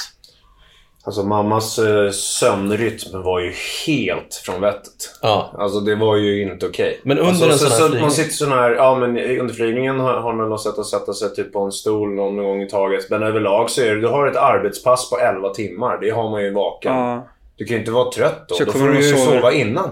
Alltså 1.06 1.22
mammas 1.22 1.78
eh, 1.78 2.10
sömnrytm 2.10 3.22
var 3.22 3.40
ju 3.40 3.52
helt 3.86 4.34
från 4.44 4.60
vettet. 4.60 5.18
Ja. 5.22 5.54
Alltså 5.58 5.80
det 5.80 5.94
var 5.94 6.16
ju 6.16 6.42
inte 6.52 6.66
okej. 6.66 7.00
Men 7.02 7.18
under 7.18 7.30
alltså, 7.30 7.44
en 7.44 7.52
så, 7.52 7.58
sån 7.58 7.70
här 7.70 7.78
så, 7.78 7.84
flygning? 7.84 8.00
Man 8.02 8.10
sitter 8.10 8.30
sån 8.30 8.52
här, 8.52 8.70
ja 8.70 8.94
men 8.94 9.18
under 9.40 9.54
flygningen 9.54 10.00
har, 10.00 10.14
har 10.14 10.32
man 10.32 10.48
något 10.48 10.62
sätt 10.62 10.78
att 10.78 10.86
sätta 10.86 11.12
sig 11.12 11.34
typ 11.34 11.52
på 11.52 11.60
en 11.60 11.72
stol 11.72 12.14
någon 12.14 12.36
gång 12.36 12.62
i 12.62 12.68
taget. 12.68 13.10
Men 13.10 13.22
överlag 13.22 13.70
så 13.70 13.82
är 13.82 13.94
det, 13.94 14.00
du 14.00 14.06
har 14.08 14.26
ett 14.26 14.36
arbetspass 14.36 15.10
på 15.10 15.18
11 15.18 15.48
timmar. 15.48 15.98
Det 16.00 16.10
har 16.10 16.30
man 16.30 16.42
ju 16.42 16.50
vaken. 16.52 16.92
Ja. 16.92 17.28
Du 17.56 17.64
kan 17.64 17.74
ju 17.74 17.80
inte 17.80 17.92
vara 17.92 18.10
trött 18.10 18.44
då. 18.48 18.54
Så 18.54 18.64
då 18.64 18.72
kommer 18.72 18.86
får 18.86 18.92
du 18.92 19.06
ju 19.06 19.14
sova- 19.16 19.24
sova 19.36 19.52
innan. 19.52 19.90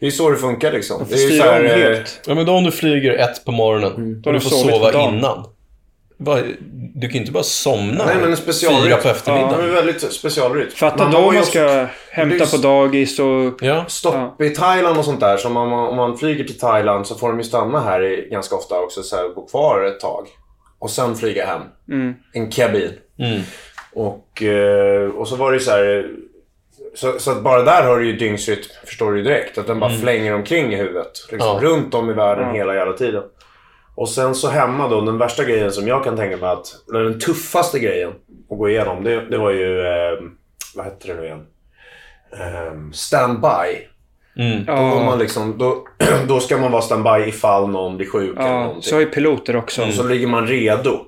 Det 0.00 0.06
är 0.06 0.10
ju 0.10 0.16
så 0.16 0.30
det 0.30 0.36
funkar 0.36 0.72
liksom. 0.72 1.02
Det 1.08 1.14
är 1.14 1.30
ju 1.30 1.38
så 1.38 1.44
här, 1.44 1.90
eh. 1.92 1.98
Ja, 2.26 2.34
men 2.34 2.46
då 2.46 2.52
om 2.52 2.64
du 2.64 2.70
flyger 2.70 3.12
ett 3.18 3.44
på 3.44 3.52
morgonen 3.52 4.22
Då 4.22 4.30
och 4.30 4.32
har 4.32 4.32
du 4.32 4.38
du 4.38 4.40
får 4.40 4.50
sovit 4.50 4.70
på 4.70 4.76
sova 4.78 4.92
dagen. 4.92 5.14
innan. 5.18 5.44
Du 6.94 7.08
kan 7.08 7.12
ju 7.14 7.18
inte 7.20 7.32
bara 7.32 7.42
somna 7.42 8.04
Nej 8.06 8.16
men 8.20 8.30
en 8.30 8.36
specialrytm. 8.36 8.84
fyra 8.84 8.96
på 8.96 9.02
Det 9.02 9.10
eftermiddagen. 9.10 9.60
är 9.64 9.72
väldigt 9.72 10.12
specialrytm. 10.12 10.70
Fatta 10.70 11.04
då 11.08 11.20
man 11.20 11.36
också- 11.38 11.50
ska 11.50 11.86
hämta 12.10 12.36
det 12.36 12.42
är 12.44 12.50
på 12.50 12.56
dagis 12.56 13.18
och... 13.18 13.62
Ja. 13.62 13.84
Stopp 13.88 14.40
i 14.42 14.50
Thailand 14.50 14.98
och 14.98 15.04
sånt 15.04 15.20
där. 15.20 15.36
Så 15.36 15.48
om 15.48 15.54
man, 15.54 15.72
om 15.72 15.96
man 15.96 16.18
flyger 16.18 16.44
till 16.44 16.58
Thailand 16.58 17.06
så 17.06 17.14
får 17.14 17.28
de 17.28 17.38
ju 17.38 17.44
stanna 17.44 17.80
här 17.80 18.02
i, 18.02 18.28
ganska 18.30 18.54
ofta 18.56 18.80
också. 18.80 19.02
Så 19.02 19.16
här, 19.16 19.28
bo 19.34 19.46
kvar 19.46 19.84
ett 19.84 20.00
tag. 20.00 20.26
Och 20.78 20.90
sen 20.90 21.16
flyga 21.16 21.46
hem. 21.46 21.62
En 22.32 22.50
kabin. 22.50 22.92
Mm. 23.18 23.40
Och, 23.94 24.42
eh, 24.42 25.08
och 25.10 25.28
så 25.28 25.36
var 25.36 25.50
det 25.50 25.56
ju 25.58 25.64
så 25.64 25.70
här... 25.70 26.06
Så, 26.94 27.18
så 27.18 27.30
att 27.30 27.42
bara 27.42 27.62
där 27.62 27.82
har 27.82 27.98
du 27.98 28.06
ju 28.06 28.12
dygnsrytm, 28.16 28.60
förstår 28.84 29.12
du 29.12 29.18
ju 29.18 29.24
direkt. 29.24 29.58
Att 29.58 29.66
den 29.66 29.80
bara 29.80 29.90
flänger 29.90 30.34
omkring 30.34 30.72
i 30.72 30.76
huvudet. 30.76 31.12
Liksom, 31.30 31.48
Ja. 31.48 31.58
Runt 31.62 31.94
om 31.94 32.10
i 32.10 32.12
världen 32.12 32.54
hela 32.54 32.74
jävla 32.74 32.92
tiden. 32.92 33.22
Och 33.94 34.08
sen 34.08 34.34
så 34.34 34.48
hemma 34.48 34.88
då, 34.88 35.00
den 35.00 35.18
värsta 35.18 35.44
grejen 35.44 35.72
som 35.72 35.88
jag 35.88 36.04
kan 36.04 36.16
tänka 36.16 36.36
mig 36.36 36.50
att... 36.50 36.66
Eller 36.90 37.04
den 37.04 37.20
tuffaste 37.20 37.78
grejen 37.78 38.10
att 38.50 38.58
gå 38.58 38.68
igenom, 38.68 39.04
det, 39.04 39.20
det 39.30 39.38
var 39.38 39.50
ju... 39.50 39.80
Eh, 39.80 40.18
vad 40.74 40.84
hette 40.84 41.08
det 41.08 41.14
nu 41.14 41.24
igen? 41.24 41.46
Eh, 42.32 42.90
standby. 42.92 43.88
Mm. 44.36 44.64
Då, 44.64 44.72
var 44.72 45.04
man 45.04 45.18
liksom, 45.18 45.58
då, 45.58 45.84
då 46.28 46.40
ska 46.40 46.58
man 46.58 46.72
vara 46.72 46.82
standby 46.82 47.28
ifall 47.28 47.68
någon 47.68 47.96
blir 47.96 48.06
sjuk 48.10 48.36
eller 48.36 48.48
Ja, 48.48 48.60
någonting. 48.60 48.82
så 48.82 49.00
ju 49.00 49.06
piloter 49.06 49.56
också. 49.56 49.92
Så 49.92 50.02
ligger 50.02 50.26
man 50.26 50.46
redo. 50.46 50.98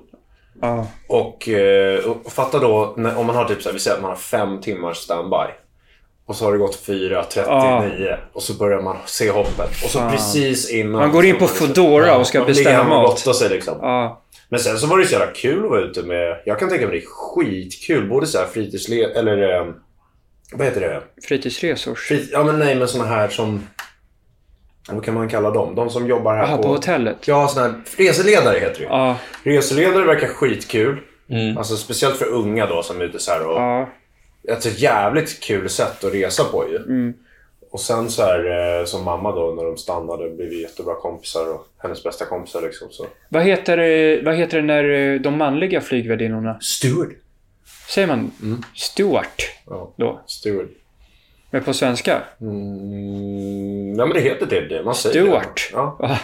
Ja. 0.61 0.87
Och, 1.07 1.49
eh, 1.49 2.05
och 2.05 2.31
fatta 2.31 2.59
då 2.59 2.93
när, 2.97 3.17
om 3.17 3.25
man 3.25 3.35
har 3.35 3.45
typ 3.45 3.61
så 3.61 3.69
här, 3.69 3.73
vi 3.73 3.79
säger 3.79 3.97
att 3.97 4.01
man 4.01 4.11
har 4.11 4.17
fem 4.17 4.61
timmars 4.61 4.97
standby. 4.97 5.53
Och 6.27 6.35
så 6.35 6.45
har 6.45 6.51
det 6.51 6.57
gått 6.57 6.87
4.39 6.87 8.17
och 8.33 8.43
så 8.43 8.53
börjar 8.53 8.81
man 8.81 8.97
se 9.05 9.29
hoppet. 9.29 9.69
Och 9.83 9.89
så 9.89 10.09
precis 10.09 10.69
innan... 10.69 11.01
Man 11.01 11.11
går 11.11 11.25
in 11.25 11.37
på 11.37 11.47
Foodora 11.47 12.17
och 12.17 12.27
ska 12.27 12.39
man 12.39 12.47
ligger 12.47 12.59
beställa 12.59 12.83
hemma 12.83 12.97
och 12.97 13.03
mat. 13.03 13.11
gottar 13.11 13.33
sig 13.33 13.49
liksom. 13.49 13.77
Ja. 13.81 14.21
Men 14.49 14.59
sen 14.59 14.77
så 14.77 14.87
var 14.87 14.97
det 14.97 15.05
så 15.05 15.11
jävla 15.13 15.31
kul 15.31 15.63
att 15.63 15.69
vara 15.69 15.81
ute 15.81 16.01
med... 16.01 16.41
Jag 16.45 16.59
kan 16.59 16.69
tänka 16.69 16.87
mig 16.87 16.99
det 16.99 17.05
är 17.05 17.07
skitkul. 17.07 18.09
Både 18.09 18.27
så 18.27 18.37
här 18.37 18.45
fritidsled... 18.45 19.11
Eller... 19.11 19.59
Eh, 19.59 19.65
vad 20.53 20.67
heter 20.67 20.81
det? 20.81 21.01
Fritidsresor. 21.27 21.95
Frit, 21.95 22.29
ja 22.31 22.43
men 22.43 22.59
nej 22.59 22.75
men 22.75 22.87
såna 22.87 23.05
här 23.05 23.27
som... 23.27 23.67
Vad 24.89 25.03
kan 25.03 25.13
man 25.13 25.29
kalla 25.29 25.51
dem? 25.51 25.75
De 25.75 25.89
som 25.89 26.07
jobbar 26.07 26.35
här 26.35 26.47
Jaha, 26.47 26.57
på 26.57 26.67
hotellet? 26.67 27.27
Ja, 27.27 27.47
såna 27.47 27.65
här 27.65 27.73
reseledare 27.97 28.59
heter 28.59 28.79
det. 28.79 28.85
Ja. 28.85 29.17
Reseledare 29.43 30.05
verkar 30.05 30.27
skitkul. 30.27 30.99
Alltså 31.57 31.77
speciellt 31.77 32.15
för 32.15 32.25
unga 32.25 32.65
då 32.65 32.83
som 32.83 33.01
är 33.01 33.05
ute 33.05 33.19
så 33.19 33.31
här 33.31 33.47
och... 33.47 33.87
Ett 34.47 34.79
jävligt 34.81 35.39
kul 35.39 35.69
sätt 35.69 36.03
att 36.03 36.13
resa 36.13 36.43
på 36.43 36.69
ju. 36.69 36.75
Mm. 36.77 37.13
Och 37.71 37.79
sen 37.79 38.09
så 38.09 38.21
här 38.21 38.79
eh, 38.79 38.85
som 38.85 39.03
mamma 39.03 39.31
då 39.35 39.53
när 39.57 39.63
de 39.65 39.77
stannade 39.77 40.29
blev 40.29 40.49
vi 40.49 40.61
jättebra 40.61 40.95
kompisar 40.95 41.53
och 41.53 41.67
hennes 41.77 42.03
bästa 42.03 42.25
kompisar 42.25 42.61
liksom. 42.61 42.87
Så. 42.91 43.05
Vad 43.29 43.43
heter, 43.43 43.77
det- 43.77 44.21
vad 44.25 44.35
heter 44.35 44.57
det 44.57 44.63
när 44.63 44.89
eh, 44.89 45.21
de 45.21 45.37
manliga 45.37 45.81
flygvärdinnorna... 45.81 46.59
Steward. 46.61 47.13
Säger 47.89 48.07
man 48.07 48.31
Stewart 48.75 49.41
Ja, 49.67 49.93
då? 49.97 50.21
Steward. 50.27 50.67
Men 51.51 51.63
på 51.63 51.73
svenska? 51.73 52.21
Mm, 52.41 53.95
ja 53.99 54.05
men 54.05 54.13
det 54.13 54.21
heter 54.21 54.45
det. 54.45 54.67
det. 54.67 54.83
Man 54.83 54.95
säger 54.95 55.21
Stewart. 55.21 55.69
det. 55.71 55.77
Ja. 55.77 56.17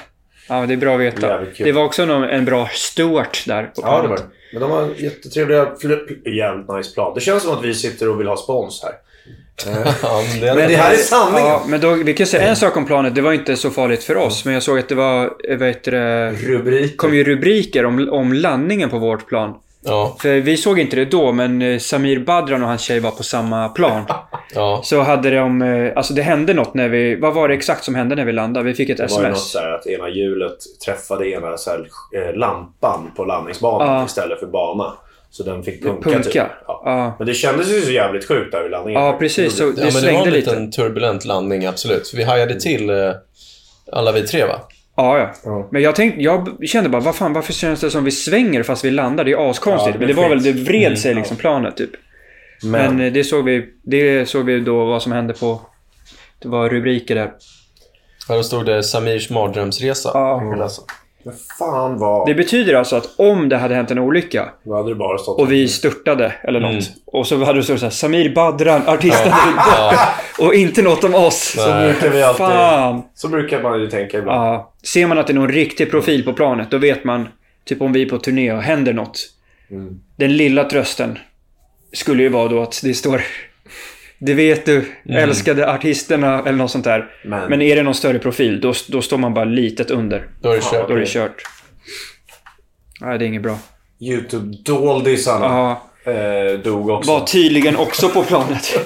Ja. 0.52 0.66
Det 0.66 0.74
är 0.74 0.78
bra 0.78 0.96
att 0.96 1.02
veta. 1.02 1.28
Jävligt 1.28 1.56
kul. 1.56 1.66
Det 1.66 1.72
var 1.72 1.84
också 1.84 2.06
någon, 2.06 2.24
en 2.24 2.46
bra 2.46 2.70
Stewart 2.74 3.44
där 3.48 3.64
på 3.64 3.82
ja, 3.82 4.02
det 4.02 4.08
var 4.08 4.18
det. 4.18 4.24
Men 4.54 4.62
de 4.62 4.72
har 4.72 4.90
jättetrevliga, 4.98 5.68
jävligt 6.26 6.70
nice 6.70 6.94
plan. 6.94 7.14
Det 7.16 7.22
känns 7.22 7.44
som 7.44 7.54
att 7.54 7.64
vi 7.64 7.74
sitter 7.74 8.10
och 8.10 8.20
vill 8.20 8.28
ha 8.28 8.38
spons 8.38 8.84
här. 8.84 8.94
Ja, 10.04 10.24
men 10.32 10.40
det 10.40 10.56
Men 10.56 10.70
det 10.70 10.76
här 10.76 10.94
är 10.94 10.98
sanningen. 10.98 11.50
Ja, 11.50 11.64
men 11.68 11.82
då, 11.82 11.94
vi 11.94 12.14
kan 12.14 12.28
säga 12.28 12.48
en 12.48 12.56
sak 12.56 12.78
om 12.78 12.86
planet. 12.86 13.16
Det 13.16 13.22
var 13.22 13.34
inte 13.34 13.56
så 13.56 13.70
farligt 13.70 14.04
för 14.04 14.18
oss, 14.18 14.46
men 14.46 14.54
jag 14.54 14.64
såg 14.64 14.80
att 14.80 14.90
det 14.90 14.96
var, 14.96 15.24
eh, 15.50 15.58
vad 15.58 15.68
heter 15.68 15.92
det, 15.92 16.32
Rubrik. 16.32 16.98
kom 16.98 17.16
ju 17.16 17.24
rubriker 17.24 17.86
om, 17.86 18.10
om 18.10 18.34
landningen 18.34 18.90
på 18.90 19.00
vårt 19.00 19.28
plan. 19.28 19.54
Ja, 19.84 20.16
För 20.22 20.40
vi 20.40 20.58
såg 20.58 20.80
inte 20.80 20.96
det 20.96 21.06
då, 21.06 21.32
men 21.32 21.62
eh, 21.62 21.80
Samir 21.80 22.20
Badran 22.20 22.62
och 22.62 22.68
hans 22.68 22.82
tjej 22.82 23.00
var 23.00 23.12
på 23.12 23.24
samma 23.24 23.70
plan. 23.70 24.04
ja. 24.56 24.82
Så 24.84 25.02
hade 25.02 25.30
de, 25.36 25.62
eh, 25.62 25.92
alltså 25.96 26.14
det 26.14 26.22
hände 26.22 26.54
något 26.54 26.74
när 26.74 26.90
vi, 26.90 27.16
vad 27.16 27.34
var 27.34 27.48
det 27.48 27.54
exakt 27.54 27.84
som 27.84 27.96
hände 27.96 28.16
när 28.16 28.26
vi 28.26 28.32
landade? 28.32 28.66
Vi 28.66 28.74
fick 28.74 28.90
ett 28.90 28.98
Det 28.98 29.08
var 29.12 29.22
något 29.22 29.38
sms. 29.38 29.52
så 29.52 29.60
här 29.60 29.72
att 29.72 29.88
ena 29.88 30.10
hjulet 30.10 30.58
träffade 30.86 31.30
ena 31.30 31.58
så 31.58 31.70
här, 31.70 31.80
eh, 32.16 32.36
lampan 32.36 33.12
på 33.16 33.24
landningsbanan 33.26 33.96
Ja. 33.96 34.06
istället 34.06 34.40
för 34.40 34.48
bana. 34.48 34.94
Så 35.30 35.44
den 35.44 35.64
fick 35.64 35.84
punka. 35.84 36.10
Punka. 36.10 36.24
Typ. 36.24 36.36
Ja. 36.36 36.82
Ja. 36.86 37.16
Men 37.18 37.28
det 37.28 37.34
kändes 37.34 37.70
ju 37.72 37.82
så 37.82 37.92
jävligt 37.92 38.28
sjukt 38.28 38.52
där 38.52 38.62
vid 38.62 38.72
landningen. 38.72 39.02
Ja, 39.04 39.18
precis. 39.20 39.58
Så 39.58 39.64
ja 39.64 39.72
det 39.86 39.94
men 39.94 40.04
det 40.04 40.12
var 40.12 40.20
en 40.28 40.34
lite. 40.34 40.50
liten 40.52 40.72
turbulent 40.72 41.26
landning, 41.26 41.66
absolut. 41.66 42.08
För 42.08 42.18
vi 42.18 42.24
hajade 42.24 42.60
till 42.60 42.92
alla 43.92 44.12
vi 44.12 44.22
tre, 44.28 44.46
va? 44.46 44.60
Ja, 44.96 45.20
ja. 45.20 45.34
Ja. 45.46 45.68
Men 45.72 45.82
jag 45.82 45.96
tänkte, 45.96 46.22
jag 46.22 46.68
kände 46.68 46.90
bara, 46.90 47.02
vad 47.02 47.16
fan, 47.16 47.34
varför 47.34 47.54
känns 47.54 47.82
det 47.82 47.92
som 47.92 48.04
vi 48.04 48.12
svänger 48.12 48.64
fast 48.64 48.86
vi 48.86 48.92
landar? 48.92 49.24
Det 49.24 49.32
är 49.32 49.50
askonstigt. 49.50 49.96
Ja, 49.96 50.00
men 50.00 50.08
det 50.08 50.14
var 50.14 50.30
väl, 50.30 50.44
det 50.44 50.52
vred 50.52 51.00
sig 51.00 51.16
liksom 51.16 51.38
planet 51.38 51.78
typ. 51.78 51.92
Men, 52.64 52.96
Men, 52.96 53.08
eh, 53.08 53.14
det 53.14 53.24
såg 53.24 53.46
vi, 53.46 53.70
det 53.84 54.30
såg 54.30 54.46
vi 54.46 54.60
då 54.60 54.86
vad 54.86 55.02
som 55.02 55.12
hände 55.12 55.34
på, 55.34 55.62
det 56.40 56.48
var 56.48 56.70
rubriker 56.70 57.16
där. 57.16 57.32
Här 58.28 58.36
då 58.36 58.44
stod 58.44 58.66
det 58.66 58.84
Samirs 58.84 59.30
mardrömsresa. 59.30 60.12
Ja. 60.14 60.64
alltså, 60.64 60.82
men 61.24 61.34
fan 61.60 61.98
vad... 61.98 62.28
Det 62.28 62.34
betyder 62.34 62.74
alltså 62.74 62.96
att 62.96 63.20
om 63.20 63.50
det 63.50 63.58
hade 63.58 63.76
hänt 63.76 63.92
en 63.92 64.00
olycka 64.00 64.50
Då 64.64 64.76
hade 64.76 64.90
det 64.90 64.96
bara 64.96 65.18
stått... 65.18 65.40
och 65.40 65.52
vi 65.52 65.68
störtade 65.68 66.34
eller 66.44 66.60
något. 66.60 66.72
Mm. 66.72 66.84
Och 67.06 67.28
så 67.28 67.44
hade 67.44 67.60
det 67.60 67.64
stått 67.64 67.80
så 67.80 67.86
här, 67.86 67.92
Samir 67.92 68.36
Badran, 68.36 68.82
artisten 68.88 69.32
borta. 69.32 70.10
Och 70.40 70.54
inte 70.54 70.82
något 70.82 71.04
om 71.04 71.16
oss. 71.16 71.56
Så 71.58 71.74
brukar 71.74 72.10
vi 72.10 72.24
alltid... 72.24 72.46
Fan. 72.46 73.04
Så 73.14 73.28
brukar 73.28 73.64
man 73.64 73.80
ju 73.80 73.88
tänka 73.88 74.18
ibland. 74.18 74.42
Ja. 74.42 74.74
Ser 74.84 75.08
man 75.08 75.18
att 75.18 75.28
det 75.28 75.34
är 75.34 75.36
någon 75.36 75.52
riktig 75.52 75.92
profil 75.92 76.26
på 76.26 76.34
planet, 76.34 76.72
då 76.72 76.78
vet 76.78 77.04
man, 77.04 77.28
typ 77.66 77.82
om 77.82 77.94
vi 77.94 78.02
är 78.02 78.10
på 78.10 78.18
turné 78.18 78.52
och 78.52 78.62
händer 78.62 78.94
något. 78.94 79.20
Mm. 79.72 80.00
Den 80.16 80.38
lilla 80.38 80.64
trösten 80.64 81.20
skulle 81.94 82.24
ju 82.24 82.30
vara 82.30 82.48
då 82.48 82.62
att 82.62 82.82
det 82.84 82.94
står 82.94 83.22
det 84.22 84.34
vet 84.34 84.66
du, 84.66 84.86
älskade 85.10 85.72
artisterna 85.74 86.40
eller 86.40 86.58
något 86.58 86.72
sånt 86.72 86.84
där. 86.84 87.10
Men- 87.26 87.50
Men, 87.50 87.62
är 87.62 87.76
det 87.76 87.84
någon 87.84 87.96
större 87.96 88.20
profil, 88.20 88.62
då, 88.62 88.74
då 88.88 89.02
står 89.02 89.18
man 89.18 89.34
bara 89.34 89.46
litet 89.46 89.92
under. 89.92 90.28
Då 90.42 90.50
är 90.52 90.56
det 90.56 90.62
kört. 90.62 90.88
Då 90.88 90.94
är 90.96 91.00
det 91.00 91.08
kört. 91.10 91.44
Nej, 93.02 93.20
det 93.20 93.26
är 93.26 93.28
inget 93.28 93.42
bra. 93.44 93.58
YouTube-doldisarna 94.00 95.46
Ja, 96.06 96.12
eh, 96.12 96.60
dog 96.60 96.90
också. 96.90 97.12
var 97.12 97.26
tydligen 97.26 97.76
också 97.76 98.10
på 98.10 98.24
planet. 98.24 98.80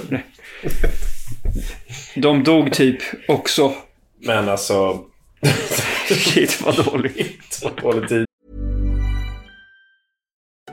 De 2.16 2.44
dog 2.44 2.74
typ 2.74 2.98
också. 3.28 3.74
Men 4.22 4.50
alltså... 4.50 5.00
Shit 6.10 6.62
vad 6.62 6.86
dåligt. 6.86 7.62
Dålig 7.82 8.10
tid. 8.10 8.25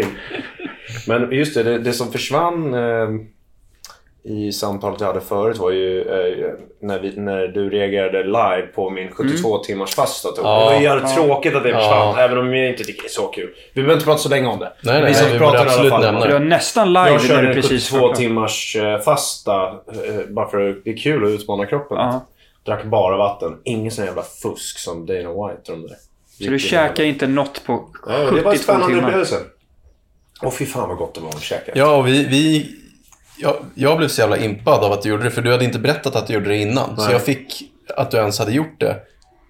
today. 0.00 0.10
Men 1.08 1.32
just 1.32 1.54
det, 1.54 1.62
det, 1.62 1.78
det 1.78 1.92
som 1.92 2.12
försvann 2.12 2.74
eh, 2.74 3.08
i 4.26 4.52
samtalet 4.52 5.00
jag 5.00 5.06
hade 5.08 5.20
förut 5.20 5.58
var 5.58 5.70
ju 5.70 6.00
eh, 6.00 6.52
när, 6.82 7.00
vi, 7.00 7.16
när 7.16 7.46
du 7.48 7.70
reagerade 7.70 8.22
live 8.24 8.66
på 8.74 8.90
min 8.90 9.10
72 9.12 9.58
timmars 9.58 9.94
fasta. 9.94 10.28
Typ. 10.28 10.40
Ja. 10.42 10.58
Det 10.70 10.74
var 10.74 10.82
jävligt 10.82 11.14
tråkigt 11.14 11.54
att 11.54 11.62
det 11.62 11.72
försvann, 11.72 12.14
Ja. 12.16 12.20
även 12.20 12.38
om 12.38 12.54
jag 12.54 12.68
inte 12.68 12.84
tycker 12.84 13.02
det 13.02 13.06
är 13.06 13.10
så 13.10 13.26
kul. 13.26 13.50
Vi 13.74 13.82
behöver 13.82 13.94
inte 13.94 14.04
prata 14.04 14.18
så 14.18 14.28
länge 14.28 14.46
om 14.48 14.58
det. 14.58 14.72
Nej, 14.82 15.00
nej, 15.00 15.08
vi 15.10 15.14
som 15.14 15.24
nej, 15.24 15.32
vi 15.32 15.38
pratar 15.38 15.58
borde 15.58 15.58
i 15.58 15.62
alla 15.62 15.70
absolut 15.72 15.90
fall. 15.92 16.02
nämna 16.02 16.26
Det 16.26 16.32
var 16.32 16.40
nästan 16.40 16.88
live 16.92 17.06
Jag 17.06 17.12
när 17.12 17.28
körde 17.28 17.42
du 17.42 17.48
en 17.48 17.54
precis 17.54 17.88
72 17.90 18.02
var 18.06 18.08
klar. 18.14 18.16
timmars 18.22 18.76
eh, 18.76 19.00
fasta 19.00 19.66
eh, 19.66 20.26
bara 20.30 20.48
för 20.50 20.70
att 20.70 20.76
det 20.84 20.90
är 20.90 20.96
kul 20.96 21.24
att 21.24 21.30
utmana 21.30 21.66
kroppen. 21.66 21.96
Ja. 21.96 22.26
Drack 22.66 22.84
bara 22.84 23.16
vatten. 23.16 23.56
Ingen 23.64 23.90
sån 23.92 24.04
jävla 24.04 24.22
fusk 24.22 24.78
som 24.78 25.06
Dana 25.06 25.18
White 25.18 25.72
och 25.72 25.78
de 25.78 25.82
där. 25.82 25.96
Så 26.44 26.50
du 26.50 26.58
käkar 26.58 27.04
inte 27.04 27.26
något 27.26 27.62
på 27.66 27.88
Ja, 28.06 28.12
det 28.12 28.24
var 28.24 28.28
en 28.30 28.42
72 28.44 28.56
spännande 28.56 28.86
timmar. 28.86 29.02
upplevelse. 29.02 29.36
Åh 30.42 30.50
fy 30.50 30.66
fan 30.66 30.88
vad 30.88 30.98
gott 30.98 31.14
det 31.14 31.20
var 31.20 31.28
att 31.28 31.42
käka. 31.42 31.72
Ja, 31.74 31.96
och 31.96 32.06
vi... 32.08 32.24
vi 32.24 32.70
jag, 33.38 33.56
jag 33.74 33.98
blev 33.98 34.08
så 34.08 34.20
jävla 34.20 34.36
impad 34.38 34.84
av 34.84 34.92
att 34.92 35.02
du 35.02 35.08
gjorde 35.08 35.24
det, 35.24 35.30
för 35.30 35.42
du 35.42 35.50
hade 35.52 35.64
inte 35.64 35.78
berättat 35.78 36.16
att 36.16 36.26
du 36.26 36.34
gjorde 36.34 36.48
det 36.48 36.56
innan. 36.56 36.96
Så 36.96 37.02
Nej. 37.02 37.12
jag 37.12 37.22
fick 37.22 37.62
att 37.96 38.10
du 38.10 38.16
ens 38.16 38.38
hade 38.38 38.52
gjort 38.52 38.80
det 38.80 38.96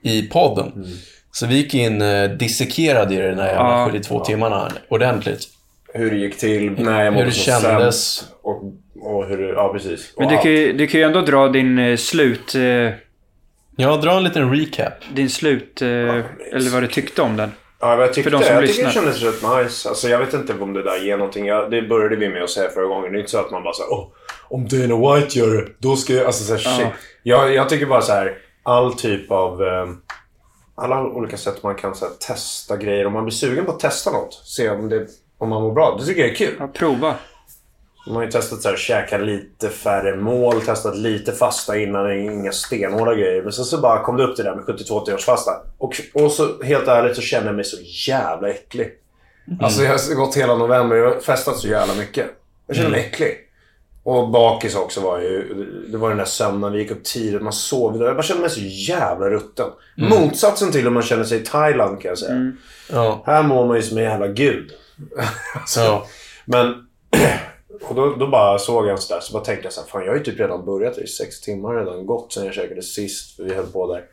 i 0.03 0.23
podden. 0.23 0.73
Mm. 0.77 0.89
Så 1.33 1.47
vi 1.47 1.55
gick 1.57 1.75
in, 1.75 2.03
eh, 2.03 2.31
dissekerade 2.31 3.15
ju 3.15 3.23
den 3.23 3.39
här 3.39 3.47
jävla 3.47 3.81
Ja. 3.81 3.87
72 3.93 4.25
timmarna 4.25 4.73
ordentligt. 4.89 5.49
Hur 5.95 6.11
det 6.11 6.17
gick 6.17 6.39
till, 6.39 6.71
när 6.73 7.05
jag 7.05 7.13
Hur 7.13 7.25
det 7.25 7.33
kändes. 7.33 8.25
Och, 8.43 8.63
och 9.01 9.27
hur 9.29 9.39
det, 9.39 9.49
ja 9.49 9.73
precis. 9.73 10.13
Men 10.17 10.25
Och 10.25 10.31
du 10.31 10.37
allt. 10.37 10.43
kan, 10.45 10.53
ju, 10.53 10.73
du 10.73 10.87
kan 10.87 11.01
ju 11.01 11.07
ändå 11.07 11.21
dra 11.21 11.49
din 11.49 11.79
eh, 11.79 11.97
slut... 11.97 12.55
Eh, 12.55 12.91
Ja, 13.77 13.97
dra 13.97 14.17
en 14.17 14.25
liten 14.25 14.55
recap. 14.57 14.93
din 15.15 15.31
slut... 15.31 15.83
Eh, 15.83 15.89
eller 15.89 16.71
vad 16.73 16.83
du 16.83 16.87
tyckte 16.87 17.23
om 17.23 17.37
den. 17.37 17.53
Ja, 17.85 18.01
jag 18.01 18.15
tyckte, 18.15 18.31
För 18.31 18.39
de 18.39 18.45
som 18.45 18.55
jag 18.55 18.67
tycker 18.67 18.83
det 18.83 18.87
lyssnar. 18.87 19.03
kändes 19.03 19.23
rätt 19.23 19.65
nice. 19.65 19.89
Alltså, 19.89 20.09
jag 20.09 20.19
vet 20.19 20.35
inte 20.35 20.55
om 20.61 20.73
det 20.73 20.83
där 20.83 20.99
ger 20.99 21.17
någonting. 21.17 21.47
Jag, 21.47 21.71
det 21.71 21.83
började 21.83 22.17
vi 22.17 22.29
med 22.29 22.43
att 22.43 22.51
säga 22.51 22.71
förra 22.71 22.87
gången. 22.87 23.13
Det 23.13 23.19
är 23.19 23.21
inte 23.21 23.31
så 23.31 23.39
att 23.39 23.51
man 23.51 23.63
bara 23.63 23.75
säger 23.75 23.93
åh, 23.93 24.09
om 24.49 24.69
Dana 24.69 25.15
White 25.15 25.39
gör 25.39 25.55
det, 25.55 25.69
då 25.79 25.97
ska 25.97 26.13
jag... 26.13 26.27
Alltså 26.27 26.45
så 26.45 26.53
här, 26.53 26.79
shit. 26.79 26.87
Jag, 27.23 27.55
jag 27.55 27.69
tycker 27.69 27.87
bara 27.87 28.03
så 28.03 28.13
här, 28.13 28.39
all 28.63 28.95
typ 28.95 29.31
av... 29.31 29.63
Eh, 29.63 29.87
alla 30.75 31.03
olika 31.05 31.37
sätt 31.37 31.63
man 31.63 31.75
kan 31.75 31.95
så 31.95 32.05
här, 32.05 32.13
testa 32.15 32.77
grejer. 32.77 33.07
Om 33.07 33.13
man 33.13 33.25
blir 33.25 33.33
sugen 33.35 33.65
på 33.65 33.73
att 33.73 33.81
testa 33.81 34.11
något, 34.11 34.35
se 34.35 34.71
om, 34.71 34.89
det, 34.89 35.07
om 35.39 35.49
man 35.49 35.63
mår 35.63 35.73
bra. 35.73 35.97
Det 36.01 36.07
tycker 36.07 36.21
jag 36.21 36.31
är 36.31 36.35
kul. 36.35 36.55
Ja, 36.59 36.69
prova. 36.75 37.15
Man 38.07 38.17
har 38.17 38.23
ju 38.23 38.31
testat 38.31 38.63
så 38.63 38.69
här, 38.69 38.77
käka 38.77 39.19
lite 39.19 39.69
färre 39.69 40.17
mål, 40.17 40.61
testat 40.61 40.97
lite 40.97 41.33
fasta 41.33 41.79
innan, 41.79 42.13
inga 42.13 42.53
stenhårda 42.53 43.15
grejer. 43.15 43.43
Men 43.43 43.53
sen 43.53 43.65
så 43.65 43.81
bara 43.81 44.03
kom 44.03 44.17
det 44.17 44.25
upp 44.25 44.37
det 44.37 44.43
där 44.43 44.55
med 44.55 44.65
72 44.65 45.01
timmars 45.01 45.25
fasta. 45.25 45.53
Och, 45.79 46.01
och 46.15 46.33
så 46.33 46.63
helt 46.63 46.89
ärligt 46.89 47.17
så 47.17 47.23
känner 47.23 47.47
jag 47.47 47.55
mig 47.55 47.65
så 47.65 47.77
jävla 48.11 48.49
äcklig. 48.49 48.91
Alltså 49.61 49.83
jag 49.83 49.91
har 49.91 50.15
gått 50.15 50.37
hela 50.37 50.57
november 50.57 51.17
och 51.17 51.23
festat 51.23 51.59
så 51.59 51.69
jävla 51.69 51.95
mycket. 51.95 52.27
Jag 52.67 52.77
känner 52.77 52.91
mig 52.91 53.01
äcklig. 53.01 53.39
Och 54.03 54.29
bakis 54.29 54.77
också 54.77 55.01
var 55.01 55.21
ju... 55.21 55.55
Det 55.89 55.99
var 55.99 56.09
den 56.09 56.19
där 56.19 56.25
sömnen. 56.25 56.73
Vi 56.73 56.79
gick 56.79 56.91
upp 56.91 57.05
tidigt, 57.05 57.43
man 57.43 57.53
sov. 57.53 58.03
Jag 58.03 58.17
bara 58.17 58.23
kände 58.23 58.41
mig 58.41 58.51
så 58.51 58.61
jävla 58.61 59.31
rutten. 59.31 59.67
Motsatsen 59.97 60.73
till 60.73 60.83
hur 60.83 60.91
man 60.91 61.03
känner 61.03 61.25
sig 61.25 61.41
i 61.41 61.45
Thailand 61.45 62.01
kan 62.01 62.09
jag 62.09 62.19
säga. 62.19 62.53
Ja. 62.91 63.23
Här 63.27 63.43
mår 63.43 63.67
man 63.67 63.77
ju 63.77 63.83
som 63.83 63.99
en 63.99 64.05
jävla 64.05 64.29
gud. 64.29 64.71
Ja. 65.77 66.07
Men... 66.45 66.75
Och 67.89 67.95
då, 67.95 68.15
då 68.15 68.27
bara 68.27 68.59
såg 68.59 68.87
jag 68.87 68.93
en 68.93 68.99
sådär, 68.99 69.21
så 69.21 69.33
bara 69.33 69.45
tänkte 69.45 69.67
jag 69.67 69.73
så 69.73 69.81
här, 69.81 69.89
fan 69.89 70.05
jag 70.05 70.11
har 70.11 70.17
ju 70.17 70.25
typ 70.25 70.41
redan 70.41 70.65
börjat. 70.65 70.95
Det 70.95 71.03
är 71.03 71.07
sex 71.07 71.41
timmar 71.41 71.75
redan 71.75 72.07
gått 72.07 72.33
sen 72.33 72.45
jag 72.45 72.55
käkade 72.55 72.83
sist. 72.83 73.41
Vi 73.41 73.55
höll 73.55 73.67
på 73.67 73.95
där. 73.95 74.05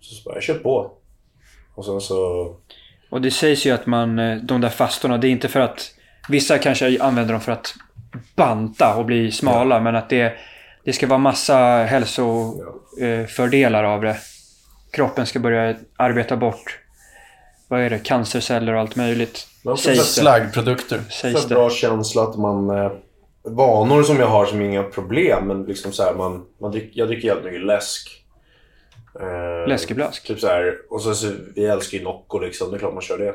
Så, 0.00 0.14
så 0.14 0.22
bara, 0.24 0.34
jag 0.34 0.42
kör 0.42 0.58
på. 0.58 0.90
Och 1.74 1.84
sen 1.84 2.00
så... 2.00 2.50
Och 3.10 3.20
det 3.20 3.30
sägs 3.30 3.66
ju 3.66 3.70
att 3.70 3.86
man, 3.86 4.18
eh, 4.18 4.36
de 4.36 4.60
där 4.60 4.68
fastorna, 4.68 5.18
det 5.18 5.28
är 5.28 5.30
inte 5.30 5.48
för 5.48 5.60
att... 5.60 5.92
Vissa 6.28 6.58
kanske 6.58 7.02
använder 7.02 7.32
dem 7.32 7.40
för 7.40 7.52
att 7.52 7.74
banta 8.36 8.96
och 8.96 9.04
bli 9.04 9.32
smala, 9.32 9.80
men 9.80 9.96
att 9.96 10.10
det, 10.10 10.32
det 10.84 10.92
ska 10.92 11.06
vara 11.06 11.18
massa 11.18 11.56
hälsofördelar 11.84 13.84
av 13.84 14.02
det. 14.02 14.16
Kroppen 14.90 15.26
ska 15.26 15.38
börja 15.38 15.76
arbeta 15.96 16.36
bort, 16.36 16.78
vad 17.68 17.80
är 17.80 17.90
det, 17.90 17.98
cancerceller 17.98 18.74
och 18.74 18.80
allt 18.80 18.96
möjligt. 18.96 19.46
Men 19.62 19.72
också 19.72 19.84
Sägs 19.84 19.98
det. 20.14 20.20
Slaggprodukter. 20.20 21.00
Sägs 21.10 21.46
det. 21.46 21.54
bra 21.54 21.70
känsla 21.70 22.22
att 22.22 22.36
man... 22.36 22.70
Eh, 22.70 22.92
vanor 23.42 24.02
som 24.02 24.16
jag 24.16 24.26
har 24.26 24.46
som 24.46 24.60
inga 24.60 24.82
problem, 24.82 25.46
men 25.46 25.64
liksom 25.64 25.92
så 25.92 26.02
här, 26.02 26.14
man, 26.14 26.44
man 26.60 26.70
drick, 26.70 26.90
jag 26.94 27.08
dricker 27.08 27.28
jävligt 27.28 27.44
mycket 27.44 27.66
läsk. 27.66 28.24
Eh, 29.20 29.68
Läskeblask. 29.68 30.26
Typ 30.26 30.40
så 30.40 30.46
här, 30.46 30.74
och 30.90 31.02
så, 31.02 31.14
så 31.14 31.32
vi 31.54 31.66
älskar 31.66 31.98
ju 31.98 32.04
Nocco 32.04 32.38
liksom, 32.38 32.70
det 32.70 32.76
är 32.76 32.78
klart 32.78 32.94
man 32.94 33.02
kör 33.02 33.18
det. 33.18 33.34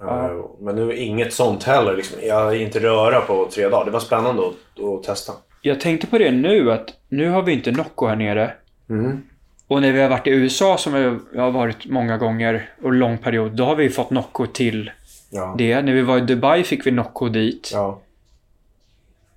Ja. 0.00 0.24
Eh, 0.24 0.44
men 0.60 0.76
nu 0.76 0.88
är 0.88 0.94
inget 0.96 1.32
sånt 1.32 1.62
heller. 1.62 1.96
Liksom. 1.96 2.18
Jag 2.22 2.54
är 2.54 2.60
inte 2.60 2.80
röra 2.80 3.20
på 3.20 3.48
tre 3.54 3.68
dagar. 3.68 3.84
Det 3.84 3.90
var 3.90 4.00
spännande 4.00 4.42
att, 4.42 4.84
att 4.84 5.02
testa. 5.02 5.32
Jag 5.62 5.80
tänkte 5.80 6.06
på 6.06 6.18
det 6.18 6.30
nu 6.30 6.72
att 6.72 6.88
nu 7.08 7.30
har 7.30 7.42
vi 7.42 7.52
inte 7.52 7.70
Nocco 7.70 8.06
här 8.06 8.16
nere. 8.16 8.52
Mm. 8.90 9.22
Och 9.68 9.82
när 9.82 9.92
vi 9.92 10.00
har 10.02 10.08
varit 10.08 10.26
i 10.26 10.30
USA 10.30 10.78
som 10.78 10.92
vi 11.32 11.38
har 11.38 11.50
varit 11.50 11.86
många 11.86 12.16
gånger 12.18 12.68
och 12.82 12.92
lång 12.92 13.18
period, 13.18 13.52
då 13.52 13.64
har 13.64 13.76
vi 13.76 13.90
fått 13.90 14.10
Nocco 14.10 14.46
till 14.46 14.90
Ja. 15.30 15.54
det. 15.58 15.82
När 15.82 15.92
vi 15.92 16.02
var 16.02 16.18
i 16.18 16.20
Dubai 16.20 16.64
fick 16.64 16.86
vi 16.86 16.90
Nocco 16.90 17.28
dit. 17.28 17.70
ja. 17.72 18.00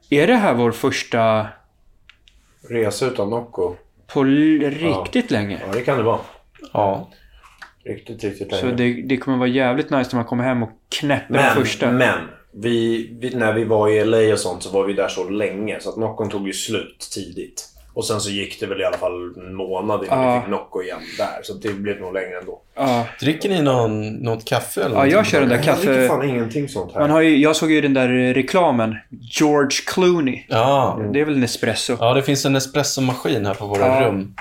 Är 0.09 0.27
det 0.27 0.35
här 0.35 0.53
vår 0.53 0.71
första 0.71 1.47
Resa 2.69 3.05
utan 3.05 3.29
Nocco. 3.29 3.75
på 4.07 4.23
riktigt 4.23 5.31
länge? 5.31 5.59
Ja, 5.67 5.73
det 5.73 5.81
kan 5.81 5.97
det 5.97 6.03
vara. 6.03 6.19
Ja. 6.73 7.09
Riktigt, 7.85 8.23
riktigt 8.23 8.53
Så 8.55 8.65
länge. 8.65 8.77
det, 8.77 9.01
det 9.01 9.17
kommer 9.17 9.37
vara 9.37 9.49
jävligt 9.49 9.89
nice 9.89 10.09
när 10.11 10.15
man 10.15 10.25
kommer 10.25 10.43
hem 10.43 10.63
och 10.63 10.69
knäpper 10.99 11.33
den 11.33 11.43
Men, 11.43 11.55
första. 11.55 11.91
men 11.91 12.19
vi, 12.51 13.09
vi, 13.21 13.35
när 13.35 13.53
vi 13.53 13.63
var 13.63 13.89
i 13.89 14.05
LA 14.05 14.33
och 14.33 14.39
sånt 14.39 14.63
så 14.63 14.69
var 14.69 14.85
vi 14.85 14.93
där 14.93 15.07
så 15.07 15.29
länge 15.29 15.79
så 15.79 15.89
att 15.89 15.97
Noccon 15.97 16.29
tog 16.29 16.47
ju 16.47 16.53
slut 16.53 17.09
tidigt. 17.13 17.69
Och 17.97 18.05
sen 18.05 18.21
så 18.21 18.29
gick 18.29 18.59
det 18.59 18.65
väl 18.65 18.81
i 18.81 18.85
alla 18.85 18.97
fall 18.97 19.33
en 19.47 19.55
månad 19.55 20.05
innan 20.05 20.23
Ja. 20.23 20.35
vi 20.35 20.41
fick 20.41 20.49
Nocco 20.49 20.81
igen 20.81 20.99
där. 21.17 21.39
Så 21.43 21.53
det 21.53 21.73
blev 21.73 21.99
nog 22.01 22.13
längre 22.13 22.39
ändå. 22.39 22.61
Ja. 22.75 23.05
Dricker 23.19 23.49
ni 23.49 23.61
någon, 23.61 24.09
något 24.09 24.45
kaffe 24.45 24.83
eller 24.83 24.95
ja, 24.95 25.07
jag 25.07 25.25
kör 25.25 25.39
den 25.39 25.49
där 25.49 25.55
Jag 25.65 25.75
dricker 25.77 25.93
kaffe... 25.93 26.07
fan 26.07 26.29
ingenting 26.29 26.69
sånt 26.69 26.93
här. 26.93 26.99
Man 26.99 27.09
har 27.09 27.21
ju, 27.21 27.37
jag 27.37 27.55
såg 27.55 27.71
ju 27.71 27.81
den 27.81 27.93
där 27.93 28.07
reklamen. 28.33 28.95
George 29.39 29.77
Clooney. 29.87 30.43
Ja. 30.49 31.01
Det 31.13 31.19
är 31.21 31.25
väl 31.25 31.37
Nespresso. 31.37 31.97
ja, 31.99 32.13
det 32.13 32.21
finns 32.23 32.45
en 32.45 32.55
espressomaskin 32.55 33.45
här 33.45 33.53
på 33.53 33.65
våra 33.67 33.85
Ja. 33.87 34.07
rum. 34.07 34.35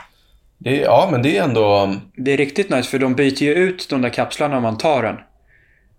Det 0.59 0.81
är, 0.81 0.85
ja, 0.85 1.09
men 1.13 1.23
det 1.23 1.39
är 1.39 1.43
ändå... 1.45 1.95
Det 2.17 2.33
är 2.33 2.37
riktigt 2.37 2.71
nice 2.71 2.91
för 2.91 2.99
de 2.99 3.15
byter 3.15 3.43
ju 3.43 3.55
ut 3.55 3.87
de 3.91 4.03
där 4.03 4.09
kapslarna 4.11 4.57
om 4.57 4.63
man 4.63 4.79
tar 4.79 5.03
den. 5.03 5.17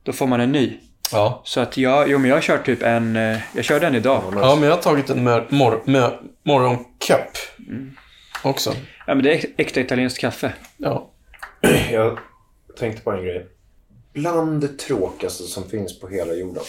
Då 0.03 0.11
får 0.13 0.27
man 0.27 0.41
en 0.41 0.51
ny. 0.51 0.73
Ja. 1.11 1.41
Så 1.45 1.59
att 1.59 1.77
jag, 1.77 2.09
jo 2.09 2.17
men 2.19 2.29
jag 2.29 2.43
kör 2.43 2.57
typ 2.57 2.83
en, 2.83 3.15
eh, 3.15 3.37
jag 3.55 3.65
kör 3.65 3.79
den 3.79 3.95
idag. 3.95 4.21
ja, 4.35 4.55
men 4.55 4.63
jag 4.69 4.75
har 4.75 4.81
tagit 4.81 5.09
en 5.09 5.23
mor- 5.23 5.47
mor- 5.49 5.81
mor- 5.85 6.19
morgoncup. 6.43 7.37
Också. 8.43 8.73
Ja 9.07 9.15
men 9.15 9.23
det 9.23 9.33
är 9.33 9.45
äkta 9.57 9.79
italienskt 9.79 10.19
kaffe. 10.19 10.53
Ja. 10.77 11.09
Jag 11.91 12.17
tänkte 12.79 13.01
på 13.03 13.11
en 13.11 13.23
grej. 13.23 13.45
Bland 14.13 14.61
det 14.61 14.67
tråkigaste 14.79 15.43
som 15.43 15.69
finns 15.69 15.99
på 15.99 16.07
hela 16.07 16.33
jorden. 16.33 16.63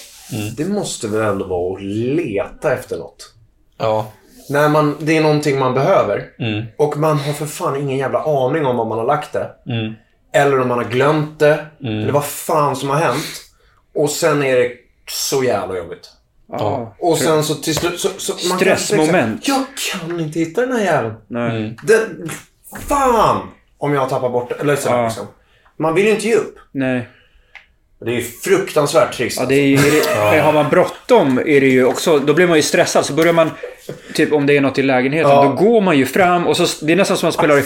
Det 0.56 0.64
måste 0.64 1.08
väl 1.08 1.20
ändå 1.20 1.46
vara 1.46 1.76
att 1.76 1.82
leta 1.82 2.72
efter 2.74 2.96
något. 2.98 3.34
Ja. 3.78 4.12
När 4.50 4.68
man, 4.68 4.96
det 5.00 5.16
är 5.16 5.22
någonting 5.22 5.58
man 5.58 5.74
behöver. 5.74 6.24
Mm. 6.38 6.66
Och 6.78 6.96
man 6.96 7.18
har 7.18 7.32
för 7.32 7.46
fan 7.46 7.76
ingen 7.76 7.98
jävla 7.98 8.18
aning 8.18 8.66
om 8.66 8.76
var 8.76 8.84
man 8.84 8.98
har 8.98 9.06
lagt 9.06 9.32
det. 9.32 9.50
Mm. 9.66 9.92
Eller 10.32 10.60
om 10.60 10.68
man 10.68 10.78
har 10.78 10.84
glömt 10.84 11.38
det. 11.38 11.66
Eller 11.84 12.12
vad 12.12 12.24
fan 12.24 12.76
som 12.76 12.88
har 12.90 12.96
hänt. 12.96 13.24
Och 13.98 14.10
sen 14.10 14.42
är 14.42 14.56
det 14.56 14.70
så 15.10 15.44
jävla 15.44 15.76
jobbigt. 15.78 16.10
Ja. 16.52 16.96
Och 16.98 17.18
sen 17.18 17.44
så 17.44 17.54
till 17.54 17.74
slut... 17.74 18.00
Så, 18.00 18.08
så 18.18 18.48
man 18.48 18.58
Stressmoment. 18.58 19.48
Jag 19.48 19.64
kan 19.90 20.20
inte 20.20 20.38
hitta 20.38 20.60
den 20.60 20.72
här 20.72 20.84
jäveln. 20.84 21.14
Nej. 21.28 21.76
Den, 21.82 22.30
fan! 22.88 23.48
Om 23.78 23.94
jag 23.94 24.08
tappar 24.08 24.28
bort. 24.28 24.52
Eller 24.60 24.76
så 24.76 24.88
Ja. 24.88 25.04
liksom. 25.04 25.26
Man 25.76 25.94
vill 25.94 26.04
ju 26.06 26.10
inte 26.10 26.28
ge 26.28 26.34
upp. 26.34 26.58
Nej. 26.72 27.08
Det 28.00 28.10
är 28.10 28.14
ju 28.14 28.22
fruktansvärt 28.22 29.14
trist. 29.16 29.40
Ja, 29.40 29.46
det 29.46 29.54
är 29.54 29.66
ju, 29.66 29.76
är 29.76 30.32
det, 30.34 30.40
Har 30.40 30.52
man 30.52 30.68
bråttom 30.70 31.38
är 31.38 31.60
det 31.60 31.66
ju 31.68 31.84
också, 31.84 32.18
då 32.18 32.34
blir 32.34 32.46
man 32.46 32.56
ju 32.56 32.62
stressad. 32.62 33.06
Så 33.06 33.12
börjar 33.12 33.32
man, 33.32 33.50
typ 34.14 34.32
om 34.32 34.46
det 34.46 34.56
är 34.56 34.60
något 34.60 34.78
i 34.78 34.82
lägenheten, 34.82 35.30
Ja. 35.30 35.42
då 35.44 35.64
går 35.64 35.80
man 35.80 35.98
ju 35.98 36.06
fram 36.06 36.46
och 36.46 36.56
så, 36.56 36.84
det 36.86 36.92
är 36.92 36.96
nästan 36.96 37.16
som 37.16 37.26
man 37.26 37.32
spelar 37.32 37.62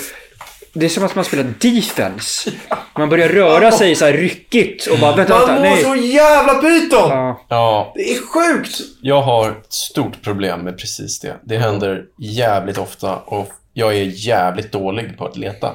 det 0.73 0.85
är 0.87 0.91
som 0.91 1.05
att 1.05 1.15
man 1.15 1.25
spelar 1.25 1.45
defense. 1.59 2.51
Man 2.99 3.09
börjar 3.09 3.29
röra 3.29 3.73
sig 3.73 3.95
så 3.95 4.05
här 4.05 4.13
ryckigt 4.13 4.87
och 4.87 4.99
bara 4.99 5.17
vänta, 5.17 5.39
Man 5.39 5.47
vänta, 5.47 5.55
mår 5.55 5.71
nej. 5.71 5.83
så 5.85 5.95
jävla 6.07 6.55
pyton! 6.55 7.11
Ja. 7.11 7.45
Ja, 7.49 7.93
Det 7.95 8.13
är 8.13 8.19
sjukt! 8.27 8.79
jag 9.03 9.23
har 9.23 9.51
ett 9.51 9.73
stort 9.73 10.23
problem 10.23 10.61
med 10.61 10.79
precis 10.79 11.21
det. 11.21 11.37
Det 11.45 11.59
händer 11.59 12.05
jävligt 12.19 12.79
ofta 12.79 13.17
och 13.17 13.49
jag 13.73 13.95
är 13.95 14.27
jävligt 14.27 14.73
dålig 14.73 15.19
på 15.19 15.27
att 15.27 15.37
leta. 15.37 15.75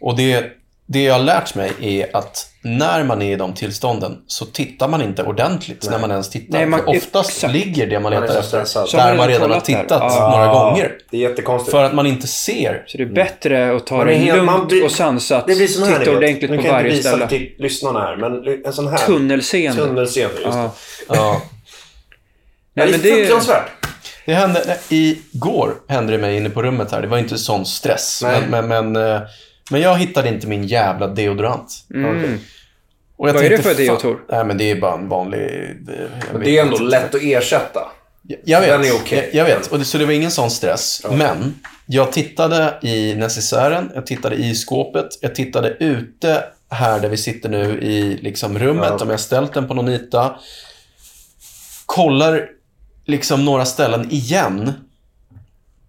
Och 0.00 0.16
det, 0.16 0.44
det 0.86 1.02
jag 1.02 1.14
har 1.14 1.20
lärt 1.20 1.54
mig 1.54 1.72
är 1.80 2.16
att 2.16 2.46
när 2.62 3.04
man 3.04 3.22
är 3.22 3.32
i 3.32 3.36
de 3.36 3.54
tillstånden 3.54 4.16
så 4.26 4.46
tittar 4.46 4.88
man 4.88 5.02
inte 5.02 5.22
ordentligt 5.22 5.90
när 5.90 5.98
man 5.98 6.10
ens 6.10 6.30
tittar. 6.30 6.58
Nej, 6.58 6.66
man- 6.66 6.80
För 6.80 6.88
oftast 6.96 7.30
exakt. 7.30 7.52
ligger 7.52 7.86
det 7.86 8.00
man 8.00 8.12
är 8.12 8.20
letar 8.20 8.34
efter 8.40 8.64
stressad. 8.64 8.88
Där 8.92 9.16
man 9.16 9.28
redan 9.28 9.50
har 9.50 9.60
tittat 9.60 9.88
Ja. 9.90 10.30
några 10.30 10.46
gånger. 10.46 10.92
Det 11.10 11.16
är 11.16 11.20
jättekonstigt. 11.30 11.70
För 11.70 11.84
att 11.84 11.94
man 11.94 12.06
inte 12.06 12.26
ser. 12.26 12.84
Så 12.86 12.96
det 12.98 13.02
är 13.02 13.06
bättre 13.06 13.76
att 13.76 13.86
ta 13.86 13.96
Man 13.96 14.06
det 14.06 14.12
är 14.14 14.18
helt- 14.18 14.36
lugnt 14.36 14.50
man 14.52 14.66
blir- 14.66 14.84
och 14.84 14.90
sansat. 14.90 15.46
Det 15.46 15.54
blir 15.54 15.66
sån 15.66 15.82
här, 15.82 15.90
Titta 15.98 16.00
ni 16.00 16.06
vet. 16.10 16.16
ordentligt 16.16 16.50
Nu 16.50 16.56
på 16.56 16.62
kan 16.62 16.70
jag 16.72 16.80
inte 16.80 16.84
varje 16.84 16.96
visa 16.96 17.08
ställe. 17.08 17.28
till 17.28 17.54
lyssnarna 17.58 18.00
här, 18.00 18.16
men 18.16 18.64
en 18.66 18.72
sån 18.72 18.88
här... 18.88 18.98
Tunnelseende. 18.98 19.82
Tunnelseende, 19.82 20.34
just 20.40 20.46
Ja. 20.56 20.70
det. 21.08 21.14
Ja. 21.16 21.42
Nej, 22.74 22.86
det 22.86 22.92
men 22.92 23.00
är 23.00 23.04
det 23.04 23.10
fruktansvärt. 23.16 23.70
Det 24.26 24.34
hände, 24.34 24.62
nej, 24.66 24.78
igår 25.34 25.74
hände 25.88 26.12
det 26.12 26.18
mig 26.18 26.36
inne 26.36 26.50
på 26.50 26.62
rummet 26.62 26.92
här. 26.92 27.02
Det 27.02 27.08
var 27.08 27.18
inte 27.18 27.38
sån 27.38 27.66
stress. 27.66 28.20
Nej. 28.22 28.42
Men, 28.50 28.68
men, 28.68 28.92
men, 28.92 29.12
eh, 29.14 29.20
men 29.70 29.80
jag 29.80 29.98
hittade 29.98 30.28
inte 30.28 30.46
min 30.46 30.64
jävla 30.64 31.06
deodorant. 31.06 31.74
Mm. 31.94 32.38
Och 33.16 33.28
jag 33.28 33.34
Vad 33.34 33.44
är 33.44 33.50
det 33.50 33.56
tänkte, 33.56 33.74
för 33.74 33.82
deo, 33.82 33.86
fan- 33.92 34.00
Tor? 34.00 34.20
Nej, 34.30 34.44
men 34.44 34.58
det 34.58 34.70
är 34.70 34.80
bara 34.80 34.94
en 34.94 35.08
vanlig... 35.08 35.40
eh, 35.40 36.38
det 36.40 36.58
är 36.58 36.62
ändå 36.62 36.72
inte. 36.72 36.84
lätt 36.84 37.14
att 37.14 37.22
ersätta. 37.22 37.80
Jag 38.44 38.60
vet. 38.60 38.68
Den 38.70 38.84
är 38.84 38.94
okej. 38.94 39.30
Jag, 39.32 39.40
jag 39.48 39.56
vet. 39.56 39.66
Och 39.66 39.78
det, 39.78 39.84
så 39.84 39.98
det 39.98 40.04
var 40.04 40.12
ingen 40.12 40.30
sån 40.30 40.50
stress. 40.50 41.02
Men 41.10 41.54
jag 41.86 42.12
tittade 42.12 42.78
i 42.82 43.14
necessären, 43.14 43.90
jag 43.94 44.06
tittade 44.06 44.36
i 44.36 44.54
skåpet, 44.54 45.06
jag 45.20 45.34
tittade 45.34 45.68
ute 45.80 46.44
här 46.70 47.00
där 47.00 47.08
vi 47.08 47.16
sitter 47.16 47.48
nu 47.48 47.80
i 47.82 48.16
liksom 48.22 48.58
rummet, 48.58 48.92
Ja. 48.98 49.04
om 49.04 49.10
jag 49.10 49.20
ställt 49.20 49.52
den 49.54 49.68
på 49.68 49.74
någon 49.74 49.88
yta. 49.88 50.36
Kollar 51.86 52.48
liksom 53.06 53.44
några 53.44 53.64
ställen 53.64 54.06
igen. 54.10 54.72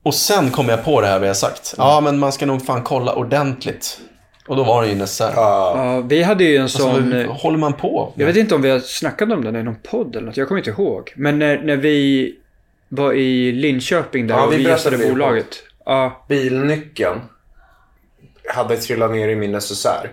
Och 0.06 0.14
sen 0.14 0.52
kom 0.52 0.70
jag 0.70 0.86
på 0.86 1.02
det 1.02 1.08
här 1.08 1.20
vi 1.20 1.28
har 1.28 1.34
sagt. 1.34 1.74
Ja, 1.78 2.02
men 2.02 2.20
man 2.20 2.32
ska 2.32 2.46
nog 2.46 2.66
fan 2.66 2.84
kolla 2.84 3.16
ordentligt. 3.16 4.00
Och 4.48 4.56
då 4.56 4.64
var 4.64 4.82
det 4.84 4.90
ju 4.90 4.96
necessär. 4.96 5.32
Ja, 5.36 6.02
vi 6.02 6.24
hade 6.24 6.44
ju 6.44 6.56
en 6.56 6.62
Alltså, 6.64 6.78
sån... 6.78 7.12
vad 7.12 7.22
eh, 7.22 7.32
håller 7.32 7.58
man 7.58 7.74
på 7.74 8.14
Jag 8.16 8.26
vet 8.26 8.36
inte 8.36 8.56
om 8.56 8.62
vi 8.62 8.70
har 8.70 8.80
snackat 8.80 9.32
om 9.32 9.44
den 9.44 9.56
i 9.56 9.64
någon 9.64 9.76
podd 9.84 10.16
eller 10.16 10.28
något. 10.28 10.38
Jag 10.38 10.48
kommer 10.48 10.60
inte 10.60 10.70
ihåg. 10.70 11.14
Men 11.16 11.40
när, 11.40 11.58
när 11.64 11.78
vi 11.78 12.36
var 12.90 13.14
i 13.14 13.52
Linköping 13.52 14.28
där 14.28 14.36
Ja, 14.36 14.46
och 14.46 14.54
vi 14.54 14.64
gästade 14.64 14.98
bolaget. 14.98 15.48
Ja, 15.86 16.26
Bilnyckeln 16.30 17.22
hade 18.54 18.78
trillat 18.78 19.12
ner 19.12 19.30
i 19.30 19.36
min 19.36 19.52
necessär. 19.52 20.12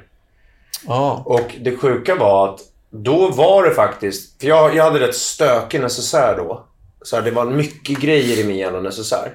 Ja. 0.86 1.22
Och 1.26 1.54
det 1.60 1.76
sjuka 1.76 2.14
var 2.14 2.48
att 2.48 2.60
då 2.90 3.28
var 3.28 3.62
det 3.62 3.74
faktiskt... 3.74 4.40
För 4.40 4.48
jag, 4.48 4.76
jag 4.76 4.84
hade 4.84 5.00
rätt 5.00 5.16
stökig 5.16 5.80
necessär 5.80 6.36
då. 6.36 6.66
Så 7.02 7.16
här, 7.16 7.22
det 7.22 7.30
var 7.30 7.44
mycket 7.44 7.98
grejer 7.98 8.40
i 8.40 8.44
min 8.44 8.56
jävla 8.56 8.80
necessär. 8.80 9.32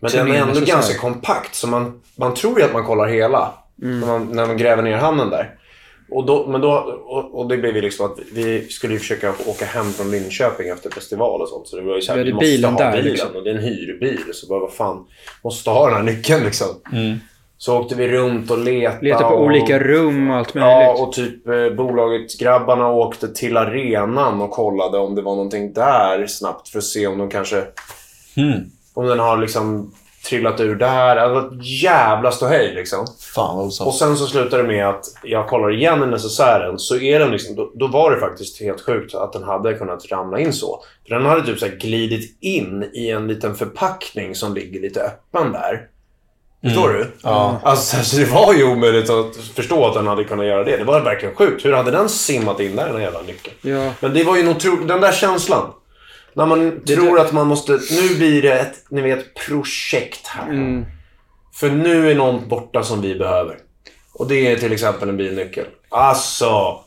Men 0.00 0.10
den 0.10 0.28
är 0.28 0.42
ändå 0.42 0.60
ganska 0.60 0.98
kompakt. 0.98 1.54
Så 1.54 1.66
man, 1.66 2.00
man 2.16 2.34
tror 2.34 2.58
ju 2.58 2.64
att 2.64 2.72
man 2.72 2.84
kollar 2.84 3.06
hela. 3.06 3.52
Mm. 3.82 4.00
När, 4.00 4.06
man, 4.06 4.28
när 4.32 4.46
man 4.46 4.56
gräver 4.56 4.82
ner 4.82 4.96
handen 4.96 5.30
där. 5.30 5.54
Och, 6.10 6.26
då, 6.26 6.46
men 6.46 6.60
då, 6.60 6.70
och, 7.06 7.38
och 7.38 7.48
det 7.48 7.56
blev 7.56 7.76
ju 7.76 7.82
liksom 7.82 8.06
att 8.06 8.18
vi 8.32 8.68
skulle 8.68 8.98
försöka 8.98 9.34
åka 9.46 9.64
hem 9.64 9.92
från 9.92 10.10
Linköping 10.10 10.68
efter 10.68 10.90
festival 10.90 11.42
och 11.42 11.48
sånt. 11.48 11.68
Så 11.68 11.76
det 11.76 11.82
var 11.82 11.94
ju 11.94 12.02
så 12.02 12.12
här, 12.12 12.24
Vi 12.24 12.32
måste 12.32 12.66
ha 12.66 12.78
där, 12.78 12.92
bilen. 12.92 13.04
liksom. 13.04 13.36
Och 13.36 13.44
det 13.44 13.50
är 13.50 13.54
en 13.54 13.62
hyrbil. 13.62 14.20
Så 14.32 14.46
bara, 14.46 14.60
vad 14.60 14.72
fan. 14.72 15.04
Måste 15.44 15.70
ha 15.70 15.86
den 15.86 15.96
här 15.96 16.02
nyckeln 16.02 16.44
liksom. 16.44 16.66
Mm. 16.92 17.18
Så 17.58 17.78
åkte 17.78 17.94
vi 17.94 18.08
runt 18.08 18.50
och 18.50 18.58
letade. 18.58 18.98
leta 19.04 19.22
på 19.22 19.34
och, 19.34 19.44
olika 19.44 19.78
rum 19.78 20.30
och 20.30 20.36
allt 20.36 20.54
möjligt. 20.54 20.70
Ja, 20.70 21.02
och 21.02 21.12
typ 21.12 21.48
eh, 21.48 21.70
bolaget 21.70 22.38
grabbarna 22.38 22.88
åkte 22.88 23.28
till 23.28 23.56
arenan 23.56 24.40
och 24.40 24.50
kollade 24.50 24.98
om 24.98 25.14
det 25.14 25.22
var 25.22 25.34
någonting 25.34 25.72
där 25.72 26.26
snabbt 26.26 26.68
för 26.68 26.78
att 26.78 26.84
se 26.84 27.06
om 27.06 27.18
de 27.18 27.30
kanske 27.30 27.64
Om 28.98 29.06
den 29.06 29.18
har 29.18 29.36
liksom 29.38 29.92
trillat 30.28 30.60
ur 30.60 30.74
där. 30.74 31.16
Det 31.16 31.34
var 31.34 31.40
ett 31.40 31.82
jävla 31.82 32.32
ståhej 32.32 32.74
liksom. 32.74 33.06
Fan 33.34 33.56
vad 33.56 33.86
Och 33.86 33.94
sen 33.94 34.16
så 34.16 34.26
slutar 34.26 34.58
det 34.58 34.64
med 34.64 34.88
att 34.88 35.04
jag 35.22 35.48
kollar 35.48 35.74
igen 35.74 36.02
i 36.02 36.06
necessären 36.06 36.78
så 36.78 36.96
är 36.96 37.18
den 37.18 37.30
liksom, 37.30 37.56
då, 37.56 37.72
då 37.74 37.86
var 37.86 38.10
det 38.10 38.20
faktiskt 38.20 38.60
helt 38.60 38.80
sjukt 38.80 39.14
att 39.14 39.32
den 39.32 39.42
hade 39.42 39.74
kunnat 39.74 40.10
ramla 40.10 40.38
in 40.38 40.52
så. 40.52 40.82
För 41.08 41.14
den 41.14 41.26
hade 41.26 41.46
typ 41.46 41.58
så 41.58 41.66
glidit 41.80 42.38
in 42.40 42.90
i 42.94 43.10
en 43.10 43.26
liten 43.26 43.54
förpackning 43.54 44.34
som 44.34 44.54
ligger 44.54 44.80
lite 44.80 45.00
öppen 45.00 45.52
där. 45.52 45.86
Förstår 46.62 46.88
du? 46.88 47.06
Ja. 47.22 47.60
Alltså, 47.62 47.96
så 47.96 48.16
det 48.16 48.24
var 48.24 48.54
ju 48.54 48.64
omöjligt 48.64 49.10
att 49.10 49.36
förstå 49.36 49.86
att 49.86 49.94
den 49.94 50.06
hade 50.06 50.24
kunnat 50.24 50.46
göra 50.46 50.64
det. 50.64 50.76
Det 50.76 50.84
var 50.84 51.00
verkligen 51.00 51.34
sjukt. 51.34 51.64
Hur 51.64 51.72
hade 51.72 51.90
den 51.90 52.08
simmat 52.08 52.60
in 52.60 52.76
där, 52.76 52.92
den 52.92 53.02
jävla 53.02 53.22
nyckeln? 53.22 53.56
Ja. 53.60 53.92
Men 54.00 54.14
det 54.14 54.24
var 54.24 54.36
ju 54.36 54.42
en 54.42 54.48
otro... 54.48 54.76
Den 54.76 55.00
där 55.00 55.12
känslan. 55.12 55.72
När 56.38 56.46
man 56.46 56.80
tror 56.86 57.20
att 57.20 57.32
man 57.32 57.46
måste... 57.46 57.72
Nu 57.72 58.16
blir 58.16 58.42
det 58.42 58.58
ett, 58.58 58.84
ni 58.90 59.02
vet, 59.02 59.34
projekt 59.34 60.26
här. 60.26 60.48
Mm. 60.48 60.86
För 61.54 61.70
nu 61.70 62.10
är 62.10 62.14
någon 62.14 62.48
borta 62.48 62.82
som 62.82 63.00
vi 63.00 63.14
behöver. 63.14 63.58
Och 64.14 64.28
det 64.28 64.52
är 64.52 64.56
till 64.56 64.72
exempel 64.72 65.08
en 65.08 65.16
bilnyckel. 65.16 65.66
Alltså. 65.88 66.80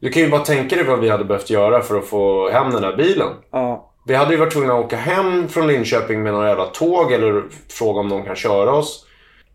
Du 0.00 0.10
kan 0.10 0.22
ju 0.22 0.30
bara 0.30 0.44
tänka 0.44 0.76
dig 0.76 0.84
vad 0.84 1.00
vi 1.00 1.08
hade 1.08 1.24
behövt 1.24 1.50
göra 1.50 1.82
för 1.82 1.98
att 1.98 2.06
få 2.06 2.50
hem 2.50 2.70
den 2.70 2.82
där 2.82 2.96
bilen. 2.96 3.28
Ja. 3.50 3.92
Vi 4.06 4.14
hade 4.14 4.30
ju 4.32 4.36
varit 4.36 4.52
tvungna 4.52 4.74
att 4.74 4.84
åka 4.84 4.96
hem 4.96 5.48
från 5.48 5.66
Linköping 5.66 6.22
med 6.22 6.32
några 6.32 6.48
jävla 6.48 6.66
tåg 6.66 7.12
eller 7.12 7.44
fråga 7.68 8.00
om 8.00 8.08
de 8.08 8.24
kan 8.24 8.36
köra 8.36 8.72
oss. 8.72 9.06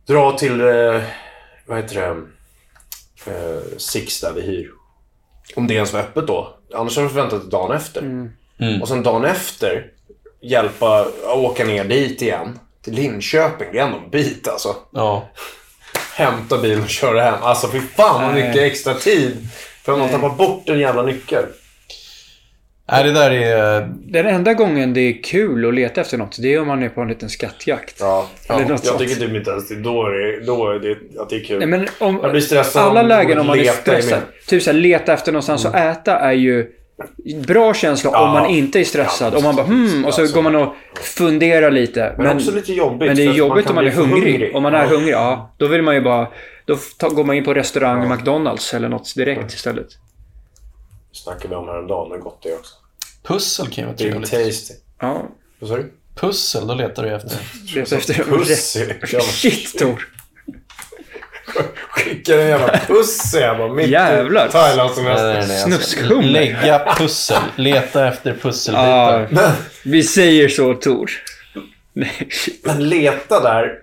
Dra 0.07 0.37
till, 0.37 0.61
eh, 0.61 1.01
vad 1.65 1.77
heter 1.77 1.95
det, 1.95 2.07
eh, 3.31 3.61
Six 3.77 4.21
där 4.21 4.33
vi 4.33 4.41
hyr. 4.41 4.71
Om 5.55 5.67
det 5.67 5.73
ens 5.73 5.93
var 5.93 5.99
öppet 5.99 6.27
då. 6.27 6.57
Annars 6.73 6.95
har 6.97 7.03
vi 7.03 7.09
förväntat 7.09 7.41
till 7.41 7.49
dagen 7.49 7.71
efter. 7.71 8.01
Och 8.81 8.87
sen 8.87 9.03
dagen 9.03 9.25
efter 9.25 9.85
hjälpa, 10.41 11.07
åka 11.33 11.65
ner 11.65 11.83
dit 11.83 12.21
igen. 12.21 12.59
Till 12.81 12.93
Linköping. 12.93 13.67
Det 13.71 13.79
är 13.79 13.83
ändå 13.83 13.97
en 13.97 14.09
bit 14.09 14.47
alltså. 14.47 14.75
Ja. 14.91 15.29
Hämta 16.15 16.57
bilen 16.57 16.83
och 16.83 16.89
köra 16.89 17.21
hem. 17.21 17.35
Alltså 17.41 17.67
fy 17.67 17.79
fan 17.79 18.23
vad 18.23 18.33
mycket 18.33 18.61
extra 18.61 18.93
tid. 18.93 19.47
För 19.83 19.93
att 19.93 19.99
man 19.99 20.09
tappar 20.09 20.29
bort 20.29 20.69
en 20.69 20.79
jävla 20.79 21.01
nyckel. 21.01 21.45
Nej, 22.91 23.03
det 23.03 23.11
där 23.11 23.31
är... 23.31 23.89
Den 24.05 24.25
enda 24.25 24.53
gången 24.53 24.93
det 24.93 24.99
är 24.99 25.23
kul 25.23 25.67
att 25.67 25.73
leta 25.73 26.01
efter 26.01 26.17
något, 26.17 26.37
det 26.41 26.53
är 26.53 26.61
om 26.61 26.67
man 26.67 26.83
är 26.83 26.89
på 26.89 27.01
en 27.01 27.07
liten 27.07 27.29
skattjakt. 27.29 27.95
Ja, 27.99 28.27
Eller 28.49 28.59
ja 28.61 28.67
något 28.67 28.69
jag 28.69 28.79
sånt. 28.79 28.99
tycker 28.99 29.15
typ 29.15 29.35
inte 29.35 29.51
ens 29.51 29.67
det. 29.67 29.75
Då 29.75 30.05
är 30.05 30.11
det, 30.11 30.45
då 30.45 30.71
är 30.71 30.79
det, 30.79 31.21
att 31.21 31.29
det 31.29 31.35
är 31.35 31.43
kul. 31.43 31.59
Nej, 31.59 31.67
men 31.67 31.87
om, 31.99 32.19
Jag 32.21 32.31
blir 32.31 32.41
stressad 32.41 32.83
alla 32.83 33.01
lägen 33.01 33.39
om 33.39 33.47
man 33.47 33.59
är 33.59 33.71
stressad. 33.71 34.19
Typ 34.47 34.63
såhär, 34.63 34.77
leta 34.77 35.13
efter 35.13 35.31
någonstans 35.31 35.65
att 35.65 35.75
äta 35.75 36.19
är 36.19 36.33
ju 36.33 36.71
bra 37.47 37.73
känsla 37.73 38.09
Ja. 38.13 38.27
om 38.27 38.29
man 38.33 38.49
inte 38.49 38.79
är 38.79 38.83
stressad. 38.83 39.33
Ja, 39.33 39.37
om 39.37 39.43
man 39.43 39.55
bara 39.55 39.65
hmm, 39.65 40.05
och 40.05 40.13
så 40.13 40.21
ja, 40.21 40.27
går 40.33 40.41
man 40.41 40.55
och 40.55 40.73
funderar 41.01 41.71
lite. 41.71 42.15
Men, 42.17 42.35
också 42.37 42.51
lite 42.51 42.73
jobbigt. 42.73 43.07
Men 43.07 43.15
det 43.15 43.23
är 43.23 43.31
jobbigt 43.33 43.65
kan 43.65 43.71
om 43.71 43.75
man 43.75 43.87
är 43.87 43.91
för 43.91 44.01
hungrig. 44.01 44.55
Om 44.55 44.63
man 44.63 44.73
är 44.75 44.83
Ja. 44.83 44.87
hungrig, 44.89 45.13
ja. 45.13 45.53
Då 45.57 45.67
vill 45.67 45.81
man 45.81 45.95
ju 45.95 46.01
bara... 46.01 46.27
Då 46.65 46.77
ta, 46.97 47.09
går 47.09 47.23
man 47.23 47.35
in 47.35 47.43
på 47.43 47.53
restaurang, 47.53 48.09
McDonalds 48.09 48.73
eller 48.73 48.89
något 48.89 49.15
direkt 49.15 49.53
istället. 49.53 49.87
snackade 51.11 51.47
vi 51.49 51.55
om 51.55 51.67
häromdagen. 51.67 52.09
Det 52.09 52.15
är 52.15 52.19
gott 52.19 52.39
det 52.43 52.53
också. 52.53 52.75
Pussel 53.23 53.65
kan 53.67 53.75
ju 53.81 53.85
vara 53.85 53.97
trevligt. 53.97 54.31
tasty. 54.31 54.73
Ja, 54.99 55.23
Vad 55.59 55.69
sa 55.69 55.75
du? 55.77 55.91
Pussel, 56.15 56.67
då 56.67 56.73
letar 56.73 57.03
du 57.03 57.15
efter. 57.15 57.37
efter... 57.95 58.23
Pussy. 58.23 58.85
Shit, 59.21 59.79
Tor. 59.79 60.07
Skickar 61.89 62.37
en 62.37 62.47
jävla 62.47 62.79
pussy 62.87 63.39
här 63.39 63.57
bara 63.57 63.73
mitt 63.73 63.87
Jävlar. 63.87 64.47
i 64.47 64.51
Thailands 64.51 64.95
semester. 64.95 65.35
alltså, 65.37 65.57
Snuskhummer. 65.67 66.23
Lägga 66.23 66.95
pussel. 66.97 67.37
Leta 67.55 68.07
efter 68.07 68.29
Ja, 68.29 68.35
pusselbitar. 68.41 69.51
vi 69.83 70.03
säger 70.03 70.49
så, 70.49 70.73
Tor. 70.73 71.11
Men 72.63 72.89
leta 72.89 73.39
där 73.39 73.79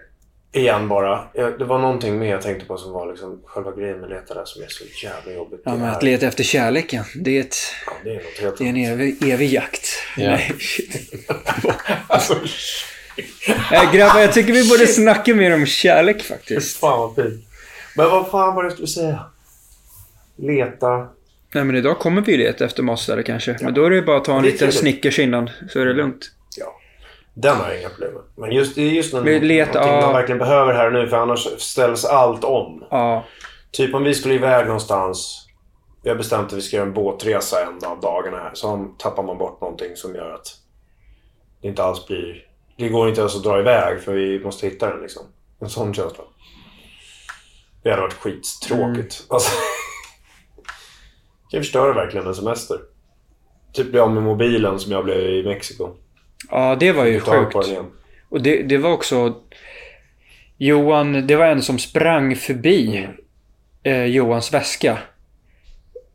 igen 0.55 0.89
bara. 0.89 1.25
Jag- 1.35 1.59
Det 1.59 1.65
var 1.65 1.79
någonting 1.79 2.19
mer 2.19 2.31
jag 2.31 2.43
tänkte 2.43 2.67
på 2.67 2.77
som 2.79 2.93
var 2.93 3.11
liksom 3.11 3.41
själva 3.47 3.73
grejen 3.77 4.01
med 4.01 4.11
leta 4.11 4.35
där 4.35 4.45
som 4.45 4.63
är 4.63 4.67
så 4.69 4.85
jävla 5.07 5.33
jobbigt. 5.33 5.61
Ja, 5.65 5.77
men 5.77 5.89
att 5.91 6.03
leta 6.03 6.27
efter 6.27 6.45
kärleken, 6.45 7.05
det 7.15 7.37
är, 7.37 7.41
ett, 7.41 7.57
Ja, 7.87 7.93
det 8.05 8.11
är 8.11 8.15
något 8.15 8.39
helt 8.41 8.59
det 8.59 8.65
är 8.65 8.69
en 8.69 8.77
evig, 8.77 9.29
evig 9.33 9.53
jakt. 9.53 9.89
Ja. 10.17 10.31
Nej. 10.31 10.53
Alltså, 12.09 12.35
Äh, 13.73 13.93
grabbar, 13.93 14.21
jag 14.21 14.33
tycker 14.33 14.53
vi 14.53 14.69
borde 14.69 14.87
snacka 14.87 15.35
mer 15.35 15.55
om 15.55 15.67
kärlek 15.67 16.23
faktiskt. 16.23 16.77
fan 16.81 16.99
vad 16.99 17.15
fint. 17.15 17.45
Men 17.97 18.11
vad 18.11 18.31
fan 18.31 18.55
var 18.55 18.63
det 18.63 18.67
jag 18.67 18.73
skulle 18.73 18.89
säga? 18.89 19.25
Leta. 20.37 21.09
Nej, 21.55 21.65
men 21.65 21.77
idag 21.77 21.99
kommer 21.99 22.23
vi 22.23 22.37
leta 22.37 22.65
efter 22.65 22.83
matställe 22.83 23.23
kanske. 23.23 23.57
Men 23.61 23.75
då 23.75 23.85
är 23.85 23.91
det 23.91 24.03
bara 24.03 24.17
att 24.17 24.25
ta 24.25 24.37
en 24.37 24.43
liten 24.43 24.59
trevligt. 24.59 24.79
Snickers 24.81 25.19
innan, 25.19 25.51
så 25.71 25.81
är 25.81 25.87
det 25.87 25.93
lugnt. 25.93 26.31
Ja. 26.59 26.75
Den 27.35 27.57
har 27.57 27.69
jag 27.69 27.81
inga 27.81 27.89
problem 27.89 28.13
med. 28.15 28.23
Men 28.37 28.53
just, 28.53 28.77
just 28.77 29.15
när 29.15 29.21
Men 29.23 29.49
leta- 29.49 29.73
någonting 29.81 29.95
ja. 30.01 30.07
man 30.07 30.13
verkligen 30.15 30.39
behöver 30.39 30.75
här 30.75 30.87
och 30.87 30.93
nu 30.93 31.09
för 31.09 31.17
annars 31.17 31.49
ställs 31.59 32.05
allt 32.05 32.45
om. 32.45 32.85
Ja, 32.91 33.25
Typ 33.71 33.95
om 33.95 34.05
vi 34.05 34.15
skulle 34.15 34.35
iväg 34.35 34.67
någonstans. 34.67 35.47
Vi 36.03 36.09
har 36.11 36.17
bestämt 36.17 36.47
att 36.47 36.59
vi 36.59 36.63
ska 36.63 36.77
göra 36.77 36.87
en 36.87 36.95
båtresa 36.95 37.57
en 37.63 37.89
av 37.91 38.01
dagarna 38.01 38.37
här. 38.37 38.51
Så 38.55 38.95
tappar 38.99 39.23
man 39.23 39.39
bort 39.39 39.61
någonting 39.61 39.97
som 39.97 40.15
gör 40.15 40.35
att 40.35 40.47
det 41.63 41.69
inte 41.69 41.85
alls 41.85 42.07
blir... 42.07 42.47
Det 42.77 42.89
går 42.89 43.09
inte 43.09 43.21
ens 43.21 43.37
att 43.37 43.43
dra 43.43 43.61
iväg 43.61 44.01
för 44.01 44.13
vi 44.13 44.41
måste 44.45 44.67
hitta 44.67 44.91
den 44.91 45.01
liksom. 45.01 45.23
En 45.61 45.69
sån 45.69 45.95
känsla. 45.95 46.25
Det 47.83 47.91
hade 47.91 48.03
varit 48.03 48.13
skittråkigt. 48.13 49.25
Alltså, 49.29 49.51
det 51.51 51.57
kan 51.57 51.61
förstöra 51.61 51.93
verkligen 51.93 52.27
en 52.27 52.35
semester. 52.35 52.79
Typ 53.73 53.91
bli 53.91 54.01
av 54.01 54.11
med 54.11 54.23
mobilen 54.23 54.79
som 54.79 54.93
jag 54.93 55.05
blev 55.05 55.19
i 55.19 55.43
Mexiko. 55.43 55.89
ja 56.51 56.77
det 56.81 56.93
var 56.93 57.05
ju 57.05 57.21
sjukt. 57.21 57.57
Och 58.29 58.43
det, 58.43 58.63
det 58.63 58.79
var 58.79 58.93
också... 58.93 59.35
Johan, 60.57 61.27
det 61.27 61.37
var 61.37 61.47
en 61.47 61.63
som 61.63 61.79
sprang 61.79 62.37
förbi 62.37 63.09
eh, 63.83 64.05
Johans 64.05 64.55
väska. 64.55 64.99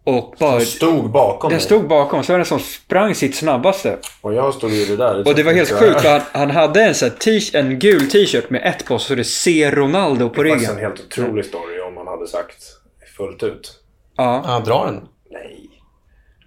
Och 0.07 0.35
bara... 0.39 0.59
Stod 0.59 1.09
bakom 1.11 1.49
Den 1.49 1.55
mig. 1.57 1.65
stod 1.65 1.87
bakom, 1.87 2.23
så 2.23 2.33
var 2.33 2.37
det 2.37 2.41
en 2.41 2.45
som 2.45 2.59
sprang 2.59 3.15
sitt 3.15 3.35
snabbaste. 3.35 3.97
Och 4.21 4.33
jag 4.33 4.53
stod 4.53 4.71
ju 4.71 4.85
det 4.85 4.95
där. 4.97 5.27
Och 5.27 5.35
det 5.35 5.43
var 5.43 5.53
helt 5.53 5.69
Så- 5.69 5.75
sjukt 5.77 6.01
för 6.01 6.09
han, 6.09 6.21
han 6.31 6.51
hade 6.51 6.83
en, 6.83 6.93
t- 6.93 7.39
en 7.53 7.79
gul 7.79 8.09
t-shirt 8.09 8.49
med 8.49 8.61
ett 8.65 8.85
på 8.85 8.99
så 8.99 9.15
det 9.15 9.23
ser 9.23 9.71
Ronaldo 9.71 10.29
på 10.29 10.43
Det 10.43 10.49
är 10.49 10.53
en 10.53 10.59
ryggen. 10.59 10.77
helt 10.77 10.99
otrolig 10.99 11.45
story 11.45 11.79
om 11.87 11.93
man 11.93 12.07
hade 12.07 12.27
sagt 12.27 12.63
fullt 13.17 13.43
ut. 13.43 13.73
Ja, 14.17 14.43
Ja, 14.47 14.59
dra 14.59 14.85
den. 14.85 15.07
Nej. 15.31 15.69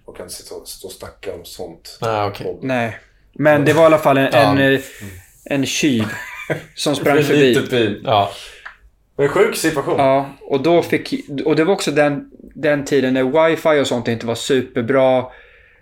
Jag 0.05 0.15
kan 0.15 0.29
sitta 0.29 0.55
och 0.55 0.67
stå 0.67 0.87
och 0.87 0.93
snacka 0.93 1.33
om 1.33 1.45
sånt. 1.45 1.97
Nej, 2.01 2.27
okej. 2.27 2.57
nej. 2.61 2.99
Men 3.33 3.65
det 3.65 3.73
var 3.73 3.83
i 3.83 3.85
alla 3.85 3.97
fall 3.97 4.17
en, 4.17 4.33
en, 4.33 4.57
eh, 4.73 4.79
en 5.45 5.65
tjuv 5.65 6.05
som 6.75 6.95
sprang 6.95 7.23
förbi. 7.23 8.01
Ja. 8.05 8.31
Men 9.21 9.29
sjuk 9.29 9.55
situation. 9.55 9.95
Ja, 9.97 10.25
och 10.41 10.61
då 10.61 10.81
fick... 10.81 11.13
Och 11.45 11.55
det 11.55 11.63
var 11.63 11.73
också 11.73 11.91
den, 11.91 12.25
den 12.55 12.85
tiden 12.85 13.13
när 13.13 13.49
wifi 13.49 13.81
och 13.81 13.87
sånt 13.87 14.07
inte 14.07 14.25
var 14.25 14.35
superbra. 14.35 15.23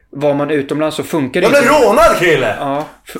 Var 0.09 0.33
man 0.33 0.49
utomlands 0.51 0.95
så 0.97 1.03
funkade 1.03 1.45
Jag 1.45 1.53
det 1.53 1.61
blev 1.61 1.71
rånad 1.73 2.17
Krille! 2.19 2.55
Ja, 2.59 2.85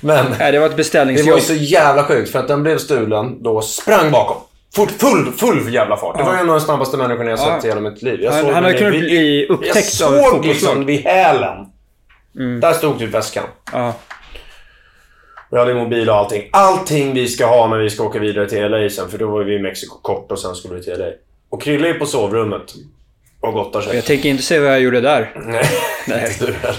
Men 0.00 0.26
nej, 0.38 0.52
det 0.52 0.58
var 0.58 0.66
ett 0.66 0.70
det 0.70 0.74
var 0.74 0.76
beställningsjobb. 0.76 1.34
ju 1.38 1.40
så 1.40 1.54
jävla 1.54 2.04
sjukt 2.04 2.30
för 2.32 2.38
att 2.38 2.48
den 2.48 2.62
blev 2.62 2.78
stulen 2.78 3.42
då 3.42 3.62
sprang 3.62 4.10
bakom. 4.10 4.36
Fort, 4.74 4.90
full, 4.90 5.32
full 5.32 5.74
jävla 5.74 5.96
fart. 5.96 6.18
Det 6.18 6.24
var 6.24 6.32
ju 6.34 6.38
en 6.38 6.50
av 6.50 6.54
de 6.54 6.60
snabbaste 6.60 6.96
människorna 6.96 7.30
jag 7.30 7.38
Ja. 7.38 7.54
sett 7.56 7.64
i 7.64 7.68
hela 7.68 7.80
mitt 7.80 8.02
liv. 8.02 8.20
Jag 8.22 8.32
Han- 8.32 8.42
såg 8.44 8.52
han 8.52 8.64
hade 8.64 8.78
kunnat 8.78 8.92
bli 8.92 9.46
upptäckt 9.50 9.74
Jag 9.76 9.84
såg 9.84 10.46
liksom 10.46 10.86
vid 10.86 11.00
hälen. 11.00 11.66
Där 12.60 12.72
stod 12.72 12.98
typ 12.98 13.10
väskan. 13.14 13.44
Ja. 13.72 13.94
Vi 15.50 15.58
hade 15.58 15.74
mobil 15.74 16.10
och 16.10 16.16
allting. 16.16 16.48
Allting 16.52 17.14
vi 17.14 17.28
ska 17.28 17.46
ha 17.46 17.68
när 17.68 17.78
vi 17.78 17.90
ska 17.90 18.02
åka 18.04 18.18
vidare 18.18 18.48
till 18.48 18.68
LA 18.70 18.88
sen. 18.88 19.08
För 19.08 19.18
då 19.18 19.26
var 19.26 19.42
vi 19.42 19.54
i 19.54 19.58
Mexiko 19.58 19.98
kort 20.02 20.32
och 20.32 20.38
sen 20.38 20.54
skulle 20.54 20.74
vi 20.74 20.82
till 20.82 20.98
LA. 20.98 21.06
Och 21.50 21.62
Krille 21.62 21.88
är 21.88 21.94
på 21.94 22.06
sovrummet. 22.06 22.62
Och 23.40 23.52
gottar 23.52 23.80
sig. 23.80 23.94
Jag 23.94 24.04
tänker 24.04 24.28
inte 24.28 24.42
se 24.42 24.58
vad 24.60 24.70
jag 24.72 24.80
gjorde 24.80 25.00
där. 25.00 25.32
Nej, 25.46 25.64
Nej. 26.08 26.32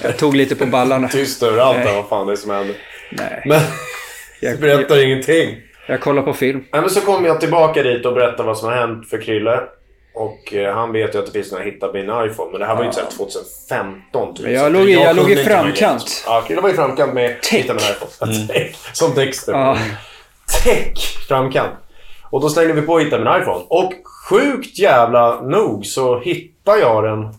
Jag 0.03 0.17
tog 0.17 0.35
lite 0.35 0.55
på 0.55 0.65
ballarna. 0.65 1.07
Tyst 1.07 1.43
överallt 1.43 1.77
där, 1.77 1.85
Nej. 1.85 1.95
vad 1.95 2.09
fan 2.09 2.27
det 2.27 2.33
är 2.33 2.35
som 2.37 2.51
händer. 2.51 2.75
Nej, 3.11 3.43
Men 3.45 3.61
jag, 4.41 4.59
berättar 4.59 5.03
ingenting. 5.03 5.57
jag 5.87 6.01
kollar 6.01 6.21
på 6.21 6.33
film. 6.33 6.63
Nej, 6.71 6.81
men 6.81 6.89
så 6.89 7.01
kom 7.01 7.25
jag 7.25 7.39
tillbaka 7.41 7.83
dit 7.83 8.05
och 8.05 8.13
berättade 8.13 8.43
vad 8.43 8.57
som 8.57 8.69
har 8.69 8.75
hänt 8.75 9.09
för 9.09 9.21
Krille. 9.21 9.59
Och 10.17 10.53
eh, 10.53 10.75
han 10.75 10.91
vet 10.91 11.15
ju 11.15 11.19
att 11.19 11.25
det 11.25 11.31
finns 11.31 11.51
några 11.51 11.63
hittat 11.63 11.93
min 11.93 12.03
iPhone. 12.05 12.51
Men 12.51 12.59
det 12.59 12.65
här 12.65 12.75
var 12.75 12.81
ju 12.81 12.87
inte 12.87 12.99
så 12.99 13.03
här 13.03 13.11
2015 13.11 14.33
typ. 14.35 14.43
Men 14.45 14.53
jag 14.53 14.71
låg 14.71 14.89
jag 14.89 15.07
kunde 15.07 15.21
låg 15.21 15.31
i 15.31 15.35
framkant. 15.43 16.23
Ja, 16.25 16.43
Krille 16.47 16.61
var 16.61 16.69
i 16.69 16.73
framkant 16.73 17.13
med 17.13 17.41
Tech. 17.41 17.53
hitta 17.53 17.73
min 17.73 17.83
iPhone. 17.83 18.47
Tech. 18.53 18.75
Som 18.93 19.13
Dexter. 19.15 19.53
Ja. 19.53 19.77
Tech 20.63 21.25
framkant. 21.27 21.71
Och 22.29 22.41
då 22.41 22.49
slängde 22.49 22.73
vi 22.73 22.81
på 22.81 22.99
hitta 22.99 23.17
min 23.19 23.41
iPhone. 23.41 23.63
Och 23.69 23.93
sjukt 24.29 24.79
jävla 24.79 25.41
nog 25.41 25.85
så 25.85 26.19
hittar 26.19 26.77
jag 26.77 27.03
den 27.03 27.29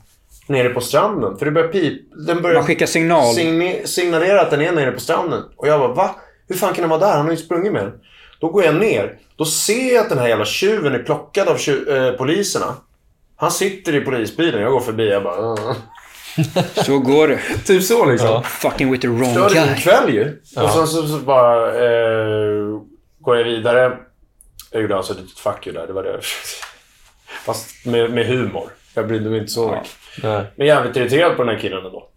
nere 0.46 0.68
på 0.68 0.80
stranden. 0.80 1.38
För 1.38 1.44
det 1.46 1.50
börjar 1.52 1.68
pip. 1.68 2.02
Den 2.26 2.42
börjar 2.42 2.54
Man 2.56 2.64
skickar 2.66 2.86
signal. 2.86 3.34
signi- 3.34 3.86
signalera 3.86 4.40
att 4.40 4.50
den 4.50 4.60
är 4.60 4.72
nere 4.72 4.90
på 4.92 5.00
stranden. 5.00 5.42
Och 5.56 5.68
jag 5.68 5.80
bara, 5.80 5.92
va? 5.94 6.10
Hur 6.48 6.56
fan 6.56 6.74
kan 6.74 6.82
den 6.82 6.90
vara 6.90 7.00
där? 7.00 7.16
Han 7.16 7.24
har 7.24 7.30
ju 7.30 7.36
sprungit 7.36 7.72
med 7.72 7.82
den. 7.82 7.92
Då 8.40 8.48
går 8.48 8.64
jag 8.64 8.74
ner. 8.74 9.18
Då 9.36 9.44
ser 9.44 9.94
jag 9.94 10.02
att 10.02 10.08
den 10.08 10.18
här 10.18 10.28
jävla 10.28 10.44
tjuven 10.44 10.94
är 10.94 10.98
plockad 10.98 11.48
av 11.48 11.56
tju- 11.56 12.06
eh, 12.08 12.12
poliserna. 12.12 12.74
Han 13.36 13.50
sitter 13.50 13.94
i 13.94 14.00
polisbilen. 14.00 14.62
Jag 14.62 14.72
går 14.72 14.80
förbi. 14.80 15.08
Jag 15.10 15.22
bara... 15.22 15.52
"Uh." 15.52 15.72
Så 16.86 16.98
går 16.98 17.28
det. 17.28 17.38
Typ 17.66 17.82
så 17.82 18.04
liksom. 18.04 18.42
Fucking 18.42 18.90
with 18.92 19.02
the 19.02 19.08
wrong 19.08 19.36
en 19.36 19.48
guy. 19.48 19.76
kväll 19.76 20.14
ju. 20.14 20.40
Och 20.56 20.70
sen 20.70 20.86
så, 20.86 21.06
så 21.08 21.18
bara 21.18 21.66
eh, 21.84 22.80
går 23.18 23.36
jag 23.36 23.44
vidare. 23.44 23.96
Jag 24.70 24.82
gjorde 24.82 24.96
alltså 24.96 25.12
ett 25.12 25.18
litet 25.20 25.38
fuck 25.38 25.66
you 25.66 25.76
där. 25.76 25.86
Det 25.86 25.92
var 25.92 26.02
det. 26.02 26.20
Fast 27.44 27.86
med, 27.86 28.10
med 28.10 28.26
humor. 28.26 28.68
Jag 28.94 29.08
brydde 29.08 29.30
mig 29.30 29.38
inte 29.38 29.52
så 29.52 29.70
mycket. 29.70 29.90
Nej. 30.22 30.44
Men 30.56 30.66
jävligt 30.66 30.96
irriterad 30.96 31.36
på 31.36 31.44
den 31.44 31.54
här 31.54 31.60
killen 31.62 31.86
ändå. 31.86 32.08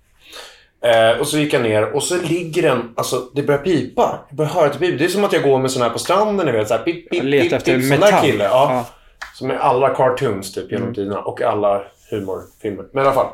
Eh, 0.84 1.19
och 1.19 1.27
så 1.27 1.38
gick 1.38 1.53
jag 1.53 1.61
ner 1.61 1.95
och 1.95 2.03
så 2.03 2.17
ligger 2.21 2.61
den, 2.61 2.93
alltså 2.97 3.21
det 3.36 3.43
börjar 3.43 3.61
pipa. 3.61 4.19
Jag 4.29 4.38
börjar 4.38 4.51
höra 4.51 4.65
att 4.65 4.73
det 4.73 4.79
piper. 4.79 4.97
Det 4.97 5.05
är 5.05 5.09
som 5.09 5.23
att 5.23 5.34
jag 5.34 5.43
går 5.43 5.59
med 5.59 5.71
sån 5.71 5.82
här 5.82 5.89
på 5.89 5.99
stranden, 5.99 6.45
ni 6.45 6.51
vet. 6.51 6.67
Så 6.67 6.73
här, 6.73 6.84
pip, 6.84 7.09
pip, 7.09 7.21
pip, 7.21 7.53
efter 7.53 7.73
pip, 7.75 7.82
sån 7.82 7.89
metall. 7.99 8.11
där 8.11 8.21
kille. 8.21 8.43
Ja. 8.43 8.67
Ja. 8.73 8.86
Som 9.36 9.51
är 9.51 9.55
alla 9.55 9.89
cartoons 9.89 10.53
typ 10.53 10.71
genom 10.71 10.93
tiderna. 10.95 11.19
Och 11.19 11.41
alla 11.41 11.82
humorfilmer. 12.09 12.86
Men 12.93 13.03
i 13.03 13.07
alla 13.07 13.15
fall. 13.15 13.27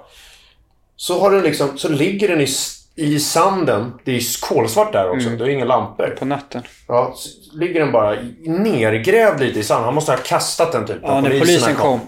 Så 0.95 1.19
har 1.19 1.31
den 1.31 1.41
liksom, 1.43 1.77
så 1.77 1.89
ligger 1.89 2.27
den 2.27 2.41
i, 2.41 2.47
i 2.95 3.19
sanden. 3.19 3.93
Det 4.03 4.15
är 4.15 4.47
kolsvart 4.49 4.93
där 4.93 5.09
också. 5.09 5.29
Det 5.29 5.43
är 5.43 5.47
inga 5.49 5.65
lampor. 5.65 6.15
På 6.19 6.25
natten. 6.25 6.61
Ja, 6.87 7.13
så 7.15 7.29
ligger 7.57 7.79
den 7.79 7.91
bara 7.91 8.15
i- 8.15 8.35
nergrävd 8.49 9.39
lite 9.39 9.59
i 9.59 9.63
sanden. 9.63 9.85
Han 9.85 9.95
måste 9.95 10.11
ha 10.11 10.17
kastat 10.19 10.71
den 10.71 10.85
typ. 10.87 10.97
Ja, 11.03 11.21
när 11.21 11.29
polisen 11.39 11.75
kom. 11.75 11.99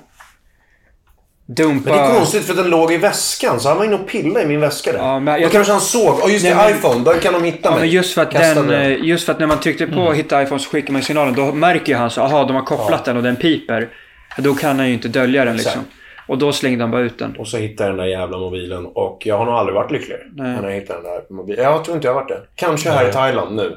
Dumpa... 1.56 1.89
Men 1.89 1.97
det 1.97 2.04
är 2.04 2.16
konstigt 2.16 2.43
för 2.45 2.54
den 2.54 2.70
låg 2.70 2.93
i 2.93 2.97
väskan. 2.97 3.60
Så 3.60 3.70
han 3.70 3.78
var 3.78 3.86
inne 3.86 3.95
och 3.95 4.08
pillade 4.08 4.41
i 4.45 4.47
min 4.47 4.60
väska 4.60 4.91
där. 4.91 5.00
Ja, 5.00 5.20
men 5.20 5.39
Då 5.39 5.45
jag- 5.45 5.52
kanske 5.52 5.72
han 5.74 5.82
såg. 5.82 6.20
Och 6.24 6.30
just 6.32 6.45
det, 6.45 6.56
Nej, 6.56 6.70
men- 6.70 6.78
iPhone. 6.80 7.04
Då 7.04 7.14
kan 7.14 7.34
de 7.34 7.43
hitta 7.43 7.60
Ja, 7.64 7.72
mig. 7.72 7.80
men 7.80 7.89
just 7.89 8.14
för, 8.14 8.22
att 8.22 8.32
Kastade 8.32 8.54
den, 8.56 8.68
den. 8.68 8.82
eh, 8.91 8.97
just 9.08 9.26
för 9.26 9.34
att 9.34 9.39
när 9.39 9.47
man 9.47 9.60
tryckte 9.60 9.88
på 9.88 10.12
hitta 10.14 10.43
iPhone 10.43 10.60
så 10.60 10.70
skickar 10.70 10.93
man 10.93 11.02
signalen. 11.02 11.34
Då 11.36 11.52
märker 11.52 11.95
han 11.95 12.10
så 12.10 12.22
aha 12.22 12.43
de 12.45 12.56
har 12.56 12.64
kopplat 12.64 13.06
den 13.06 13.18
och 13.18 13.24
den 13.24 13.36
piper. 13.36 13.89
Då 14.38 14.54
kan 14.54 14.80
han 14.80 14.88
ju 14.88 14.93
inte 14.93 15.08
dölja 15.08 15.45
den 15.45 15.56
liksom. 15.56 15.72
Exakt. 15.72 15.88
Och 16.28 16.38
då 16.38 16.52
slängde 16.52 16.84
han 16.84 16.91
bara 16.91 17.02
ut 17.02 17.20
den. 17.20 17.36
Och 17.36 17.47
så 17.47 17.58
hittade 17.58 17.89
jag 17.89 17.97
den 17.97 18.06
där 18.06 18.12
jävla 18.20 18.38
mobilen. 18.38 18.86
Och 18.86 19.22
jag 19.26 19.38
har 19.38 19.45
nog 19.45 19.54
aldrig 19.54 19.76
varit 19.76 19.91
lyckligare. 19.91 20.22
När 20.36 20.64
jag 20.70 20.76
hittade 20.80 21.02
den 21.02 21.12
där 21.12 21.22
mobilen. 21.36 21.64
Jag 21.64 21.84
tror 21.84 21.95
inte 21.95 22.08
jag 22.08 22.14
har 22.14 22.22
varit 22.22 22.30
det. 22.30 22.41
Kanske 22.56 22.89
här 22.89 23.10
i 23.10 23.14
Thailand 23.14 23.56
nu. 23.56 23.76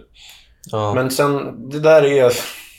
Ja. 0.73 0.95
Men 0.95 1.11
sen, 1.11 1.55
det 1.70 1.81
där 1.81 2.05
är... 2.05 2.33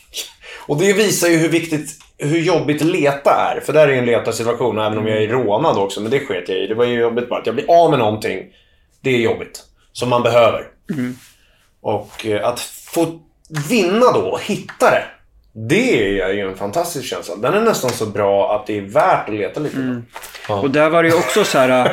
Och 0.68 0.78
det 0.78 0.94
visar 0.94 1.28
ju 1.28 1.38
hur 1.38 1.50
viktigt, 1.50 1.90
hur 2.24 2.40
jobbigt 2.40 2.82
leta 2.82 3.32
är. 3.56 3.60
För 3.60 3.74
där 3.74 3.88
är 3.88 3.92
ju 3.92 3.98
en 4.00 4.06
letarsituation, 4.06 4.80
även 4.80 4.98
om 4.98 5.08
jag 5.08 5.24
är 5.24 5.28
rånad 5.28 5.78
också. 5.78 6.02
Men 6.02 6.12
det 6.12 6.20
sket 6.20 6.50
jag 6.50 6.58
i. 6.58 6.68
Det 6.68 6.76
var 6.76 6.86
ju 6.86 7.00
jobbigt 7.00 7.30
bara 7.30 7.40
att 7.40 7.46
jag 7.46 7.56
blir 7.56 7.72
av 7.84 7.90
med 7.90 8.00
någonting. 8.00 8.46
Det 9.02 9.10
är 9.10 9.20
jobbigt. 9.20 9.60
Som 9.92 10.10
man 10.10 10.24
behöver. 10.24 10.68
Och 11.82 12.26
eh, 12.26 12.48
att 12.48 12.60
få 12.60 13.20
vinna 13.70 14.12
då, 14.12 14.20
och 14.20 14.42
hitta 14.42 14.92
det. 14.92 15.04
Det 15.56 16.20
är 16.22 16.34
ju 16.34 16.50
en 16.50 16.56
fantastisk 16.56 17.06
känsla. 17.10 17.36
Den 17.36 17.54
är 17.54 17.62
nästan 17.62 17.90
så 17.90 18.06
bra 18.06 18.56
att 18.56 18.68
det 18.68 18.78
är 18.78 18.82
värt 18.82 19.30
att 19.30 19.36
leta 19.36 19.60
lite. 19.60 20.02
Och 20.48 20.70
där 20.72 20.90
var 20.90 21.04
det 21.04 21.10
ju 21.10 21.16
också 21.16 21.44
så 21.44 21.58
här. 21.58 21.86
äh, 21.86 21.92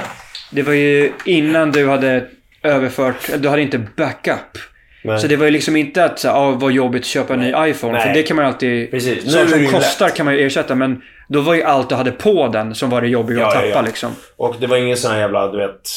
Det 0.50 0.62
var 0.62 0.72
ju 0.72 1.12
innan 1.24 1.72
du 1.72 1.88
hade 1.88 2.26
överfört, 2.62 3.30
du 3.38 3.48
hade 3.48 3.62
inte 3.62 3.78
backup. 3.78 4.58
Nej. 5.02 5.18
Så 5.20 5.26
det 5.26 5.36
var 5.36 5.44
ju 5.44 5.50
liksom 5.50 5.76
inte 5.76 6.04
att 6.04 6.24
ah, 6.24 6.50
vad 6.50 6.72
jobbigt 6.72 7.00
att 7.02 7.06
köpa 7.06 7.34
en 7.34 7.40
ny 7.40 7.48
iPhone. 7.70 7.92
Nej. 7.92 8.02
För 8.06 8.14
det 8.14 8.22
kan 8.22 8.36
man 8.36 8.44
ju 8.44 8.52
alltid... 8.52 8.90
Precis. 8.90 9.24
Nu 9.34 9.44
det 9.44 9.48
som 9.48 9.66
kostar 9.66 10.06
lätt. 10.06 10.14
kan 10.14 10.26
man 10.26 10.34
ju 10.34 10.46
ersätta. 10.46 10.74
Men 10.74 11.02
då 11.28 11.40
var 11.40 11.54
ju 11.54 11.62
allt 11.62 11.88
du 11.88 11.94
hade 11.94 12.12
på 12.12 12.48
den 12.48 12.74
som 12.74 12.90
var 12.90 13.00
det 13.00 13.08
jobbiga 13.08 13.46
att 13.46 13.54
Ja, 13.54 13.60
ja, 13.60 13.66
tappa 13.66 13.78
ja. 13.78 13.86
liksom. 13.86 14.10
Och 14.36 14.56
det 14.60 14.66
var 14.66 14.76
ingen 14.76 14.96
sån 14.96 15.10
här 15.10 15.18
jävla, 15.18 15.48
du 15.48 15.58
vet... 15.58 15.88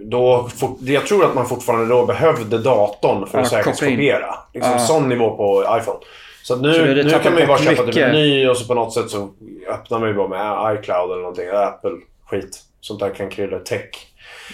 Då, 0.00 0.48
jag 0.80 1.06
tror 1.06 1.24
att 1.24 1.34
man 1.34 1.48
fortfarande 1.48 1.86
då 1.86 2.06
behövde 2.06 2.58
datorn 2.58 3.26
för 3.26 3.38
att 3.38 3.52
Ja, 3.52 3.58
säkerhetskopiera. 3.58 4.34
Liksom 4.54 4.72
Ja. 4.72 4.78
Sån 4.78 5.08
nivå 5.08 5.36
på 5.36 5.62
iPhone. 5.80 5.98
Så 6.42 6.54
att 6.54 6.60
Så 6.60 6.66
nu, 6.66 7.02
nu 7.04 7.10
kan 7.10 7.32
man 7.32 7.40
ju 7.40 7.46
bara 7.46 7.58
köpa 7.58 7.82
typ 7.82 7.96
en 7.96 8.12
ny 8.12 8.48
och 8.48 8.56
så 8.56 8.66
på 8.66 8.74
något 8.74 8.94
sätt 8.94 9.10
så 9.10 9.30
öppnar 9.70 9.98
man 9.98 10.08
ju 10.08 10.14
bara 10.14 10.28
med 10.28 10.78
iCloud 10.78 11.10
eller 11.10 11.20
någonting. 11.20 11.48
Apple 11.48 11.90
skit. 12.26 12.58
Sånt 12.80 13.00
där 13.00 13.10
kan 13.10 13.30
krydda 13.30 13.58
tech. 13.58 13.88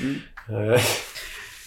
Mm. 0.03 0.79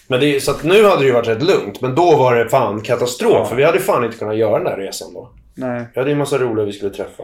Men 0.08 0.20
det, 0.20 0.44
så 0.44 0.52
att 0.52 0.64
nu 0.64 0.84
hade 0.84 1.02
det 1.02 1.06
ju 1.06 1.12
varit 1.12 1.28
rätt 1.28 1.44
lugnt. 1.44 1.82
Men 1.82 1.96
då 1.96 2.18
var 2.18 2.36
det 2.36 2.50
fan 2.50 2.82
katastrof. 2.82 3.50
För 3.50 3.56
vi 3.56 3.64
hade 3.64 3.80
fan 3.80 4.06
inte 4.06 4.18
kunnat 4.18 4.38
göra 4.38 4.56
den 4.60 4.64
där 4.64 4.78
resan 4.78 5.14
då. 5.14 5.32
Nej. 5.54 5.86
Vi 5.94 6.00
hade 6.00 6.10
ju 6.10 6.14
en 6.14 6.18
massa 6.18 6.38
roliga 6.38 6.66
vi 6.66 6.74
skulle 6.74 6.94
träffa. 6.94 7.24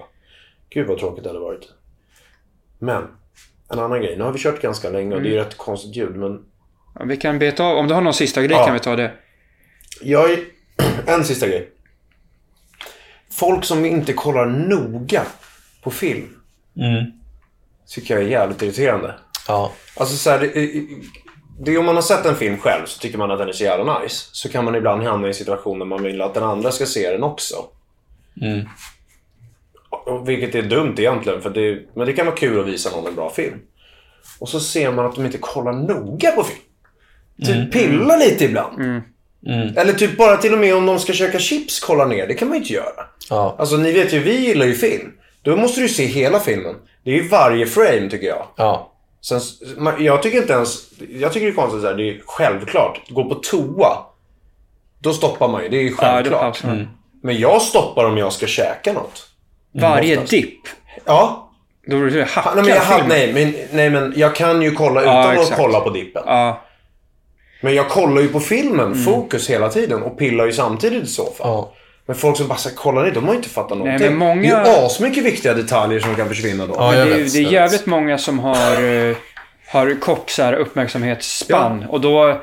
Gud 0.69 0.87
vad 0.87 0.97
tråkigt 0.99 1.23
det 1.23 1.29
hade 1.29 1.39
varit. 1.39 1.69
Men, 2.79 3.03
en 3.71 3.79
annan 3.79 4.01
grej. 4.01 4.17
Nu 4.17 4.23
har 4.23 4.31
vi 4.31 4.39
kört 4.39 4.61
ganska 4.61 4.89
länge 4.89 5.15
och 5.15 5.21
det 5.21 5.27
är 5.27 5.31
ju 5.31 5.37
rätt 5.37 5.57
konstigt 5.57 5.95
ljud. 5.95 6.15
Men 6.15 6.45
Ja, 6.99 7.05
vi 7.05 7.17
kan 7.17 7.39
beta 7.39 7.63
av. 7.63 7.77
Om 7.77 7.87
du 7.87 7.93
har 7.93 8.01
någon 8.01 8.13
sista 8.13 8.41
grej 8.41 8.51
Ja. 8.57 8.65
kan 8.65 8.73
vi 8.73 8.79
ta 8.79 8.95
det. 8.95 9.11
jag 10.01 10.31
är... 10.31 10.39
En 11.07 11.25
sista 11.25 11.47
grej. 11.47 11.69
Folk 13.31 13.65
som 13.65 13.85
inte 13.85 14.13
kollar 14.13 14.45
noga 14.45 15.23
på 15.83 15.91
film. 15.91 16.35
Mm. 16.77 17.11
Tycker 17.87 18.13
jag 18.13 18.23
är 18.23 18.27
jävligt 18.27 18.61
irriterande. 18.61 19.13
Ja. 19.47 19.71
Alltså 19.97 20.15
så 20.15 20.29
här, 20.29 20.43
det, 21.59 21.71
är 21.71 21.77
om 21.77 21.85
man 21.85 21.95
har 21.95 22.01
sett 22.01 22.25
en 22.25 22.35
film 22.35 22.57
själv 22.57 22.85
så 22.85 22.99
tycker 22.99 23.17
man 23.17 23.31
att 23.31 23.39
den 23.39 23.49
är 23.49 23.53
så 23.53 23.63
jävla 23.63 23.99
nice. 23.99 24.29
Så 24.31 24.49
kan 24.49 24.65
man 24.65 24.75
ibland 24.75 25.03
hamna 25.03 25.27
i 25.27 25.29
en 25.29 25.33
situation 25.33 25.79
där 25.79 25.85
man 25.85 26.03
vill 26.03 26.21
att 26.21 26.33
den 26.33 26.43
andra 26.43 26.71
ska 26.71 26.85
se 26.85 27.11
den 27.11 27.23
också. 27.23 27.55
Mm. 28.41 28.65
Vilket 30.25 30.55
är 30.55 30.61
dumt 30.61 30.95
egentligen, 30.97 31.41
för 31.41 31.49
det, 31.49 31.79
men 31.93 32.07
det 32.07 32.13
kan 32.13 32.25
vara 32.25 32.35
kul 32.35 32.59
att 32.59 32.67
visa 32.67 32.89
någon 32.89 33.07
en 33.07 33.15
bra 33.15 33.29
film. 33.29 33.59
Och 34.39 34.49
så 34.49 34.59
ser 34.59 34.91
man 34.91 35.05
att 35.05 35.15
de 35.15 35.25
inte 35.25 35.37
kollar 35.37 35.73
noga 35.73 36.31
på 36.31 36.43
film. 36.43 36.59
Typ 37.45 37.73
pillar 37.73 38.17
lite 38.17 38.45
ibland. 38.45 38.81
Mm. 39.45 39.77
Eller 39.77 39.93
typ 39.93 40.17
bara 40.17 40.37
till 40.37 40.53
och 40.53 40.59
med 40.59 40.75
om 40.75 40.85
de 40.85 40.99
ska 40.99 41.13
käka 41.13 41.39
chips 41.39 41.79
kollar 41.79 42.05
ner. 42.05 42.27
Det 42.27 42.33
kan 42.33 42.47
man 42.47 42.57
ju 42.57 42.61
inte 42.61 42.73
göra. 42.73 43.05
Ja. 43.29 43.55
Alltså 43.59 43.77
ni 43.77 43.91
vet 43.91 44.13
ju, 44.13 44.19
vi 44.19 44.39
gillar 44.39 44.65
ju 44.65 44.73
film. 44.73 45.11
Då 45.41 45.55
måste 45.55 45.81
du 45.81 45.89
se 45.89 46.05
hela 46.05 46.39
filmen. 46.39 46.75
Det 47.03 47.11
är 47.11 47.15
ju 47.15 47.27
varje 47.27 47.65
frame 47.65 48.09
tycker 48.09 48.27
jag. 48.27 48.47
Ja. 48.55 48.92
Sen, 49.23 49.39
jag 49.99 50.23
tycker 50.23 50.37
inte 50.37 50.53
ens... 50.53 50.83
Jag 51.09 51.33
tycker 51.33 51.45
det 51.47 51.51
är 51.51 51.55
konstigt 51.55 51.85
att 51.85 51.97
det 51.97 52.09
är 52.09 52.21
självklart. 52.25 53.01
Gå 53.09 53.29
på 53.29 53.35
toa. 53.35 53.97
Då 54.99 55.13
stoppar 55.13 55.47
man 55.47 55.63
ju. 55.63 55.69
Det 55.69 55.77
är 55.77 55.81
ju 55.81 55.87
Ja, 55.89 55.95
det 56.07 56.13
självklart. 56.13 56.41
pausar 56.41 56.67
man. 56.67 56.87
Men 57.23 57.37
jag 57.39 57.61
stoppar 57.61 58.05
om 58.05 58.17
jag 58.17 58.33
ska 58.33 58.47
käka 58.47 58.93
något. 58.93 59.27
Varje 59.73 60.15
oftast. 60.17 60.31
dipp. 60.31 60.59
Ja. 61.05 61.49
Då 61.87 61.99
blir 61.99 62.11
det 62.11 62.23
hacka 62.23 62.51
Nej 62.55 62.63
men, 62.63 62.73
jag, 62.73 62.81
hade- 62.81 63.07
nej, 63.07 63.33
men, 63.33 63.53
nej 63.71 63.89
men 63.89 64.13
jag 64.15 64.35
kan 64.35 64.61
ju 64.61 64.71
kolla 64.71 65.01
utan 65.01 65.15
Ja, 65.15 65.31
att 65.31 65.37
exakt. 65.39 65.57
kolla 65.61 65.79
på 65.79 65.89
dippen. 65.89 66.23
Ja. 66.25 66.61
Men 67.61 67.75
jag 67.75 67.89
kollar 67.89 68.21
ju 68.21 68.27
på 68.27 68.39
filmen, 68.39 68.95
fokus 68.95 69.49
hela 69.49 69.69
tiden 69.69 70.03
och 70.03 70.17
pillar 70.17 70.45
ju 70.45 70.53
samtidigt 70.53 71.03
i 71.03 71.07
så 71.07 71.23
fall. 71.25 71.35
Ja. 71.47 71.73
Men 72.05 72.15
folk 72.15 72.37
som 72.37 72.47
bara 72.47 72.57
säger 72.57 72.75
kolla 72.77 73.01
ner, 73.03 73.11
de 73.11 73.23
har 73.23 73.31
ju 73.31 73.37
inte 73.37 73.49
fattat 73.49 73.77
någonting. 73.77 74.07
men 74.07 74.17
många- 74.17 74.41
Det 74.63 74.69
är 74.69 74.79
ju 74.79 74.85
asmycket 74.85 75.23
viktiga 75.23 75.53
detaljer 75.53 75.99
som 75.99 76.15
kan 76.15 76.27
försvinna 76.27 76.65
då. 76.65 76.73
Ja, 76.77 76.91
det, 76.91 76.97
är- 77.01 77.05
vet, 77.05 77.33
det 77.33 77.39
är 77.39 77.51
jävligt 77.51 77.85
många 77.85 78.17
som 78.17 78.39
har, 78.39 78.83
eh, 79.09 79.15
har 79.67 79.99
kort 79.99 80.29
så 80.29 80.43
här, 80.43 80.53
uppmärksamhetsspann. 80.53 81.85
Och 81.89 82.01
då, 82.01 82.41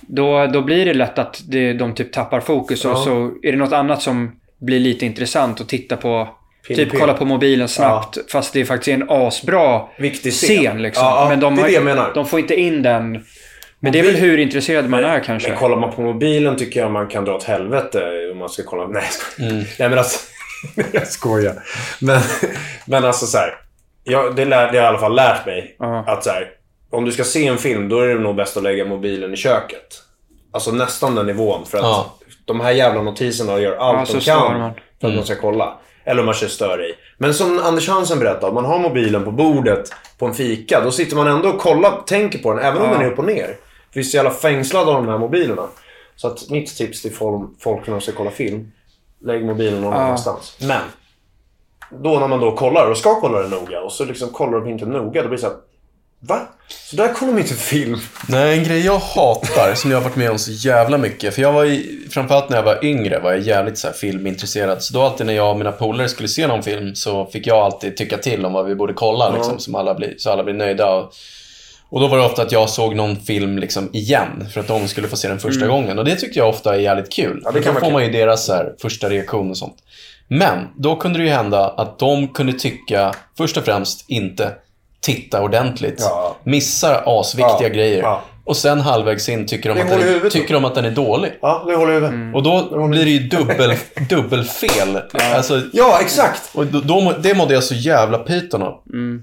då, 0.00 0.46
då 0.46 0.60
blir 0.62 0.86
det 0.86 0.94
lätt 0.94 1.18
att 1.18 1.40
det, 1.48 1.72
de 1.72 1.94
typ 1.94 2.12
tappar 2.12 2.40
fokus. 2.40 2.84
Och 2.84 2.90
Ja. 2.90 2.96
så 3.04 3.30
är 3.42 3.52
det 3.52 3.58
något 3.58 3.72
annat 3.72 4.02
som 4.02 4.32
blir 4.58 4.80
lite 4.80 5.06
intressant 5.06 5.60
att 5.60 5.68
titta 5.68 5.96
på. 5.96 6.28
Pin, 6.68 6.76
typ 6.76 6.90
pin. 6.90 7.00
kolla 7.00 7.14
på 7.14 7.24
mobilen 7.24 7.68
snabbt. 7.68 8.18
Fast 8.32 8.52
det 8.52 8.60
är 8.60 8.64
faktiskt 8.64 8.88
en 8.88 9.06
asbra 9.10 9.82
Viktig 9.98 10.32
scen. 10.32 10.48
scen. 10.62 10.82
liksom. 10.82 11.04
Ja, 11.04 11.22
ja, 11.22 11.28
Men 11.28 11.40
de, 11.40 11.54
det 11.56 11.60
har, 11.62 11.68
det 11.68 11.74
jag 11.74 11.84
menar. 11.84 12.10
de 12.14 12.26
får 12.26 12.40
inte 12.40 12.54
in 12.60 12.82
den. 12.82 13.24
Men 13.80 13.92
det 13.92 13.98
är 13.98 14.02
väl 14.02 14.14
hur 14.16 14.38
intresserad 14.38 14.88
man 14.90 15.04
är 15.04 15.20
kanske. 15.24 15.48
Men 15.48 15.58
kollar 15.58 15.76
man 15.76 15.92
på 15.92 16.02
mobilen 16.02 16.56
tycker 16.56 16.80
jag 16.80 16.90
man 16.90 17.06
kan 17.08 17.24
dra 17.24 17.34
åt 17.34 17.44
helvete 17.44 18.28
om 18.32 18.38
man 18.38 18.48
ska 18.48 18.62
kolla. 18.62 18.86
Nej. 18.86 19.02
Mm. 19.38 19.56
Nej 19.78 19.88
men 19.88 19.98
alltså. 19.98 20.18
jag 20.92 21.06
skojar. 21.06 21.54
Men, 22.00 22.20
men 22.86 23.04
alltså 23.04 23.26
så 23.26 23.38
här. 23.38 23.54
Jag, 24.04 24.36
det, 24.36 24.44
lär, 24.44 24.58
det 24.60 24.66
har 24.68 24.74
jag 24.74 24.84
i 24.84 24.86
alla 24.86 24.98
fall 24.98 25.14
lärt 25.14 25.46
mig. 25.46 25.76
Ja. 25.78 26.04
Att 26.06 26.24
så 26.24 26.30
här. 26.30 26.50
Om 26.90 27.04
du 27.04 27.12
ska 27.12 27.24
se 27.24 27.46
en 27.46 27.58
film 27.58 27.88
då 27.88 28.00
är 28.00 28.06
det 28.08 28.14
nog 28.20 28.36
bäst 28.36 28.56
att 28.56 28.62
lägga 28.62 28.84
mobilen 28.84 29.34
i 29.34 29.36
köket. 29.36 30.02
Alltså 30.52 30.70
nästan 30.72 31.14
den 31.14 31.26
nivån. 31.26 31.66
För 31.66 31.78
att 31.78 31.84
Ja. 31.84 32.14
de 32.44 32.60
här 32.60 32.70
jävla 32.72 33.02
notiserna 33.02 33.58
gör 33.58 33.74
Ja, 33.74 33.96
allt 33.98 34.08
så 34.08 34.14
de 34.16 34.20
kan 34.24 34.58
man. 34.60 34.72
för 35.00 35.08
att 35.08 35.14
man 35.14 35.24
ska 35.24 35.34
kolla. 35.34 35.78
Eller 36.04 36.20
om 36.20 36.26
man 36.26 36.34
kör 36.34 36.48
stör 36.48 36.90
i. 36.90 36.94
Men 37.18 37.34
som 37.34 37.58
Anders 37.64 37.88
Hansen 37.88 38.18
berättade, 38.18 38.46
om 38.46 38.54
man 38.54 38.64
har 38.64 38.78
mobilen 38.78 39.24
på 39.24 39.30
bordet 39.30 39.90
på 40.18 40.26
en 40.26 40.34
fika. 40.34 40.80
Då 40.84 40.90
sitter 40.90 41.16
man 41.16 41.26
ändå 41.26 41.48
och 41.48 41.58
kollar, 41.60 42.02
tänker 42.06 42.38
på 42.38 42.54
den, 42.54 42.64
även 42.64 42.82
om 42.82 42.88
Ja. 42.88 42.94
den 42.94 43.02
är 43.06 43.10
upp 43.12 43.18
och 43.18 43.24
ner. 43.24 43.56
Vi 43.92 44.00
är 44.00 44.04
så 44.04 44.16
jävla 44.16 44.30
fängslade 44.30 44.90
av 44.90 44.94
de 45.04 45.08
här 45.08 45.18
mobilerna. 45.18 45.66
Så 46.16 46.26
att 46.28 46.50
mitt 46.50 46.76
tips 46.76 47.02
till 47.02 47.12
folk, 47.60 47.86
när 47.86 47.90
de 47.94 48.00
ska 48.00 48.12
kolla 48.12 48.30
film. 48.30 48.72
Lägg 49.24 49.44
mobilen 49.44 49.80
någon 49.80 49.92
Ja. 49.92 49.98
annanstans. 49.98 50.56
Men. 50.60 50.80
Då 52.02 52.18
när 52.20 52.28
man 52.28 52.40
då 52.40 52.56
kollar 52.56 52.90
och 52.90 52.96
ska 52.96 53.20
kolla 53.20 53.38
den 53.42 53.50
noga 53.50 53.80
och 53.80 53.92
så 53.92 54.04
liksom 54.04 54.28
kollar 54.28 54.60
de 54.60 54.68
inte 54.70 54.86
noga. 54.86 55.22
Då 55.22 55.28
blir 55.28 55.36
det 55.36 55.42
så 55.42 55.46
här. 55.46 55.56
Va? 56.20 56.40
Så 56.68 56.96
där 56.96 57.14
kollar 57.14 57.32
de 57.32 57.40
inte 57.40 57.54
film. 57.54 57.98
Nej, 58.28 58.58
en 58.58 58.64
grej 58.64 58.86
jag 58.86 58.98
hatar, 58.98 59.74
som 59.74 59.90
jag 59.90 59.98
har 59.98 60.04
varit 60.04 60.16
med 60.16 60.30
om 60.30 60.38
så 60.38 60.50
jävla 60.68 60.98
mycket. 60.98 61.34
För 61.34 61.42
jag 61.42 61.52
var 61.52 61.64
i, 61.64 62.06
framförallt 62.10 62.48
när 62.48 62.56
jag 62.56 62.64
var 62.64 62.84
yngre 62.84 63.18
var 63.18 63.30
jag 63.32 63.40
jävligt 63.40 63.78
så 63.78 63.86
här 63.86 63.94
filmintresserad. 63.94 64.82
Så 64.82 64.94
då 64.94 65.02
alltid 65.02 65.26
när 65.26 65.32
jag 65.34 65.50
och 65.50 65.56
mina 65.58 65.72
polare 65.72 66.08
skulle 66.08 66.28
se 66.28 66.46
någon 66.46 66.62
film 66.62 66.94
så 66.94 67.26
fick 67.26 67.46
jag 67.46 67.58
alltid 67.58 67.96
tycka 67.96 68.18
till 68.18 68.44
om 68.46 68.52
vad 68.52 68.66
vi 68.66 68.74
borde 68.74 68.92
kolla. 68.92 69.30
Liksom, 69.34 69.58
som 69.58 69.74
alla 69.74 69.94
blir, 69.94 70.14
så 70.18 70.30
alla 70.30 70.44
blir 70.44 70.54
nöjda. 70.54 70.94
Och, 70.96 71.12
och 71.90 72.00
då 72.00 72.06
var 72.06 72.18
det 72.18 72.24
ofta 72.24 72.42
att 72.42 72.52
jag 72.52 72.68
såg 72.70 72.96
någon 72.96 73.16
film 73.16 73.58
liksom 73.58 73.90
igen. 73.92 74.48
För 74.52 74.60
att 74.60 74.68
de 74.68 74.88
skulle 74.88 75.08
få 75.08 75.16
se 75.16 75.28
den 75.28 75.38
första 75.38 75.66
gången. 75.66 75.98
Och 75.98 76.04
det 76.04 76.16
tyckte 76.16 76.38
jag 76.38 76.48
ofta 76.48 76.74
är 76.74 76.78
jävligt 76.78 77.12
kul. 77.12 77.30
Mm. 77.30 77.42
Ja, 77.44 77.50
det 77.50 77.62
kan 77.62 77.74
då 77.74 77.80
får 77.80 77.90
man 77.90 78.04
ju 78.04 78.10
deras 78.12 78.48
här, 78.48 78.74
första 78.82 79.08
reaktion 79.10 79.50
och 79.50 79.56
sånt. 79.56 79.76
Men 80.28 80.58
då 80.76 80.96
kunde 80.96 81.18
det 81.18 81.24
ju 81.24 81.30
hända 81.30 81.68
att 81.68 81.98
de 81.98 82.28
kunde 82.28 82.52
tycka, 82.52 83.14
först 83.36 83.56
och 83.56 83.64
främst, 83.64 84.04
inte 84.08 84.52
titta 85.00 85.42
ordentligt. 85.42 85.96
Ja. 85.98 86.36
Missar 86.44 87.02
asviktiga 87.06 87.68
Ja, 87.68 87.68
grejer. 87.68 88.02
ja. 88.02 88.22
Och 88.48 88.56
sen 88.56 88.80
halvvägs 88.80 89.28
in 89.28 89.46
tycker 89.46 89.74
de, 89.74 89.80
att 89.80 89.88
den, 89.88 90.00
huvudet 90.02 90.32
tycker 90.32 90.54
de 90.54 90.64
att 90.64 90.74
den 90.74 90.84
är 90.84 90.90
dålig. 90.90 91.32
Ja, 91.42 91.64
det 91.66 91.74
håller 91.76 91.92
över. 91.92 92.08
Mm. 92.08 92.34
Och 92.34 92.42
då 92.42 92.86
blir 92.88 93.04
det 93.04 93.10
ju 93.10 93.18
dubbel, 93.28 93.74
dubbelfel. 94.08 95.00
Alltså, 95.34 95.62
Ja, 95.72 95.98
exakt. 96.00 96.50
och 96.54 96.66
då, 96.66 96.80
då, 96.80 97.00
må- 97.00 97.12
det 97.18 97.34
mådde 97.34 97.54
jag 97.54 97.62
så 97.64 97.74
jävla 97.74 98.18
pyton 98.18 98.62
av. 98.62 98.80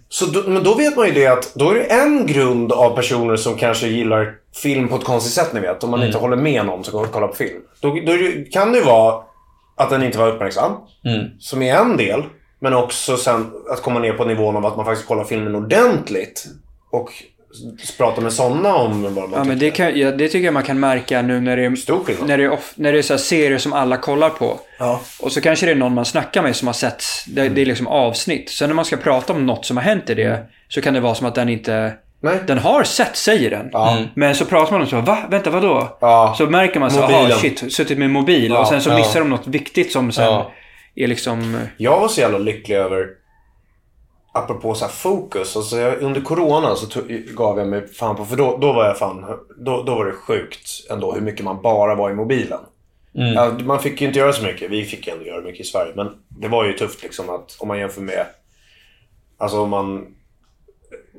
Så 0.09 0.25
då, 0.25 0.43
men 0.47 0.63
då 0.63 0.73
vet 0.73 0.95
man 0.97 1.07
ju 1.07 1.13
det 1.13 1.27
att 1.27 1.53
då 1.55 1.69
är 1.71 1.75
det 1.75 1.83
en 1.83 2.25
grund 2.27 2.71
av 2.71 2.95
personer 2.95 3.35
som 3.35 3.55
kanske 3.57 3.87
gillar 3.87 4.33
film 4.63 4.87
på 4.87 4.95
ett 4.95 5.03
konstigt 5.03 5.33
sätt, 5.33 5.53
ni 5.53 5.59
vet. 5.59 5.83
Om 5.83 5.89
man 5.91 6.03
inte 6.03 6.17
håller 6.17 6.37
med 6.37 6.65
någon 6.65 6.83
som 6.83 6.93
går 6.93 7.03
och 7.03 7.11
kollar 7.11 7.27
på 7.27 7.35
film. 7.35 7.61
Då, 7.79 7.87
då 7.89 8.13
kan 8.51 8.71
det 8.71 8.77
ju 8.77 8.83
vara 8.83 9.21
att 9.77 9.89
den 9.89 10.03
inte 10.03 10.17
var 10.17 10.27
uppmärksam. 10.27 10.71
Som 11.39 11.61
är 11.61 11.75
en 11.75 11.97
del. 11.97 12.23
Men 12.59 12.73
också 12.73 13.17
sen 13.17 13.51
att 13.71 13.81
komma 13.81 13.99
ner 13.99 14.13
på 14.13 14.25
nivån 14.25 14.55
av 14.55 14.65
att 14.65 14.75
man 14.77 14.85
faktiskt 14.85 15.07
kollar 15.07 15.23
filmen 15.23 15.55
ordentligt. 15.55 16.45
Och 16.91 17.09
prata 17.97 18.21
med 18.21 18.33
sådana 18.33 18.75
om 18.75 19.03
vad 19.03 19.13
man 19.13 19.29
Ja, 19.33 19.43
men 19.43 19.59
det, 19.59 19.71
kan, 19.71 19.99
ja, 19.99 20.11
det 20.11 20.27
tycker 20.27 20.45
jag 20.45 20.53
man 20.53 20.63
kan 20.63 20.79
märka 20.79 21.21
nu 21.21 21.39
när 21.39 21.57
det 21.57 21.65
är, 21.65 21.75
Stor 21.75 22.03
skillnad. 22.03 22.27
när 22.27 22.37
det 22.37 22.43
är, 22.43 22.51
off, 22.51 22.73
när 22.75 22.91
det 22.93 22.97
är 22.97 23.01
så 23.01 23.13
här 23.13 23.17
serier 23.17 23.57
som 23.57 23.73
alla 23.73 23.97
kollar 23.97 24.29
på. 24.29 24.59
Ja. 24.79 25.01
Och 25.19 25.31
så 25.31 25.41
kanske 25.41 25.65
det 25.65 25.71
är 25.71 25.75
någon 25.75 25.93
man 25.93 26.05
snackar 26.05 26.41
med 26.43 26.55
som 26.55 26.67
har 26.67 26.73
sett, 26.73 27.03
det, 27.27 27.49
det 27.49 27.61
är 27.61 27.65
liksom 27.65 27.87
avsnitt. 27.87 28.49
Sen 28.49 28.69
när 28.69 28.75
man 28.75 28.85
ska 28.85 28.97
prata 28.97 29.33
om 29.33 29.45
något 29.45 29.65
som 29.65 29.77
har 29.77 29.83
hänt 29.83 30.09
i 30.09 30.13
det, 30.13 30.45
så 30.69 30.81
kan 30.81 30.93
det 30.93 30.99
vara 30.99 31.15
som 31.15 31.27
att 31.27 31.35
den 31.35 31.49
inte... 31.49 31.93
Nej. 32.21 32.37
Den 32.47 32.57
har 32.57 32.83
sett, 32.83 33.15
säger 33.15 33.49
den. 33.49 33.69
Ja. 33.71 33.97
Men 34.13 34.35
så 34.35 34.45
pratar 34.45 34.71
man 34.71 34.81
om 34.81 34.87
så, 34.87 35.01
va? 35.01 35.17
Vänta, 35.29 35.49
vadå? 35.49 35.97
Ja. 36.01 36.35
Så 36.37 36.45
märker 36.45 36.79
man 36.79 36.91
så, 36.91 37.01
Mobilen. 37.01 37.25
aha, 37.25 37.39
shit, 37.39 37.73
suttit 37.73 37.97
med 37.97 38.09
mobil. 38.09 38.51
Ja, 38.51 38.59
och 38.59 38.67
sen 38.67 38.81
så 38.81 38.89
ja. 38.89 38.95
missar 38.97 39.19
de 39.19 39.29
något 39.29 39.47
viktigt 39.47 39.91
som 39.91 40.11
sen 40.11 40.25
Ja. 40.25 40.51
är 40.95 41.07
liksom... 41.07 41.57
Jag 41.77 41.99
var 41.99 42.07
så 42.07 42.21
jävla 42.21 42.37
lycklig 42.37 42.75
över, 42.75 43.05
apropå 44.35 44.75
så 44.75 44.87
fokus. 44.87 45.55
Alltså 45.55 45.77
jag, 45.77 46.01
under 46.01 46.21
corona 46.21 46.75
så 46.75 46.85
tog, 46.85 47.07
gav 47.35 47.57
jag 47.59 47.67
mig 47.67 47.87
fan 47.87 48.15
på, 48.15 48.25
för 48.25 48.35
då, 48.35 48.57
då 48.57 48.73
var 48.73 48.85
jag 48.85 48.97
fan, 48.97 49.25
då, 49.57 49.83
då 49.83 49.95
var 49.95 50.05
det 50.05 50.11
sjukt 50.11 50.69
ändå 50.91 51.13
hur 51.13 51.21
mycket 51.21 51.45
man 51.45 51.61
bara 51.61 51.95
var 51.95 52.09
i 52.09 52.13
mobilen. 52.13 52.59
Ja, 53.11 53.51
man 53.65 53.79
fick 53.79 54.01
ju 54.01 54.07
inte 54.07 54.19
göra 54.19 54.33
så 54.33 54.43
mycket. 54.43 54.71
Vi 54.71 54.83
fick 54.85 55.07
ändå 55.07 55.25
göra 55.25 55.41
mycket 55.41 55.61
i 55.65 55.69
Sverige. 55.69 55.91
Men 55.95 56.07
det 56.29 56.47
var 56.47 56.65
ju 56.65 56.73
tufft 56.73 57.03
liksom 57.03 57.29
att 57.29 57.55
om 57.59 57.67
man 57.67 57.79
jämför 57.79 58.01
med, 58.01 58.25
alltså 59.37 59.59
om 59.61 59.69
man, 59.69 60.05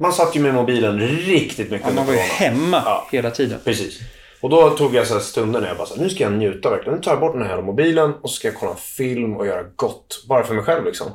man 0.00 0.12
satt 0.12 0.36
ju 0.36 0.40
med 0.40 0.54
mobilen 0.54 1.00
riktigt 1.00 1.70
mycket 1.70 1.88
Ja, 1.88 1.94
man 1.94 2.06
var 2.06 2.12
ju 2.12 2.18
hemma 2.18 2.82
Ja. 2.84 3.06
hela 3.12 3.30
tiden. 3.30 3.58
Precis. 3.64 4.00
Och 4.40 4.50
då 4.50 4.70
tog 4.70 4.94
jag 4.94 5.06
så 5.06 5.14
här 5.14 5.20
stunder 5.20 5.60
när 5.60 5.68
jag 5.68 5.76
bara 5.76 5.86
så 5.86 5.94
här, 5.96 6.02
nu 6.02 6.10
ska 6.10 6.24
jag 6.24 6.32
njuta 6.32 6.70
verkligen. 6.70 6.94
Nu 6.96 7.02
tar 7.02 7.10
jag 7.12 7.20
bort 7.20 7.32
den 7.32 7.46
här 7.46 7.62
mobilen 7.62 8.12
och 8.22 8.30
så 8.30 8.36
ska 8.36 8.48
jag 8.48 8.54
kolla 8.56 8.72
en 8.72 8.78
film 8.78 9.36
och 9.36 9.46
göra 9.46 9.62
gott. 9.76 10.24
Bara 10.28 10.44
för 10.44 10.54
mig 10.54 10.64
själv 10.64 10.84
liksom. 10.84 11.06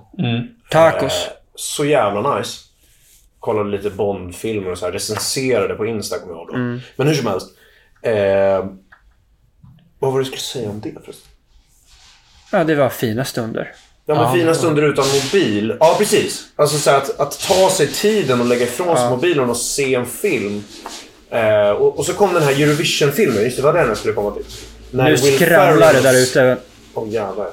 Tacos. 0.69 1.27
Eh, 1.27 1.33
så 1.55 1.85
jävla 1.85 2.37
nice. 2.37 2.59
Kollade 3.39 3.69
lite 3.69 3.89
Bond-filmer 3.89 4.71
och 4.71 4.77
så 4.77 4.85
här, 4.85 4.91
recenserade 4.91 5.75
på 5.75 5.85
Insta 5.85 6.19
kommer 6.19 6.33
jag 6.33 6.39
ihåg 6.39 6.47
då. 6.47 6.57
Men 6.95 7.07
hur 7.07 7.13
som 7.13 7.27
helst. 7.27 7.47
Eh, 8.01 8.65
vad 9.99 10.11
var 10.11 10.19
det 10.19 10.21
du 10.21 10.25
skulle 10.25 10.41
säga 10.41 10.69
om 10.69 10.81
det 10.81 10.91
förresten? 10.91 11.31
Ja, 12.51 12.63
det 12.63 12.75
var 12.75 12.89
fina 12.89 13.25
stunder. 13.25 13.71
Ja, 14.05 14.15
men 14.15 14.33
fina 14.39 14.53
stunder 14.53 14.83
utan 14.83 15.05
mobil. 15.23 15.77
Ja, 15.79 15.95
precis. 15.97 16.45
Alltså 16.55 16.77
så 16.77 16.91
att, 16.91 17.19
att 17.19 17.39
ta 17.39 17.69
sig 17.69 17.87
tiden 17.87 18.41
och 18.41 18.47
lägga 18.47 18.63
ifrån 18.63 18.97
sig 18.97 19.09
mobilen 19.09 19.49
och 19.49 19.57
se 19.57 19.95
en 19.95 20.05
film. 20.05 20.63
Eh, 21.29 21.69
och, 21.69 21.97
och 21.99 22.05
så 22.05 22.13
kom 22.13 22.33
den 22.33 22.43
här 22.43 22.61
Eurovision-filmen. 22.61 23.43
Just 23.43 23.57
det, 23.57 23.63
var 23.63 23.73
den 23.73 23.87
jag 23.87 23.97
skulle 23.97 24.13
komma 24.13 24.31
till. 24.31 24.45
När 24.91 25.03
Nu 25.03 25.15
Will 25.15 25.35
skramlar 25.35 25.93
det 25.93 26.01
där 26.01 26.23
ute. 26.23 26.57
Åh 26.93 27.09
jävlar. 27.09 27.49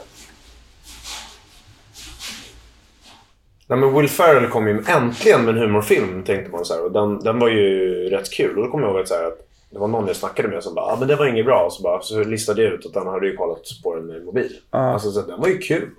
Nej 3.69 3.79
men 3.79 3.95
Will 3.95 4.09
Ferrell 4.09 4.49
kom 4.49 4.69
ju 4.69 4.85
äntligen 4.87 5.45
med 5.45 5.55
en 5.55 5.61
humorfilm 5.61 6.25
tänkte 6.25 6.53
man 6.53 6.65
så 6.65 6.75
här. 6.75 6.85
Och 6.85 6.93
den, 6.93 7.21
den 7.21 7.39
var 7.39 7.49
ju 7.49 7.85
rätt 8.11 8.33
kul. 8.33 8.59
Och 8.59 8.65
då 8.65 8.71
kommer 8.71 8.85
jag 8.85 8.93
ihåg 8.93 9.03
att, 9.03 9.09
så 9.09 9.15
här, 9.15 9.25
att 9.25 9.39
det 9.71 9.79
var 9.79 9.89
någon 9.89 10.07
jag 10.07 10.17
snackade 10.17 10.49
med 10.49 10.63
som 10.63 10.75
bara 10.75 10.85
ah, 10.85 10.97
men 10.99 11.09
det 11.09 11.17
var 11.17 11.27
inget 11.27 11.45
bra. 11.47 11.65
Och 11.67 11.73
så, 11.73 11.83
bara, 11.83 12.03
så 12.03 12.25
listade 12.25 12.63
jag 12.63 12.73
ut 12.73 12.87
att 12.87 12.95
han 12.95 13.07
hade 13.07 13.27
ju 13.27 13.37
kollat 13.37 13.63
på 13.83 13.95
den 13.95 14.07
med 14.07 14.25
mobil. 14.25 14.53
Alltså 14.71 15.11
så 15.11 15.23
den 15.23 15.41
var 15.41 15.49
ju 15.49 15.59
kul. 15.59 15.91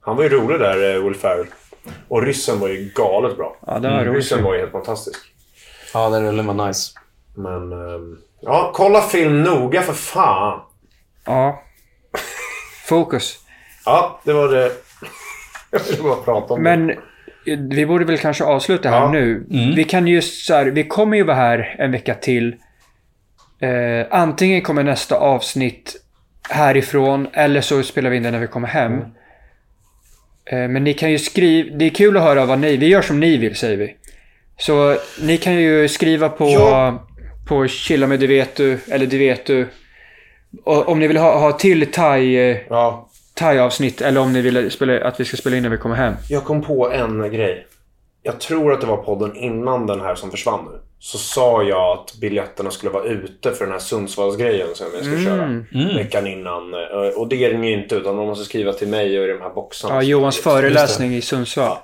Han 0.00 0.16
var 0.16 0.22
ju 0.22 0.28
rolig 0.28 0.60
där, 0.60 0.94
eh, 0.96 1.04
Will 1.04 1.14
Ferrell. 1.14 1.46
Och 2.08 2.22
ryssen 2.22 2.60
var 2.60 2.68
ju 2.68 2.92
galet 2.94 3.36
bra. 3.36 3.56
Ja, 3.66 3.78
det 3.78 3.90
var 3.90 4.04
roligt. 4.04 4.14
Ryssen 4.16 4.44
var 4.44 4.54
ju 4.54 4.60
helt 4.60 4.72
fantastisk. 4.72 5.18
Ja, 5.94 6.10
den 6.10 6.26
rullen 6.26 6.46
var 6.46 6.66
nice. 6.66 6.92
Men... 7.34 7.72
ehm, 7.72 8.18
ja, 8.40 8.70
kolla 8.74 9.00
film 9.00 9.42
noga 9.42 9.82
för 9.82 9.92
fan. 9.92 10.60
Ja. 11.24 11.62
Fokus. 12.86 13.38
Ja, 13.84 14.20
det 14.24 14.32
var 14.32 14.48
det. 14.48 14.72
Jag 15.70 15.80
ville 15.80 16.02
bara 16.02 16.14
prata 16.16 16.54
om 16.54 16.62
det. 16.64 16.76
Men 16.76 16.90
eh, 16.90 17.58
vi 17.70 17.86
borde 17.86 18.04
väl 18.04 18.18
kanske 18.18 18.44
avsluta 18.44 18.90
här 18.90 19.00
Ja. 19.00 19.10
nu. 19.10 19.44
Vi 19.76 19.84
kan 19.84 20.06
just 20.06 20.46
så 20.46 20.54
här, 20.54 20.66
vi 20.66 20.84
kommer 20.84 21.16
ju 21.16 21.22
vara 21.22 21.36
här 21.36 21.76
en 21.78 21.92
vecka 21.92 22.14
till. 22.14 22.54
Eh, 23.60 24.06
antingen 24.10 24.62
kommer 24.62 24.82
nästa 24.82 25.16
avsnitt 25.16 25.96
härifrån 26.48 27.28
eller 27.32 27.60
så 27.60 27.82
spelar 27.82 28.10
vi 28.10 28.16
in 28.16 28.22
det 28.22 28.30
när 28.30 28.38
vi 28.38 28.46
kommer 28.46 28.68
hem. 28.68 28.92
Eh, 30.44 30.68
men 30.68 30.84
ni 30.84 30.94
kan 30.94 31.10
ju 31.10 31.18
skriva, 31.18 31.76
det 31.76 31.84
är 31.84 31.90
kul 31.90 32.16
att 32.16 32.22
höra 32.22 32.46
vad 32.46 32.58
ni, 32.58 32.76
vi 32.76 32.86
gör 32.88 33.02
som 33.02 33.20
ni 33.20 33.36
vill 33.36 33.56
säger 33.56 33.76
vi. 33.76 33.96
Så 34.56 34.96
ni 35.22 35.36
kan 35.36 35.54
ju 35.54 35.88
skriva 35.88 36.28
på, 36.28 36.48
Ja. 36.50 37.06
på 37.48 37.66
chilla 37.68 38.06
med 38.06 38.20
det 38.20 38.26
vet 38.26 38.56
du, 38.56 38.78
eller 38.90 39.06
det 39.06 39.18
vet 39.18 39.46
du. 39.46 39.66
Och, 40.64 40.88
om 40.88 40.98
ni 40.98 41.06
vill 41.08 41.16
ha, 41.16 41.38
ha 41.38 41.52
till 41.52 41.86
thai, 41.92 42.50
eh, 42.50 42.56
Ja, 42.68 43.09
thai-avsnitt 43.40 44.00
eller 44.00 44.20
om 44.20 44.32
ni 44.32 44.40
vill 44.40 44.70
spela, 44.70 45.04
att 45.04 45.20
vi 45.20 45.24
ska 45.24 45.36
spela 45.36 45.56
in 45.56 45.62
när 45.62 45.70
vi 45.70 45.76
kommer 45.76 45.96
hem. 45.96 46.14
jag 46.28 46.44
kom 46.44 46.62
på 46.62 46.90
en 46.90 47.32
grej. 47.32 47.66
Jag 48.22 48.40
tror 48.40 48.72
att 48.72 48.80
det 48.80 48.86
var 48.86 48.96
podden 48.96 49.36
innan 49.36 49.86
den 49.86 50.00
här 50.00 50.14
som 50.14 50.30
försvann 50.30 50.64
nu. 50.72 50.78
Så 50.98 51.18
sa 51.18 51.62
jag 51.62 51.98
att 51.98 52.14
biljetterna 52.20 52.70
skulle 52.70 52.92
vara 52.92 53.04
ute 53.04 53.52
för 53.52 53.64
den 53.64 53.72
här 53.72 53.78
Sundsvallsgrejen 53.80 54.68
som 54.74 54.86
jag 54.94 55.04
ska 55.04 55.24
köra. 55.24 55.64
Veckan 55.96 56.26
innan. 56.26 56.74
Eh, 56.74 57.18
Och 57.18 57.28
det 57.28 57.44
är 57.44 57.52
den 57.52 57.64
ju 57.64 57.72
inte 57.72 57.94
utan 57.94 58.16
de 58.16 58.26
måste 58.26 58.44
skriva 58.44 58.72
till 58.72 58.88
mig 58.88 59.18
och 59.18 59.24
i 59.24 59.28
de 59.28 59.40
här 59.40 59.50
boxarna. 59.50 59.94
Ja, 59.94 60.02
Johans 60.02 60.40
föreläsning 60.42 61.14
i 61.14 61.20
Sundsvall. 61.20 61.76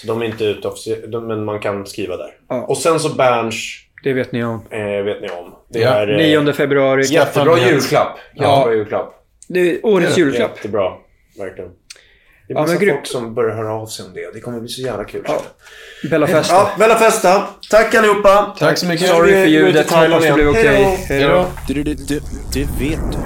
Så 0.00 0.06
de 0.06 0.22
är 0.22 0.26
inte 0.26 0.44
ute 0.44 0.68
officie- 0.68 1.06
de- 1.06 1.26
men 1.26 1.44
man 1.44 1.60
kan 1.60 1.86
skriva 1.86 2.16
där. 2.16 2.30
Ja. 2.48 2.62
Och 2.66 2.76
sen 2.76 3.00
så 3.00 3.08
Berns, 3.08 3.56
Det 4.04 4.12
vet 4.12 4.32
ni 4.32 4.44
om. 4.44 4.60
eh, 4.70 4.80
vet 5.04 5.20
ni 5.22 5.28
om. 5.28 5.54
Det 5.68 5.78
Ja, 5.80 5.90
är... 5.90 6.08
eh, 6.34 6.42
9 6.42 6.52
februari. 6.52 7.02
Jättebra 7.04 7.58
julklapp. 7.58 8.18
Jättebra 8.36 8.74
julklapp. 8.74 9.14
Det 9.48 9.60
är 9.60 9.86
årets 9.86 10.18
julklapp. 10.18 10.56
Jättebra. 10.56 10.92
Verkligen. 11.38 11.70
Det 12.48 12.52
är 12.52 12.56
Ja, 12.56 12.60
massa 12.60 12.76
grymt. 12.76 12.96
folk 12.96 13.06
som 13.06 13.34
börjar 13.34 13.56
höra 13.56 13.72
av 13.72 13.86
sig 13.86 14.06
om 14.06 14.12
det. 14.14 14.30
Det 14.34 14.40
kommer 14.40 14.60
bli 14.60 14.68
så 14.68 14.80
jävla 14.82 15.04
kul. 15.04 15.24
Ja. 15.26 15.42
Bella 16.10 16.26
Festa. 16.26 16.54
Ja, 16.54 16.70
Bella 16.78 16.96
Festa. 16.98 17.48
Tack 17.70 17.94
allihopa. 17.94 18.54
Tack 18.58 18.78
så 18.78 18.86
mycket. 18.86 19.08
Sorry 19.08 19.32
för 19.32 19.44
ljudet. 19.46 19.90
Hoppas 19.90 20.24
det 20.24 20.32
blev 20.32 20.48
okej. 20.48 20.64
Hej 20.66 20.96
Hej 21.08 21.22
då. 21.22 21.46
det 22.52 22.64
vet 22.80 23.12
du. 23.12 23.18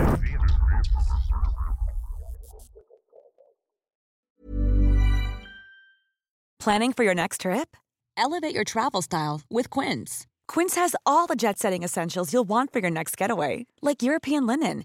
Planning 6.59 6.93
for 6.93 7.05
your 7.05 7.14
next 7.14 7.41
trip? 7.41 7.77
Elevate 8.16 8.55
your 8.55 8.64
travel 8.64 9.03
style 9.03 9.41
with 9.51 9.68
Quince. 9.70 10.27
Quince 10.47 10.77
has 10.77 10.95
all 11.05 11.27
the 11.27 11.35
jet 11.37 11.59
setting 11.59 11.83
essentials 11.83 12.33
you'll 12.33 12.45
want 12.49 12.73
for 12.73 12.79
your 12.79 12.91
next 12.91 13.16
getaway, 13.16 13.66
like 13.81 14.03
European 14.03 14.47
linen, 14.47 14.85